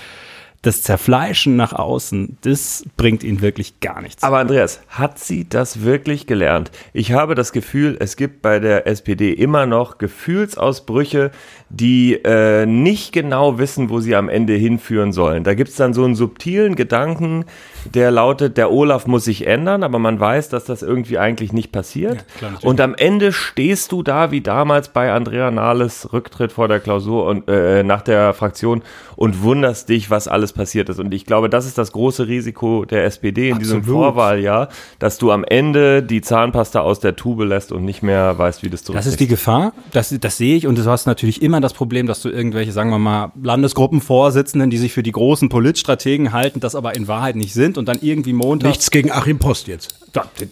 das 0.63 0.83
Zerfleischen 0.83 1.57
nach 1.57 1.73
außen, 1.73 2.37
das 2.43 2.85
bringt 2.99 3.25
ihnen 3.25 3.41
wirklich 3.41 3.81
gar 3.81 4.03
nichts. 4.03 4.23
Aber 4.23 4.39
Andreas, 4.39 4.83
hat 4.89 5.19
sie 5.19 5.49
das 5.49 5.83
wirklich 5.83 6.27
gelernt? 6.27 6.71
Ich 6.93 7.13
habe 7.13 7.35
das 7.35 7.53
Gefühl, 7.53 7.97
es 7.99 8.17
gibt 8.17 8.43
bei 8.43 8.59
der 8.59 8.87
SPD 8.87 9.33
immer 9.33 9.65
noch 9.65 9.97
Gefühlsausbrüche, 9.97 11.31
die 11.71 12.15
äh, 12.25 12.67
nicht 12.67 13.13
genau 13.13 13.59
wissen, 13.59 13.89
wo 13.89 14.01
sie 14.01 14.15
am 14.15 14.29
Ende 14.29 14.53
hinführen 14.53 15.13
sollen. 15.13 15.45
Da 15.45 15.55
gibt 15.55 15.71
es 15.71 15.77
dann 15.77 15.95
so 15.95 16.05
einen 16.05 16.15
subtilen 16.15 16.77
Gedanken, 16.77 17.47
der 17.85 18.11
lautet, 18.11 18.57
der 18.57 18.71
Olaf 18.71 19.07
muss 19.07 19.25
sich 19.25 19.47
ändern, 19.47 19.83
aber 19.83 19.99
man 19.99 20.21
weiß, 20.21 20.49
dass 20.49 20.65
das 20.65 20.83
irgendwie 20.83 21.19
eigentlich 21.19 21.53
nicht 21.53 21.73
passiert. 21.73 22.25
klar, 22.39 22.53
natürlich. 22.53 22.69
und 22.69 22.81
am 22.81 22.95
Ende 22.95 23.33
stehst 23.33 23.93
du 23.93 24.03
da 24.03 24.31
wie 24.31 24.41
damals 24.41 24.89
bei 24.89 25.13
Andrea 25.13 25.51
Nahles 25.51 26.13
Rücktritt 26.13 26.53
vor 26.53 26.69
der 26.69 26.81
Klausur 26.81 27.27
und 27.27 27.49
äh, 27.49 27.83
nach 27.83 28.03
der 28.03 28.35
Fraktion 28.35 28.83
und 29.17 29.43
wunderst 29.43 29.89
dich, 29.89 30.11
was 30.11 30.29
alles 30.29 30.53
passiert 30.53 30.89
ist. 30.89 30.99
Und 30.99 31.13
ich 31.13 31.27
glaube, 31.27 31.51
das 31.51 31.67
ist 31.67 31.77
das 31.77 31.93
große 31.93 32.27
Risiko 32.27 32.85
der 32.85 33.05
SPD 33.05 33.51
in 33.51 33.59
diesem 33.59 33.81
Absolut. 33.81 34.01
Vorwahljahr, 34.01 34.69
dass 34.99 35.19
du 35.19 35.31
am 35.31 35.45
Ende 35.45 36.03
die 36.03 36.21
Zahnpasta 36.21 36.81
aus 36.81 37.01
der 37.01 37.17
Tube 37.17 37.43
lässt 37.45 37.73
und 37.73 37.85
nicht 37.85 38.03
mehr 38.03 38.39
weißt, 38.39 38.63
wie 38.63 38.71
das 38.71 38.83
Das 38.85 39.07
ist 39.07 39.21
die 39.21 39.27
Gefahr, 39.27 39.73
das, 39.93 40.15
das 40.21 40.37
sehe 40.37 40.57
ich 40.57 40.67
und 40.67 40.79
du 40.79 40.85
hast 40.87 41.07
natürlich 41.07 41.43
immer 41.43 41.61
das 41.61 41.75
Problem, 41.75 42.07
dass 42.07 42.23
du 42.23 42.31
irgendwelche, 42.31 42.73
sagen 42.73 42.91
wir 42.91 42.99
mal, 42.99 43.33
Landesgruppenvorsitzenden, 43.43 44.71
die 44.71 44.79
sich 44.79 44.93
für 44.93 45.03
die 45.03 45.13
großen 45.13 45.49
Politstrategen 45.49 46.33
halten, 46.33 46.61
das 46.61 46.75
aber 46.75 46.95
in 46.95 47.09
Wahrheit 47.09 47.37
nicht 47.37 47.53
sind 47.53 47.70
und 47.79 47.87
dann 47.89 47.99
irgendwie 48.01 48.33
montags, 48.33 48.69
Nichts 48.71 48.91
gegen 48.91 49.11
Achim 49.11 49.39
Post 49.39 49.67
jetzt. 49.69 49.95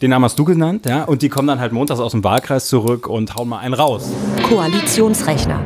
Den 0.02 0.11
Namen 0.11 0.24
hast 0.24 0.38
du 0.38 0.44
genannt, 0.44 0.87
ja, 0.87 1.04
und 1.04 1.22
die 1.22 1.28
kommen 1.28 1.48
dann 1.48 1.59
halt 1.61 1.72
montags 1.72 2.00
aus 2.00 2.12
dem 2.12 2.22
Wahlkreis 2.24 2.68
zurück 2.68 3.09
und 3.09 3.35
hauen 3.35 3.48
mal 3.48 3.59
einen 3.59 3.74
raus. 3.74 4.11
Koalitionsrechner. 4.48 5.61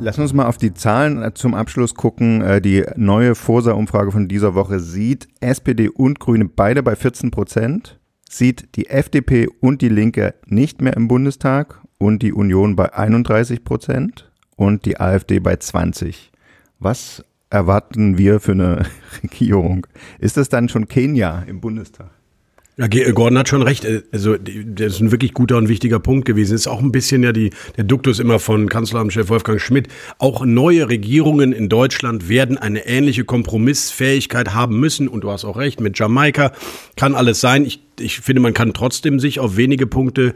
Lass 0.00 0.18
uns 0.18 0.32
mal 0.32 0.46
auf 0.46 0.58
die 0.58 0.74
Zahlen 0.74 1.22
äh, 1.22 1.32
zum 1.34 1.54
Abschluss 1.54 1.94
gucken. 1.94 2.40
Äh, 2.42 2.60
Die 2.60 2.84
neue 2.96 3.34
Forsa-Umfrage 3.34 4.10
von 4.10 4.26
dieser 4.28 4.54
Woche 4.54 4.80
sieht 4.80 5.28
SPD 5.40 5.88
und 5.88 6.18
Grüne 6.18 6.46
beide 6.46 6.82
bei 6.82 6.96
14 6.96 7.30
Prozent. 7.30 7.98
sieht 8.28 8.74
die 8.76 8.88
FDP 8.88 9.46
und 9.60 9.80
die 9.80 9.88
Linke 9.88 10.34
nicht 10.46 10.82
mehr 10.82 10.96
im 10.96 11.06
Bundestag 11.06 11.80
und 11.98 12.22
die 12.22 12.32
Union 12.32 12.74
bei 12.74 12.92
31 12.92 13.62
Prozent 13.64 14.30
und 14.56 14.84
die 14.84 14.98
AfD 14.98 15.38
bei 15.38 15.56
20. 15.56 16.32
Was 16.80 17.24
erwarten 17.54 18.18
wir 18.18 18.40
für 18.40 18.52
eine 18.52 18.86
Regierung? 19.22 19.86
Ist 20.18 20.36
das 20.36 20.48
dann 20.48 20.68
schon 20.68 20.88
Kenia 20.88 21.44
im 21.46 21.60
Bundestag? 21.60 22.10
Ja, 22.76 22.88
Gordon 22.88 23.38
hat 23.38 23.48
schon 23.48 23.62
recht. 23.62 23.86
Also, 24.10 24.36
das 24.36 24.94
ist 24.94 25.00
ein 25.00 25.12
wirklich 25.12 25.32
guter 25.32 25.58
und 25.58 25.68
wichtiger 25.68 26.00
Punkt 26.00 26.24
gewesen. 26.24 26.56
Ist 26.56 26.66
auch 26.66 26.80
ein 26.80 26.90
bisschen 26.90 27.22
ja 27.22 27.30
die, 27.30 27.50
der 27.76 27.84
Duktus 27.84 28.18
immer 28.18 28.40
von 28.40 28.68
Kanzleramtschef 28.68 29.28
Wolfgang 29.28 29.60
Schmidt. 29.60 29.86
Auch 30.18 30.44
neue 30.44 30.88
Regierungen 30.88 31.52
in 31.52 31.68
Deutschland 31.68 32.28
werden 32.28 32.58
eine 32.58 32.84
ähnliche 32.84 33.24
Kompromissfähigkeit 33.24 34.54
haben 34.54 34.80
müssen. 34.80 35.06
Und 35.06 35.20
du 35.20 35.30
hast 35.30 35.44
auch 35.44 35.56
recht, 35.56 35.80
mit 35.80 35.96
Jamaika 35.96 36.50
kann 36.96 37.14
alles 37.14 37.40
sein. 37.40 37.64
Ich, 37.64 37.80
ich 38.00 38.18
finde, 38.18 38.42
man 38.42 38.54
kann 38.54 38.74
trotzdem 38.74 39.20
sich 39.20 39.38
auf 39.38 39.56
wenige 39.56 39.86
Punkte 39.86 40.34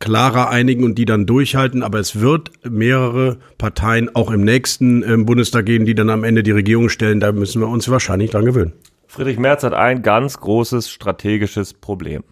klarer 0.00 0.48
einigen 0.48 0.82
und 0.82 0.96
die 0.96 1.04
dann 1.04 1.26
durchhalten. 1.26 1.82
Aber 1.84 2.00
es 2.00 2.20
wird 2.20 2.50
mehrere 2.68 3.38
Parteien 3.58 4.14
auch 4.14 4.32
im 4.32 4.42
nächsten 4.42 5.02
äh, 5.02 5.16
Bundestag 5.18 5.66
geben, 5.66 5.84
die 5.84 5.94
dann 5.94 6.10
am 6.10 6.24
Ende 6.24 6.42
die 6.42 6.50
Regierung 6.50 6.88
stellen. 6.88 7.20
Da 7.20 7.30
müssen 7.30 7.60
wir 7.60 7.68
uns 7.68 7.88
wahrscheinlich 7.88 8.30
dran 8.30 8.46
gewöhnen. 8.46 8.72
Friedrich 9.06 9.38
Merz 9.38 9.62
hat 9.62 9.74
ein 9.74 10.02
ganz 10.02 10.40
großes 10.40 10.90
strategisches 10.90 11.74
Problem. 11.74 12.24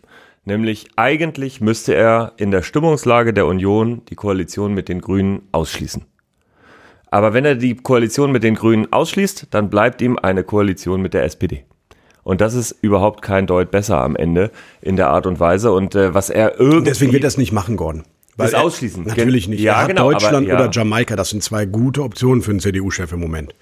Nämlich 0.45 0.89
eigentlich 0.97 1.61
müsste 1.61 1.95
er 1.95 2.33
in 2.39 2.51
der 2.51 2.63
Stimmungslage 2.63 3.35
der 3.35 3.47
Union 3.47 4.03
die 4.09 4.15
Koalition 4.15 4.73
mit 4.73 4.89
den 4.89 5.01
Grünen 5.01 5.43
ausschließen. 5.53 6.05
Aber 7.11 7.35
wenn 7.35 7.45
er 7.45 7.55
die 7.55 7.77
Koalition 7.77 8.33
mit 8.33 8.45
den 8.45 8.55
Grünen 8.55 8.93
ausschließt, 8.93 9.49
dann 9.51 9.71
bleibt 9.71 10.01
ihm 10.01 10.19
eine 10.19 10.45
Koalition 10.45 11.03
mit 11.03 11.15
der 11.15 11.25
SPD. 11.25 11.65
Und 12.29 12.43
das 12.43 12.53
ist 12.53 12.77
überhaupt 12.83 13.23
kein 13.23 13.47
Deut 13.47 13.71
besser 13.71 14.03
am 14.03 14.15
Ende 14.15 14.51
in 14.83 14.97
der 14.97 15.09
Art 15.09 15.25
und 15.25 15.41
Weise. 15.41 15.73
Und 15.73 15.95
äh, 15.95 16.13
was 16.13 16.29
er 16.29 16.61
irgendwie. 16.61 16.85
Deswegen 16.85 17.13
wird 17.15 17.25
er 17.25 17.29
es 17.29 17.39
nicht 17.39 17.53
machen, 17.53 17.79
Gordon. 17.79 18.05
Weil 18.37 18.51
das 18.51 18.61
ausschließen. 18.61 19.05
Natürlich 19.05 19.49
nicht. 19.49 19.61
Ja, 19.61 19.87
genau, 19.87 20.13
Deutschland 20.13 20.47
aber, 20.47 20.47
ja. 20.47 20.55
oder 20.57 20.71
Jamaika, 20.71 21.17
das 21.17 21.31
sind 21.31 21.43
zwei 21.43 21.65
gute 21.65 22.03
Optionen 22.03 22.43
für 22.43 22.51
einen 22.51 22.61
CDU-Chef 22.61 23.13
im 23.13 23.21
Moment. 23.21 23.55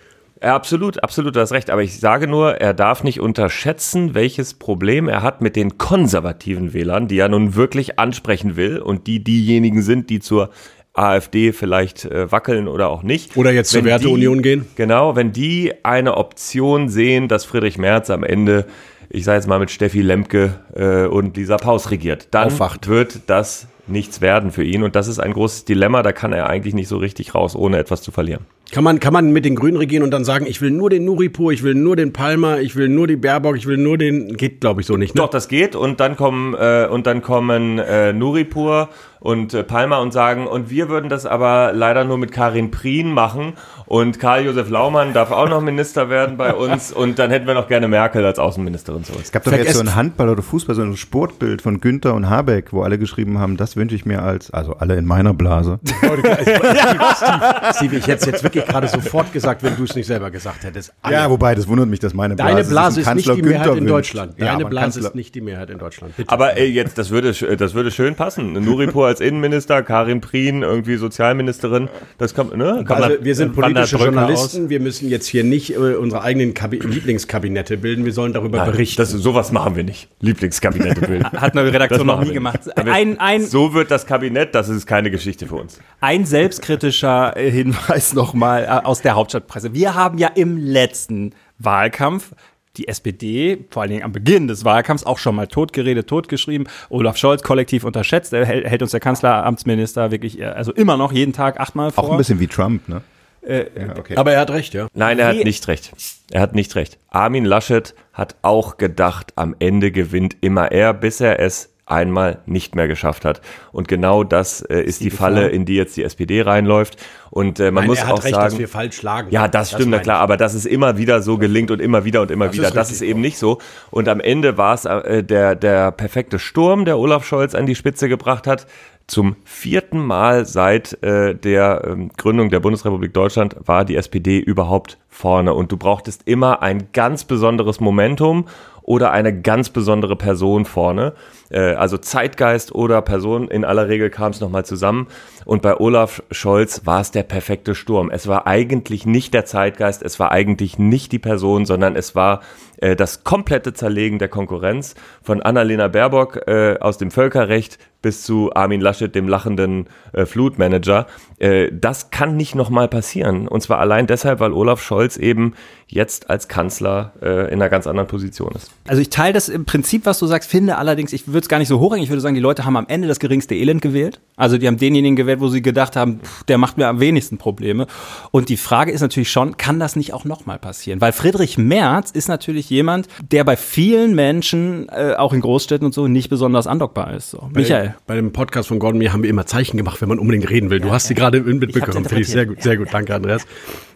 Ja, 0.42 0.56
absolut, 0.56 1.00
absolut, 1.00 1.36
du 1.36 1.40
hast 1.40 1.52
recht. 1.52 1.70
Aber 1.70 1.80
ich 1.84 2.00
sage 2.00 2.26
nur, 2.26 2.56
er 2.56 2.74
darf 2.74 3.04
nicht 3.04 3.20
unterschätzen, 3.20 4.14
welches 4.14 4.54
Problem 4.54 5.08
er 5.08 5.22
hat 5.22 5.42
mit 5.42 5.54
den 5.54 5.78
konservativen 5.78 6.74
Wählern, 6.74 7.06
die 7.06 7.18
er 7.18 7.28
nun 7.28 7.54
wirklich 7.54 8.00
ansprechen 8.00 8.56
will 8.56 8.78
und 8.78 9.06
die 9.06 9.22
diejenigen 9.22 9.82
sind, 9.82 10.10
die 10.10 10.18
zur 10.18 10.50
AfD 10.96 11.52
vielleicht 11.52 12.04
äh, 12.04 12.30
wackeln 12.32 12.68
oder 12.68 12.88
auch 12.88 13.02
nicht. 13.02 13.36
Oder 13.36 13.52
jetzt 13.52 13.70
zur 13.70 13.84
Werteunion 13.84 14.42
gehen. 14.42 14.66
Genau, 14.76 15.16
wenn 15.16 15.32
die 15.32 15.72
eine 15.82 16.16
Option 16.16 16.88
sehen, 16.88 17.28
dass 17.28 17.44
Friedrich 17.44 17.78
Merz 17.78 18.10
am 18.10 18.24
Ende, 18.24 18.66
ich 19.10 19.24
sage 19.24 19.36
jetzt 19.36 19.46
mal 19.46 19.58
mit 19.58 19.70
Steffi 19.70 20.02
Lemke 20.02 20.60
äh, 20.74 21.06
und 21.06 21.36
Lisa 21.36 21.56
Paus 21.56 21.90
regiert, 21.90 22.28
dann 22.30 22.48
Aufwacht. 22.48 22.88
wird 22.88 23.20
das 23.26 23.68
nichts 23.88 24.20
werden 24.20 24.50
für 24.50 24.64
ihn. 24.64 24.82
Und 24.82 24.96
das 24.96 25.08
ist 25.08 25.18
ein 25.18 25.32
großes 25.32 25.64
Dilemma, 25.64 26.02
da 26.02 26.12
kann 26.12 26.32
er 26.32 26.48
eigentlich 26.48 26.74
nicht 26.74 26.88
so 26.88 26.96
richtig 26.96 27.34
raus, 27.34 27.54
ohne 27.54 27.78
etwas 27.78 28.02
zu 28.02 28.10
verlieren. 28.10 28.44
Kann 28.72 28.82
man, 28.82 28.98
kann 28.98 29.12
man 29.12 29.30
mit 29.30 29.44
den 29.44 29.54
Grünen 29.54 29.76
regieren 29.76 30.02
und 30.02 30.10
dann 30.10 30.24
sagen, 30.24 30.44
ich 30.46 30.60
will 30.60 30.72
nur 30.72 30.90
den 30.90 31.04
Nuripur, 31.04 31.52
ich 31.52 31.62
will 31.62 31.74
nur 31.74 31.94
den 31.94 32.12
Palmer, 32.12 32.58
ich 32.60 32.74
will 32.74 32.88
nur 32.88 33.06
die 33.06 33.14
Baerbock, 33.14 33.56
ich 33.56 33.66
will 33.66 33.76
nur 33.76 33.96
den. 33.96 34.36
Geht, 34.36 34.60
glaube 34.60 34.80
ich, 34.80 34.88
so 34.88 34.96
nicht. 34.96 35.14
Ne? 35.14 35.20
Doch, 35.20 35.30
das 35.30 35.46
geht. 35.46 35.76
Und 35.76 36.00
dann 36.00 36.16
kommen, 36.16 36.54
äh, 36.54 36.88
und 36.90 37.06
dann 37.06 37.22
kommen 37.22 37.78
äh, 37.78 38.12
Nuripur 38.12 38.88
und 39.26 39.52
äh, 39.54 39.64
Palmer 39.64 40.00
und 40.00 40.12
sagen, 40.12 40.46
und 40.46 40.70
wir 40.70 40.88
würden 40.88 41.10
das 41.10 41.26
aber 41.26 41.72
leider 41.74 42.04
nur 42.04 42.16
mit 42.16 42.30
Karin 42.30 42.70
Prien 42.70 43.10
machen. 43.12 43.54
Und 43.86 44.18
Karl-Josef 44.18 44.68
Laumann 44.68 45.12
darf 45.12 45.30
auch 45.30 45.48
noch 45.48 45.60
Minister 45.60 46.08
werden 46.08 46.36
bei 46.36 46.54
uns. 46.54 46.92
Und 46.96 47.20
dann 47.20 47.30
hätten 47.30 47.46
wir 47.46 47.54
noch 47.54 47.68
gerne 47.68 47.86
Merkel 47.86 48.24
als 48.24 48.40
Außenministerin 48.40 49.04
zu 49.04 49.12
uns. 49.12 49.26
Es 49.26 49.32
gab 49.32 49.44
doch 49.44 49.52
jetzt 49.52 49.74
so 49.74 49.80
ein 49.80 49.94
Handball 49.94 50.28
oder 50.28 50.42
Fußball, 50.42 50.74
so 50.74 50.82
ein 50.82 50.96
Sportbild 50.96 51.62
von 51.62 51.80
Günther 51.80 52.14
und 52.14 52.28
Habeck, 52.28 52.72
wo 52.72 52.82
alle 52.82 52.98
geschrieben 52.98 53.38
haben, 53.38 53.56
das 53.56 53.76
wünsche 53.76 53.94
ich 53.94 54.04
mir 54.04 54.22
als, 54.22 54.50
also 54.50 54.74
alle 54.74 54.96
in 54.96 55.06
meiner 55.06 55.34
Blase. 55.34 55.78
Steve, 57.74 57.96
ich 57.96 58.08
hätte 58.08 58.20
es 58.20 58.26
jetzt 58.26 58.42
wirklich 58.42 58.66
gerade 58.66 58.88
sofort 58.88 59.32
gesagt, 59.32 59.62
wenn 59.62 59.76
du 59.76 59.84
es 59.84 59.94
nicht 59.94 60.06
selber 60.06 60.32
gesagt 60.32 60.64
hättest. 60.64 60.92
Alle. 61.02 61.14
Ja, 61.14 61.30
wobei, 61.30 61.54
das 61.54 61.68
wundert 61.68 61.88
mich, 61.88 62.00
dass 62.00 62.12
meine 62.12 62.34
Blase 62.34 62.54
Deine 62.54 62.68
Blase 62.68 63.00
ist, 63.02 63.14
nicht 63.14 63.28
die 63.28 63.42
Günther 63.42 63.58
Mehrheit 63.58 63.76
in 63.76 63.86
Deutschland. 63.86 64.34
Deine 64.40 64.62
ja, 64.62 64.68
Blase 64.68 64.84
Kanzler. 64.84 65.08
ist 65.10 65.14
nicht 65.14 65.34
die 65.34 65.40
Mehrheit 65.40 65.70
in 65.70 65.78
Deutschland. 65.78 66.16
Bitte. 66.16 66.32
Aber 66.32 66.56
ey, 66.56 66.68
jetzt, 66.68 66.98
das 66.98 67.10
würde, 67.10 67.32
das 67.56 67.74
würde 67.74 67.92
schön 67.92 68.16
passen. 68.16 68.52
Nuripur 68.52 69.06
als 69.06 69.15
Innenminister, 69.20 69.82
Karin 69.82 70.20
Prien 70.20 70.62
irgendwie 70.62 70.96
Sozialministerin. 70.96 71.88
Das 72.18 72.34
kommt, 72.34 72.56
ne? 72.56 72.84
Kann 72.86 73.02
also, 73.02 73.24
wir 73.24 73.34
sind 73.34 73.54
politische 73.54 73.96
Journalisten. 73.96 74.64
Aus. 74.64 74.70
Wir 74.70 74.80
müssen 74.80 75.08
jetzt 75.08 75.26
hier 75.26 75.44
nicht 75.44 75.74
äh, 75.74 75.94
unsere 75.94 76.22
eigenen 76.22 76.54
Kabi 76.54 76.78
Lieblingskabinette 76.78 77.76
bilden. 77.76 78.04
Wir 78.04 78.12
sollen 78.12 78.32
darüber 78.32 78.58
Nein, 78.58 78.72
berichten. 78.72 78.96
Das, 79.02 79.10
sowas 79.10 79.52
machen 79.52 79.76
wir 79.76 79.84
nicht. 79.84 80.08
Lieblingskabinette 80.20 81.00
bilden. 81.06 81.24
Hat 81.24 81.56
eine 81.56 81.72
Redaktion 81.72 82.06
noch 82.06 82.22
nie 82.22 82.32
gemacht. 82.32 82.60
Ein, 82.76 83.18
ein, 83.18 83.42
so 83.44 83.74
wird 83.74 83.90
das 83.90 84.06
Kabinett, 84.06 84.54
das 84.54 84.68
ist 84.68 84.86
keine 84.86 85.10
Geschichte 85.10 85.46
für 85.46 85.56
uns. 85.56 85.78
Ein 86.00 86.24
selbstkritischer 86.24 87.36
äh, 87.36 87.50
Hinweis 87.50 88.14
nochmal 88.14 88.64
äh, 88.64 88.86
aus 88.86 89.02
der 89.02 89.14
Hauptstadtpresse. 89.14 89.74
Wir 89.74 89.94
haben 89.94 90.18
ja 90.18 90.28
im 90.34 90.56
letzten 90.56 91.32
Wahlkampf 91.58 92.32
die 92.76 92.88
SPD, 92.88 93.64
vor 93.70 93.82
allen 93.82 93.90
Dingen 93.90 94.02
am 94.04 94.12
Beginn 94.12 94.48
des 94.48 94.64
Wahlkampfs, 94.64 95.04
auch 95.04 95.18
schon 95.18 95.34
mal 95.34 95.46
totgeredet, 95.46 96.06
totgeschrieben. 96.06 96.68
Olaf 96.88 97.16
Scholz 97.16 97.42
kollektiv 97.42 97.84
unterschätzt. 97.84 98.32
Er 98.32 98.44
hält 98.46 98.82
uns 98.82 98.90
der 98.90 99.00
Kanzleramtsminister 99.00 100.10
wirklich, 100.10 100.44
also 100.44 100.72
immer 100.72 100.96
noch 100.96 101.12
jeden 101.12 101.32
Tag 101.32 101.60
achtmal 101.60 101.90
vor. 101.90 102.04
Auch 102.04 102.12
ein 102.12 102.18
bisschen 102.18 102.40
wie 102.40 102.46
Trump, 102.46 102.88
ne? 102.88 103.02
Äh, 103.46 103.66
ja, 103.78 103.96
okay. 103.96 104.16
Aber 104.16 104.32
er 104.32 104.40
hat 104.40 104.50
recht, 104.50 104.74
ja. 104.74 104.88
Nein, 104.94 105.18
er 105.18 105.28
hat 105.28 105.36
nicht 105.36 105.68
recht. 105.68 105.92
Er 106.32 106.40
hat 106.40 106.54
nicht 106.54 106.74
recht. 106.74 106.98
Armin 107.10 107.44
Laschet 107.44 107.94
hat 108.12 108.34
auch 108.42 108.76
gedacht, 108.76 109.32
am 109.36 109.54
Ende 109.60 109.92
gewinnt 109.92 110.36
immer 110.40 110.72
er, 110.72 110.92
bis 110.92 111.20
er 111.20 111.38
es 111.38 111.70
einmal 111.86 112.40
nicht 112.46 112.74
mehr 112.74 112.88
geschafft 112.88 113.24
hat. 113.24 113.40
Und 113.72 113.86
genau 113.86 114.24
das 114.24 114.60
äh, 114.60 114.80
ist 114.80 115.00
die, 115.00 115.04
die 115.04 115.10
Falle, 115.10 115.48
in 115.48 115.64
die 115.64 115.76
jetzt 115.76 115.96
die 115.96 116.02
SPD 116.02 116.42
reinläuft. 116.42 116.96
Und 117.30 117.60
äh, 117.60 117.70
man 117.70 117.82
Nein, 117.82 117.86
muss 117.86 118.04
hat 118.04 118.12
auch 118.12 118.24
recht, 118.24 118.34
sagen, 118.34 118.50
dass 118.50 118.58
wir 118.58 118.68
falsch 118.68 118.96
schlagen. 118.96 119.30
Ja, 119.30 119.46
das, 119.46 119.70
das 119.70 119.78
stimmt, 119.78 119.92
na 119.92 120.00
klar. 120.00 120.18
Aber 120.18 120.36
dass 120.36 120.54
es 120.54 120.66
immer 120.66 120.98
wieder 120.98 121.22
so 121.22 121.38
gelingt 121.38 121.70
und 121.70 121.80
immer 121.80 122.04
wieder 122.04 122.22
und 122.22 122.32
immer 122.32 122.46
das 122.46 122.56
wieder, 122.56 122.68
ist 122.68 122.76
das 122.76 122.90
ist 122.90 123.02
eben 123.02 123.20
nicht 123.20 123.38
so. 123.38 123.58
Und 123.90 124.08
am 124.08 124.20
Ende 124.20 124.58
war 124.58 124.74
es 124.74 124.84
äh, 124.84 125.22
der 125.22 125.54
der 125.54 125.92
perfekte 125.92 126.40
Sturm, 126.40 126.84
der 126.84 126.98
Olaf 126.98 127.24
Scholz 127.24 127.54
an 127.54 127.66
die 127.66 127.76
Spitze 127.76 128.08
gebracht 128.08 128.48
hat. 128.48 128.66
Zum 129.06 129.36
vierten 129.44 130.04
Mal 130.04 130.46
seit 130.46 131.00
äh, 131.04 131.36
der 131.36 131.84
ähm, 131.86 132.10
Gründung 132.16 132.50
der 132.50 132.58
Bundesrepublik 132.58 133.14
Deutschland 133.14 133.54
war 133.64 133.84
die 133.84 133.94
SPD 133.94 134.40
überhaupt 134.40 134.98
vorne. 135.08 135.54
Und 135.54 135.70
du 135.70 135.76
brauchtest 135.76 136.22
immer 136.26 136.60
ein 136.60 136.88
ganz 136.92 137.22
besonderes 137.22 137.78
Momentum 137.78 138.46
oder 138.86 139.10
eine 139.10 139.38
ganz 139.38 139.68
besondere 139.68 140.16
Person 140.16 140.64
vorne. 140.64 141.12
Äh, 141.50 141.74
also 141.74 141.98
Zeitgeist 141.98 142.74
oder 142.74 143.02
Person, 143.02 143.48
in 143.48 143.64
aller 143.64 143.88
Regel 143.88 144.10
kam 144.10 144.30
es 144.30 144.40
nochmal 144.40 144.64
zusammen. 144.64 145.08
Und 145.44 145.60
bei 145.60 145.78
Olaf 145.78 146.22
Scholz 146.30 146.86
war 146.86 147.00
es 147.00 147.10
der 147.10 147.24
perfekte 147.24 147.74
Sturm. 147.74 148.10
Es 148.10 148.28
war 148.28 148.46
eigentlich 148.46 149.04
nicht 149.04 149.34
der 149.34 149.44
Zeitgeist, 149.44 150.02
es 150.02 150.18
war 150.18 150.32
eigentlich 150.32 150.78
nicht 150.78 151.12
die 151.12 151.18
Person, 151.18 151.66
sondern 151.66 151.96
es 151.96 152.14
war 152.14 152.40
äh, 152.78 152.96
das 152.96 153.24
komplette 153.24 153.74
Zerlegen 153.74 154.18
der 154.18 154.28
Konkurrenz 154.28 154.94
von 155.22 155.42
Annalena 155.42 155.88
Baerbock 155.88 156.46
äh, 156.46 156.78
aus 156.78 156.96
dem 156.96 157.10
Völkerrecht 157.10 157.78
bis 158.06 158.22
zu 158.22 158.54
Armin 158.54 158.80
Laschet, 158.80 159.12
dem 159.12 159.26
lachenden 159.26 159.88
äh, 160.12 160.26
Flutmanager. 160.26 161.08
Äh, 161.40 161.72
das 161.72 162.12
kann 162.12 162.36
nicht 162.36 162.54
nochmal 162.54 162.86
passieren. 162.86 163.48
Und 163.48 163.62
zwar 163.62 163.80
allein 163.80 164.06
deshalb, 164.06 164.38
weil 164.38 164.52
Olaf 164.52 164.80
Scholz 164.80 165.16
eben 165.16 165.54
jetzt 165.88 166.30
als 166.30 166.46
Kanzler 166.46 167.12
äh, 167.20 167.46
in 167.46 167.54
einer 167.54 167.68
ganz 167.68 167.88
anderen 167.88 168.06
Position 168.06 168.52
ist. 168.54 168.70
Also 168.86 169.02
ich 169.02 169.10
teile 169.10 169.32
das 169.32 169.48
im 169.48 169.64
Prinzip, 169.64 170.06
was 170.06 170.20
du 170.20 170.26
sagst, 170.26 170.48
finde 170.48 170.78
allerdings, 170.78 171.12
ich 171.12 171.26
würde 171.26 171.40
es 171.40 171.48
gar 171.48 171.58
nicht 171.58 171.66
so 171.66 171.80
hochhängen. 171.80 172.04
Ich 172.04 172.10
würde 172.10 172.20
sagen, 172.20 172.36
die 172.36 172.40
Leute 172.40 172.64
haben 172.64 172.76
am 172.76 172.86
Ende 172.86 173.08
das 173.08 173.18
geringste 173.18 173.56
Elend 173.56 173.82
gewählt. 173.82 174.20
Also 174.36 174.56
die 174.56 174.68
haben 174.68 174.76
denjenigen 174.76 175.16
gewählt, 175.16 175.40
wo 175.40 175.48
sie 175.48 175.62
gedacht 175.62 175.96
haben, 175.96 176.20
pff, 176.20 176.44
der 176.44 176.58
macht 176.58 176.78
mir 176.78 176.86
am 176.86 177.00
wenigsten 177.00 177.38
Probleme. 177.38 177.88
Und 178.30 178.48
die 178.50 178.56
Frage 178.56 178.92
ist 178.92 179.00
natürlich 179.00 179.32
schon, 179.32 179.56
kann 179.56 179.80
das 179.80 179.96
nicht 179.96 180.12
auch 180.12 180.24
nochmal 180.24 180.60
passieren? 180.60 181.00
Weil 181.00 181.10
Friedrich 181.10 181.58
Merz 181.58 182.12
ist 182.12 182.28
natürlich 182.28 182.70
jemand, 182.70 183.08
der 183.32 183.42
bei 183.42 183.56
vielen 183.56 184.14
Menschen, 184.14 184.88
äh, 184.90 185.14
auch 185.16 185.32
in 185.32 185.40
Großstädten 185.40 185.86
und 185.86 185.92
so, 185.92 186.06
nicht 186.06 186.30
besonders 186.30 186.68
andockbar 186.68 187.12
ist. 187.14 187.30
So. 187.30 187.50
Michael. 187.52 187.95
Bei 188.06 188.14
dem 188.14 188.32
Podcast 188.32 188.68
von 188.68 188.78
Gordon 188.78 188.98
mir 188.98 189.12
haben 189.12 189.22
wir 189.22 189.30
immer 189.30 189.46
Zeichen 189.46 189.76
gemacht, 189.76 190.00
wenn 190.00 190.08
man 190.08 190.18
unbedingt 190.18 190.48
reden 190.48 190.70
will. 190.70 190.80
Du 190.80 190.88
ja, 190.88 190.94
hast 190.94 191.08
sie 191.08 191.14
gerade 191.14 191.40
mitbekommen. 191.40 192.04
Finde 192.04 192.22
ich 192.22 192.28
sehr 192.28 192.46
gut, 192.46 192.62
sehr 192.62 192.76
gut. 192.76 192.88
Danke, 192.92 193.14
Andreas. 193.14 193.46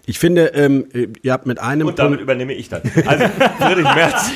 Ich 0.06 0.18
finde, 0.18 0.46
ähm, 0.46 0.86
ihr 1.22 1.32
habt 1.32 1.46
mit 1.46 1.60
einem. 1.60 1.86
Und 1.86 1.98
damit 1.98 2.18
Punkt 2.18 2.22
übernehme 2.22 2.52
ich 2.54 2.68
dann. 2.68 2.82
Also 3.06 3.24
Friedrich 3.58 3.84
Merz. 3.84 4.32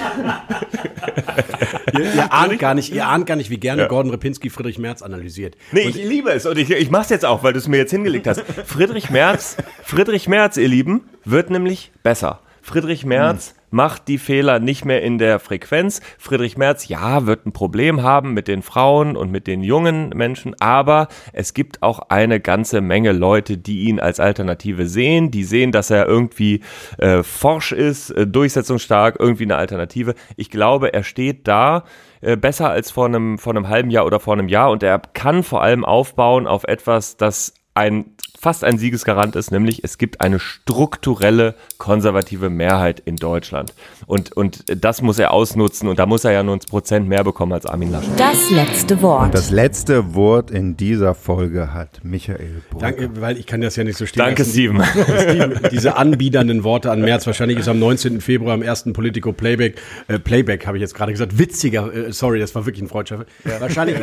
ihr, 1.93 2.15
ihr, 2.15 2.33
ahnt 2.33 2.59
gar 2.59 2.75
nicht, 2.75 2.93
ihr 2.95 3.07
ahnt 3.07 3.27
gar 3.27 3.37
nicht, 3.37 3.51
wie 3.51 3.59
gerne 3.59 3.83
ja. 3.83 3.89
Gordon 3.89 4.11
Repinski 4.11 4.51
Friedrich 4.51 4.79
Merz 4.79 5.03
analysiert. 5.03 5.57
Nee, 5.73 5.87
und 5.87 5.97
ich 5.97 6.05
liebe 6.05 6.31
es 6.31 6.47
und 6.47 6.59
ich, 6.59 6.71
ich 6.71 6.91
mache 6.91 7.05
es 7.05 7.09
jetzt 7.11 7.25
auch, 7.25 7.43
weil 7.43 7.53
du 7.53 7.59
es 7.59 7.67
mir 7.67 7.79
jetzt 7.79 7.91
hingelegt 7.91 8.27
hast. 8.27 8.43
Friedrich 8.67 9.11
Merz, 9.11 9.57
Friedrich 9.83 10.29
Merz, 10.29 10.57
ihr 10.57 10.69
Lieben, 10.69 11.03
wird 11.25 11.51
nämlich 11.51 11.91
besser. 12.03 12.41
Friedrich 12.63 13.05
Merz 13.05 13.51
hm 13.51 13.64
macht 13.75 14.07
die 14.07 14.19
Fehler 14.19 14.61
nicht 14.61 14.85
mehr 14.85 15.03
in 15.03 15.19
der 15.19 15.41
Frequenz. 15.41 16.01
Friedrich 16.17 16.57
Merz, 16.57 16.87
ja, 16.87 17.27
wird 17.27 17.45
ein 17.45 17.53
Problem 17.53 18.03
haben 18.03 18.33
mit 18.33 18.47
den 18.47 18.63
Frauen 18.63 19.17
und 19.17 19.33
mit 19.33 19.49
den 19.49 19.65
jungen 19.65 20.11
Menschen, 20.11 20.55
aber 20.61 21.09
es 21.33 21.55
gibt 21.55 21.83
auch 21.83 21.99
eine 22.09 22.39
ganze 22.39 22.81
Menge 22.81 23.11
Leute, 23.11 23.59
die 23.59 23.81
ihn 23.83 23.99
als 23.99 24.21
Alternative 24.21 24.87
sehen, 24.87 25.33
die 25.33 25.43
sehen, 25.43 25.73
dass 25.73 25.91
er 25.91 26.07
irgendwie 26.07 26.61
äh, 26.99 27.25
forsch 27.25 27.73
ist, 27.73 28.11
äh, 28.11 28.29
durchsetzungsstark, 28.29 29.17
irgendwie 29.19 29.45
eine 29.45 29.57
Alternative. 29.57 30.15
Ich 30.37 30.51
glaube, 30.51 30.95
er 30.95 31.03
steht 31.03 31.49
da 31.49 31.83
äh, 32.21 32.37
besser 32.37 32.71
als 32.71 32.93
vor 32.93 33.07
einem, 33.07 33.39
vor 33.39 33.57
einem 33.57 33.69
halben 33.69 33.91
Jahr 33.91 34.07
oder 34.07 34.21
vor 34.21 34.35
einem 34.35 34.49
Jahr 34.49 34.71
und 34.71 34.85
er 34.85 35.01
kann 35.01 35.43
vor 35.43 35.63
allem 35.63 35.85
aufbauen 35.85 36.47
auf 36.47 36.63
etwas, 36.63 37.17
das 37.17 37.55
ein 37.75 38.07
fast 38.45 38.63
ein 38.63 38.77
Siegesgarant 38.77 39.37
ist, 39.37 39.51
nämlich 39.51 39.85
es 39.85 39.97
gibt 39.97 40.21
eine 40.21 40.39
strukturelle 40.39 41.55
konservative 41.79 42.51
Mehrheit 42.51 43.01
in 43.01 43.17
Deutschland. 43.17 43.73
Und, 44.07 44.37
und 44.37 44.65
das 44.67 45.01
muss 45.01 45.19
er 45.19 45.33
ausnutzen 45.33 45.89
und 45.89 45.99
da 45.99 46.05
muss 46.05 46.25
er 46.25 46.33
ja 46.33 46.43
nur 46.43 46.55
ein 46.55 46.59
Prozent 46.59 47.09
mehr 47.09 47.25
bekommen 47.25 47.55
als 47.55 47.65
Armin 47.65 47.91
Laschet. 47.91 48.11
Das 48.19 48.51
letzte 48.51 49.01
Wort. 49.01 49.25
Und 49.25 49.35
das 49.35 49.51
letzte 49.51 50.15
Wort 50.15 50.51
in 50.51 50.77
dieser 50.77 51.15
Folge 51.15 51.73
hat 51.73 52.05
Michael 52.05 52.63
Brücker. 52.69 52.87
Danke, 52.87 53.21
weil 53.23 53.39
ich 53.39 53.47
kann 53.47 53.63
das 53.63 53.77
ja 53.77 53.85
nicht 53.85 53.97
so 53.97 54.05
stehen 54.05 54.23
Danke, 54.23 54.43
lassen. 54.43 54.53
Steven. 54.53 54.85
Steven, 54.85 55.61
diese 55.73 55.97
anbiedernden 55.97 56.65
Worte 56.65 56.91
an 56.91 57.01
März. 57.01 57.27
Wahrscheinlich 57.27 57.59
ist 57.59 57.69
am 57.69 57.79
19. 57.79 58.21
Februar 58.21 58.53
am 58.53 58.63
ersten 58.63 58.93
Politico 58.93 59.33
Playback, 59.33 59.81
äh, 60.07 60.19
Playback 60.19 60.67
habe 60.67 60.77
ich 60.77 60.83
jetzt 60.83 60.95
gerade 60.95 61.13
gesagt, 61.13 61.39
witziger, 61.39 61.91
äh, 61.95 62.13
sorry, 62.13 62.41
das 62.41 62.55
war 62.55 62.67
wirklich 62.67 62.83
ein 62.83 62.89
Freundschaft. 62.89 63.25
Wahrscheinlich, 63.59 63.97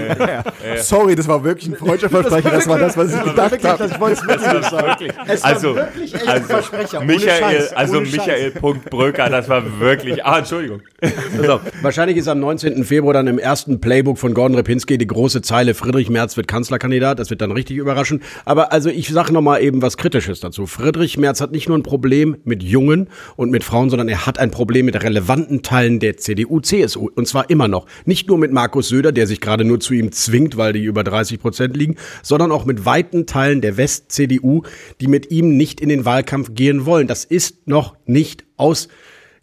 Sorry, 0.78 1.14
das 1.14 1.28
war 1.28 1.44
wirklich 1.44 1.70
ein 1.70 1.76
Freundschaftsversprechen. 1.76 2.52
Das 2.52 2.68
war 2.68 2.80
das, 2.80 2.98
was 2.98 3.14
ich 3.14 3.24
gedacht 3.24 3.61
habe. 3.64 3.86
ich 3.86 4.00
wollte 4.00 4.22
es 4.22 4.28
wirklich 4.28 4.66
sagen. 4.66 5.14
Es 5.28 5.44
war 5.44 5.50
Also, 5.50 5.76
wirklich 5.76 6.14
echt 6.14 6.28
also 6.28 6.48
Versprecher. 6.48 6.98
Ohne 7.00 7.08
Michael, 7.08 7.40
Scheiß, 7.40 7.74
also 7.74 7.98
ohne 7.98 8.06
Scheiß. 8.06 8.18
Michael 8.18 8.52
Punkt 8.52 8.90
Bröker, 8.90 9.30
das 9.30 9.50
war 9.50 9.80
wirklich, 9.80 10.24
ah, 10.26 10.40
Entschuldigung. 10.40 10.82
Auf, 11.48 11.62
wahrscheinlich 11.82 12.18
ist 12.18 12.28
am 12.28 12.40
19. 12.40 12.84
Februar 12.84 13.14
dann 13.14 13.28
im 13.28 13.40
ersten 13.40 13.82
Playbook 13.82 14.18
von 14.18 14.34
Gordon 14.34 14.56
Repinski 14.56 14.98
die 14.98 15.08
große 15.08 15.42
Zeile 15.42 15.74
Friedrich 15.74 16.10
Merz 16.10 16.38
wird 16.38 16.48
Kanzlerkandidat. 16.48 17.20
Das 17.20 17.30
wird 17.30 17.42
dann 17.42 17.52
richtig 17.52 17.78
überraschen. 17.78 18.22
Aber 18.46 18.72
also 18.72 18.90
ich 18.90 19.10
sage 19.10 19.34
noch 19.34 19.42
mal 19.42 19.62
eben 19.62 19.82
was 19.82 19.98
Kritisches 19.98 20.40
dazu. 20.40 20.66
Friedrich 20.68 21.18
Merz 21.18 21.42
hat 21.42 21.52
nicht 21.52 21.68
nur 21.68 21.78
ein 21.78 21.84
Problem 21.84 22.38
mit 22.44 22.64
Jungen 22.64 23.10
und 23.36 23.52
mit 23.52 23.64
Frauen, 23.64 23.90
sondern 23.90 24.08
er 24.08 24.26
hat 24.26 24.40
ein 24.40 24.52
Problem 24.52 24.86
mit 24.86 25.02
relevanten 25.04 25.64
Teilen 25.64 26.00
der 26.00 26.18
CDU, 26.18 26.60
CSU. 26.60 27.10
Und 27.14 27.28
zwar 27.28 27.50
immer 27.50 27.68
noch. 27.68 27.88
Nicht 28.06 28.28
nur 28.30 28.38
mit 28.38 28.52
Markus 28.52 28.88
Söder, 28.90 29.12
der 29.12 29.28
sich 29.28 29.42
gerade 29.42 29.64
nur 29.66 29.80
zu 29.80 29.94
ihm 29.94 30.12
zwingt, 30.12 30.56
weil 30.58 30.74
die 30.74 30.84
über 30.84 31.04
30 31.04 31.40
Prozent 31.42 31.76
liegen, 31.76 31.96
sondern 32.24 32.52
auch 32.52 32.66
mit 32.66 32.86
weiten 32.86 33.26
Teilen 33.26 33.51
der 33.60 33.76
West-CDU, 33.76 34.64
die 35.02 35.08
mit 35.08 35.32
ihm 35.32 35.58
nicht 35.58 35.82
in 35.82 35.90
den 35.90 36.06
Wahlkampf 36.06 36.54
gehen 36.54 36.86
wollen. 36.86 37.08
Das 37.08 37.26
ist 37.26 37.68
noch 37.68 37.98
nicht 38.06 38.46
aus 38.56 38.88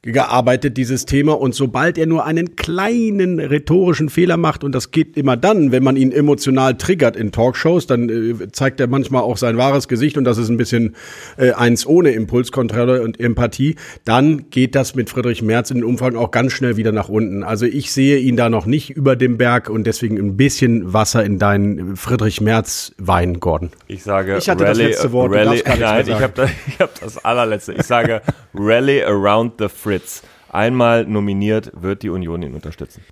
gearbeitet, 0.03 0.77
dieses 0.77 1.07
Thema. 1.07 1.33
Und 1.33 1.55
sobald 1.55 1.99
er 1.99 2.07
nur 2.07 2.25
einen 2.25 2.55
kleinen 2.55 3.41
rhetorischen 3.41 4.09
Fehler 4.09 4.37
macht, 4.37 4.63
und 4.63 4.73
das 4.73 4.93
geht 4.93 5.17
immer 5.17 5.37
dann, 5.37 5.73
wenn 5.73 5.83
man 5.83 5.97
ihn 5.97 6.13
emotional 6.13 6.77
triggert 6.77 7.17
in 7.17 7.33
Talkshows, 7.33 7.87
dann 7.87 8.09
äh, 8.09 8.53
zeigt 8.53 8.79
er 8.79 8.87
manchmal 8.87 9.23
auch 9.23 9.37
sein 9.37 9.57
wahres 9.57 9.89
Gesicht 9.89 10.17
und 10.17 10.25
das 10.25 10.39
ist 10.39 10.51
ein 10.51 10.57
bisschen 10.57 10.95
äh, 11.37 11.53
eins 11.53 11.85
ohne 11.85 12.11
Impulskontrolle 12.11 13.03
und 13.03 13.19
Empathie, 13.19 13.75
dann 14.05 14.51
geht 14.51 14.77
das 14.77 14.95
mit 14.95 15.11
Friedrich 15.11 15.43
Merz 15.43 15.71
in 15.71 15.79
den 15.79 15.85
Umfang 15.85 16.15
auch 16.15 16.31
ganz 16.31 16.53
schnell 16.53 16.77
wieder 16.77 16.93
nach 16.93 17.09
unten. 17.09 17.43
Also 17.43 17.67
ich 17.67 17.91
sehe 17.91 18.19
ihn 18.19 18.37
da 18.37 18.49
noch 18.49 18.67
nicht 18.67 18.91
über 18.91 19.17
dem 19.17 19.37
Berg 19.37 19.69
und 19.69 19.85
deswegen 19.85 20.17
ein 20.17 20.37
bisschen 20.37 20.93
Wasser 20.93 21.25
in 21.25 21.39
deinen 21.41 21.97
Friedrich 21.97 22.41
Merz 22.41 22.93
Wein, 22.99 23.41
Gordon. 23.41 23.71
Ich 23.89 24.05
sage 24.05 24.37
Ich 24.39 24.49
hatte 24.49 24.65
das 24.65 24.79
Rally, 24.79 24.91
letzte 24.91 25.13
Wort, 25.13 25.35
Rally, 25.35 25.63
nein, 25.81 26.05
ich 26.07 26.15
habe 26.15 26.33
das, 26.35 26.51
hab 26.79 27.01
das 27.01 27.25
allerletzte. 27.25 27.73
Ich 27.73 27.83
sage 27.83 28.23
Rally 28.55 29.03
around 29.03 29.55
the 29.59 29.69
Fritz. 29.89 30.22
Einmal 30.51 31.07
nominiert 31.07 31.72
wird 31.72 32.03
die 32.03 32.11
Union 32.11 32.43
ihn 32.43 32.53
unterstützen. 32.53 33.03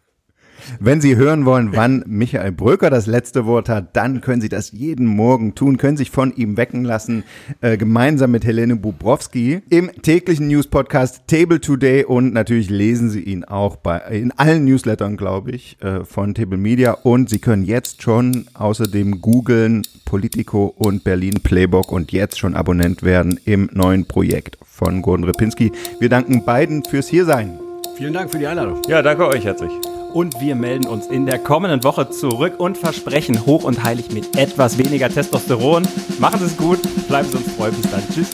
Wenn 0.80 1.00
Sie 1.00 1.16
hören 1.16 1.44
wollen, 1.44 1.74
wann 1.74 2.04
Michael 2.07 2.52
Bröker 2.52 2.90
das 2.90 3.07
letzte 3.07 3.46
Wort 3.46 3.68
hat, 3.68 3.96
dann 3.96 4.20
können 4.20 4.40
Sie 4.40 4.48
das 4.48 4.72
jeden 4.72 5.07
Morgen 5.07 5.54
tun, 5.54 5.76
können 5.76 5.96
sich 5.96 6.11
von 6.11 6.34
ihm 6.34 6.57
wecken 6.57 6.84
lassen, 6.84 7.24
äh, 7.61 7.76
gemeinsam 7.76 8.30
mit 8.30 8.44
Helene 8.44 8.76
Bubrowski 8.76 9.62
im 9.68 9.90
täglichen 10.02 10.48
News-Podcast 10.48 11.22
Table 11.26 11.61
Today 11.61 12.04
und 12.04 12.32
natürlich 12.32 12.70
lesen 12.70 13.11
Sie 13.11 13.20
ihn 13.20 13.44
auch 13.44 13.76
bei, 13.76 13.98
in 14.11 14.32
allen 14.32 14.64
Newslettern, 14.64 15.16
glaube 15.16 15.52
ich, 15.52 15.80
äh, 15.82 16.04
von 16.04 16.34
Table 16.34 16.59
Media 16.59 16.92
und 16.92 17.28
Sie 17.28 17.38
können 17.38 17.64
jetzt 17.64 18.02
schon 18.02 18.46
außerdem 18.54 19.20
googeln 19.20 19.82
Politico 20.04 20.72
und 20.76 21.04
Berlin 21.04 21.34
Playbook 21.42 21.92
und 21.92 22.12
jetzt 22.12 22.38
schon 22.38 22.54
Abonnent 22.54 23.02
werden 23.02 23.38
im 23.44 23.68
neuen 23.72 24.07
Projekt 24.07 24.57
von 24.64 25.02
Gordon 25.02 25.24
Repinski. 25.24 25.72
Wir 26.00 26.09
danken 26.09 26.44
beiden 26.44 26.84
fürs 26.84 27.09
Hiersein. 27.09 27.59
Vielen 27.96 28.12
Dank 28.12 28.30
für 28.30 28.38
die 28.38 28.46
Einladung. 28.46 28.82
Ja, 28.88 29.02
danke 29.02 29.26
euch 29.26 29.44
herzlich. 29.44 29.72
Und 30.16 30.40
wir 30.40 30.54
melden 30.54 30.86
uns 30.86 31.08
in 31.08 31.26
der 31.26 31.38
kommenden 31.38 31.84
Woche 31.84 32.08
zurück 32.08 32.54
und 32.56 32.78
versprechen 32.78 33.44
hoch 33.44 33.64
und 33.64 33.82
heilig 33.82 34.12
mit 34.12 34.34
etwas 34.38 34.78
weniger 34.78 35.10
Testosteron. 35.10 35.86
Machen 36.18 36.38
Sie 36.38 36.46
es 36.46 36.56
gut, 36.56 36.78
bleiben 37.06 37.28
Sie 37.28 37.36
uns 37.36 37.54
treu. 37.54 37.70
Bis 37.70 37.90
dann. 37.90 38.02
Tschüss. 38.08 38.30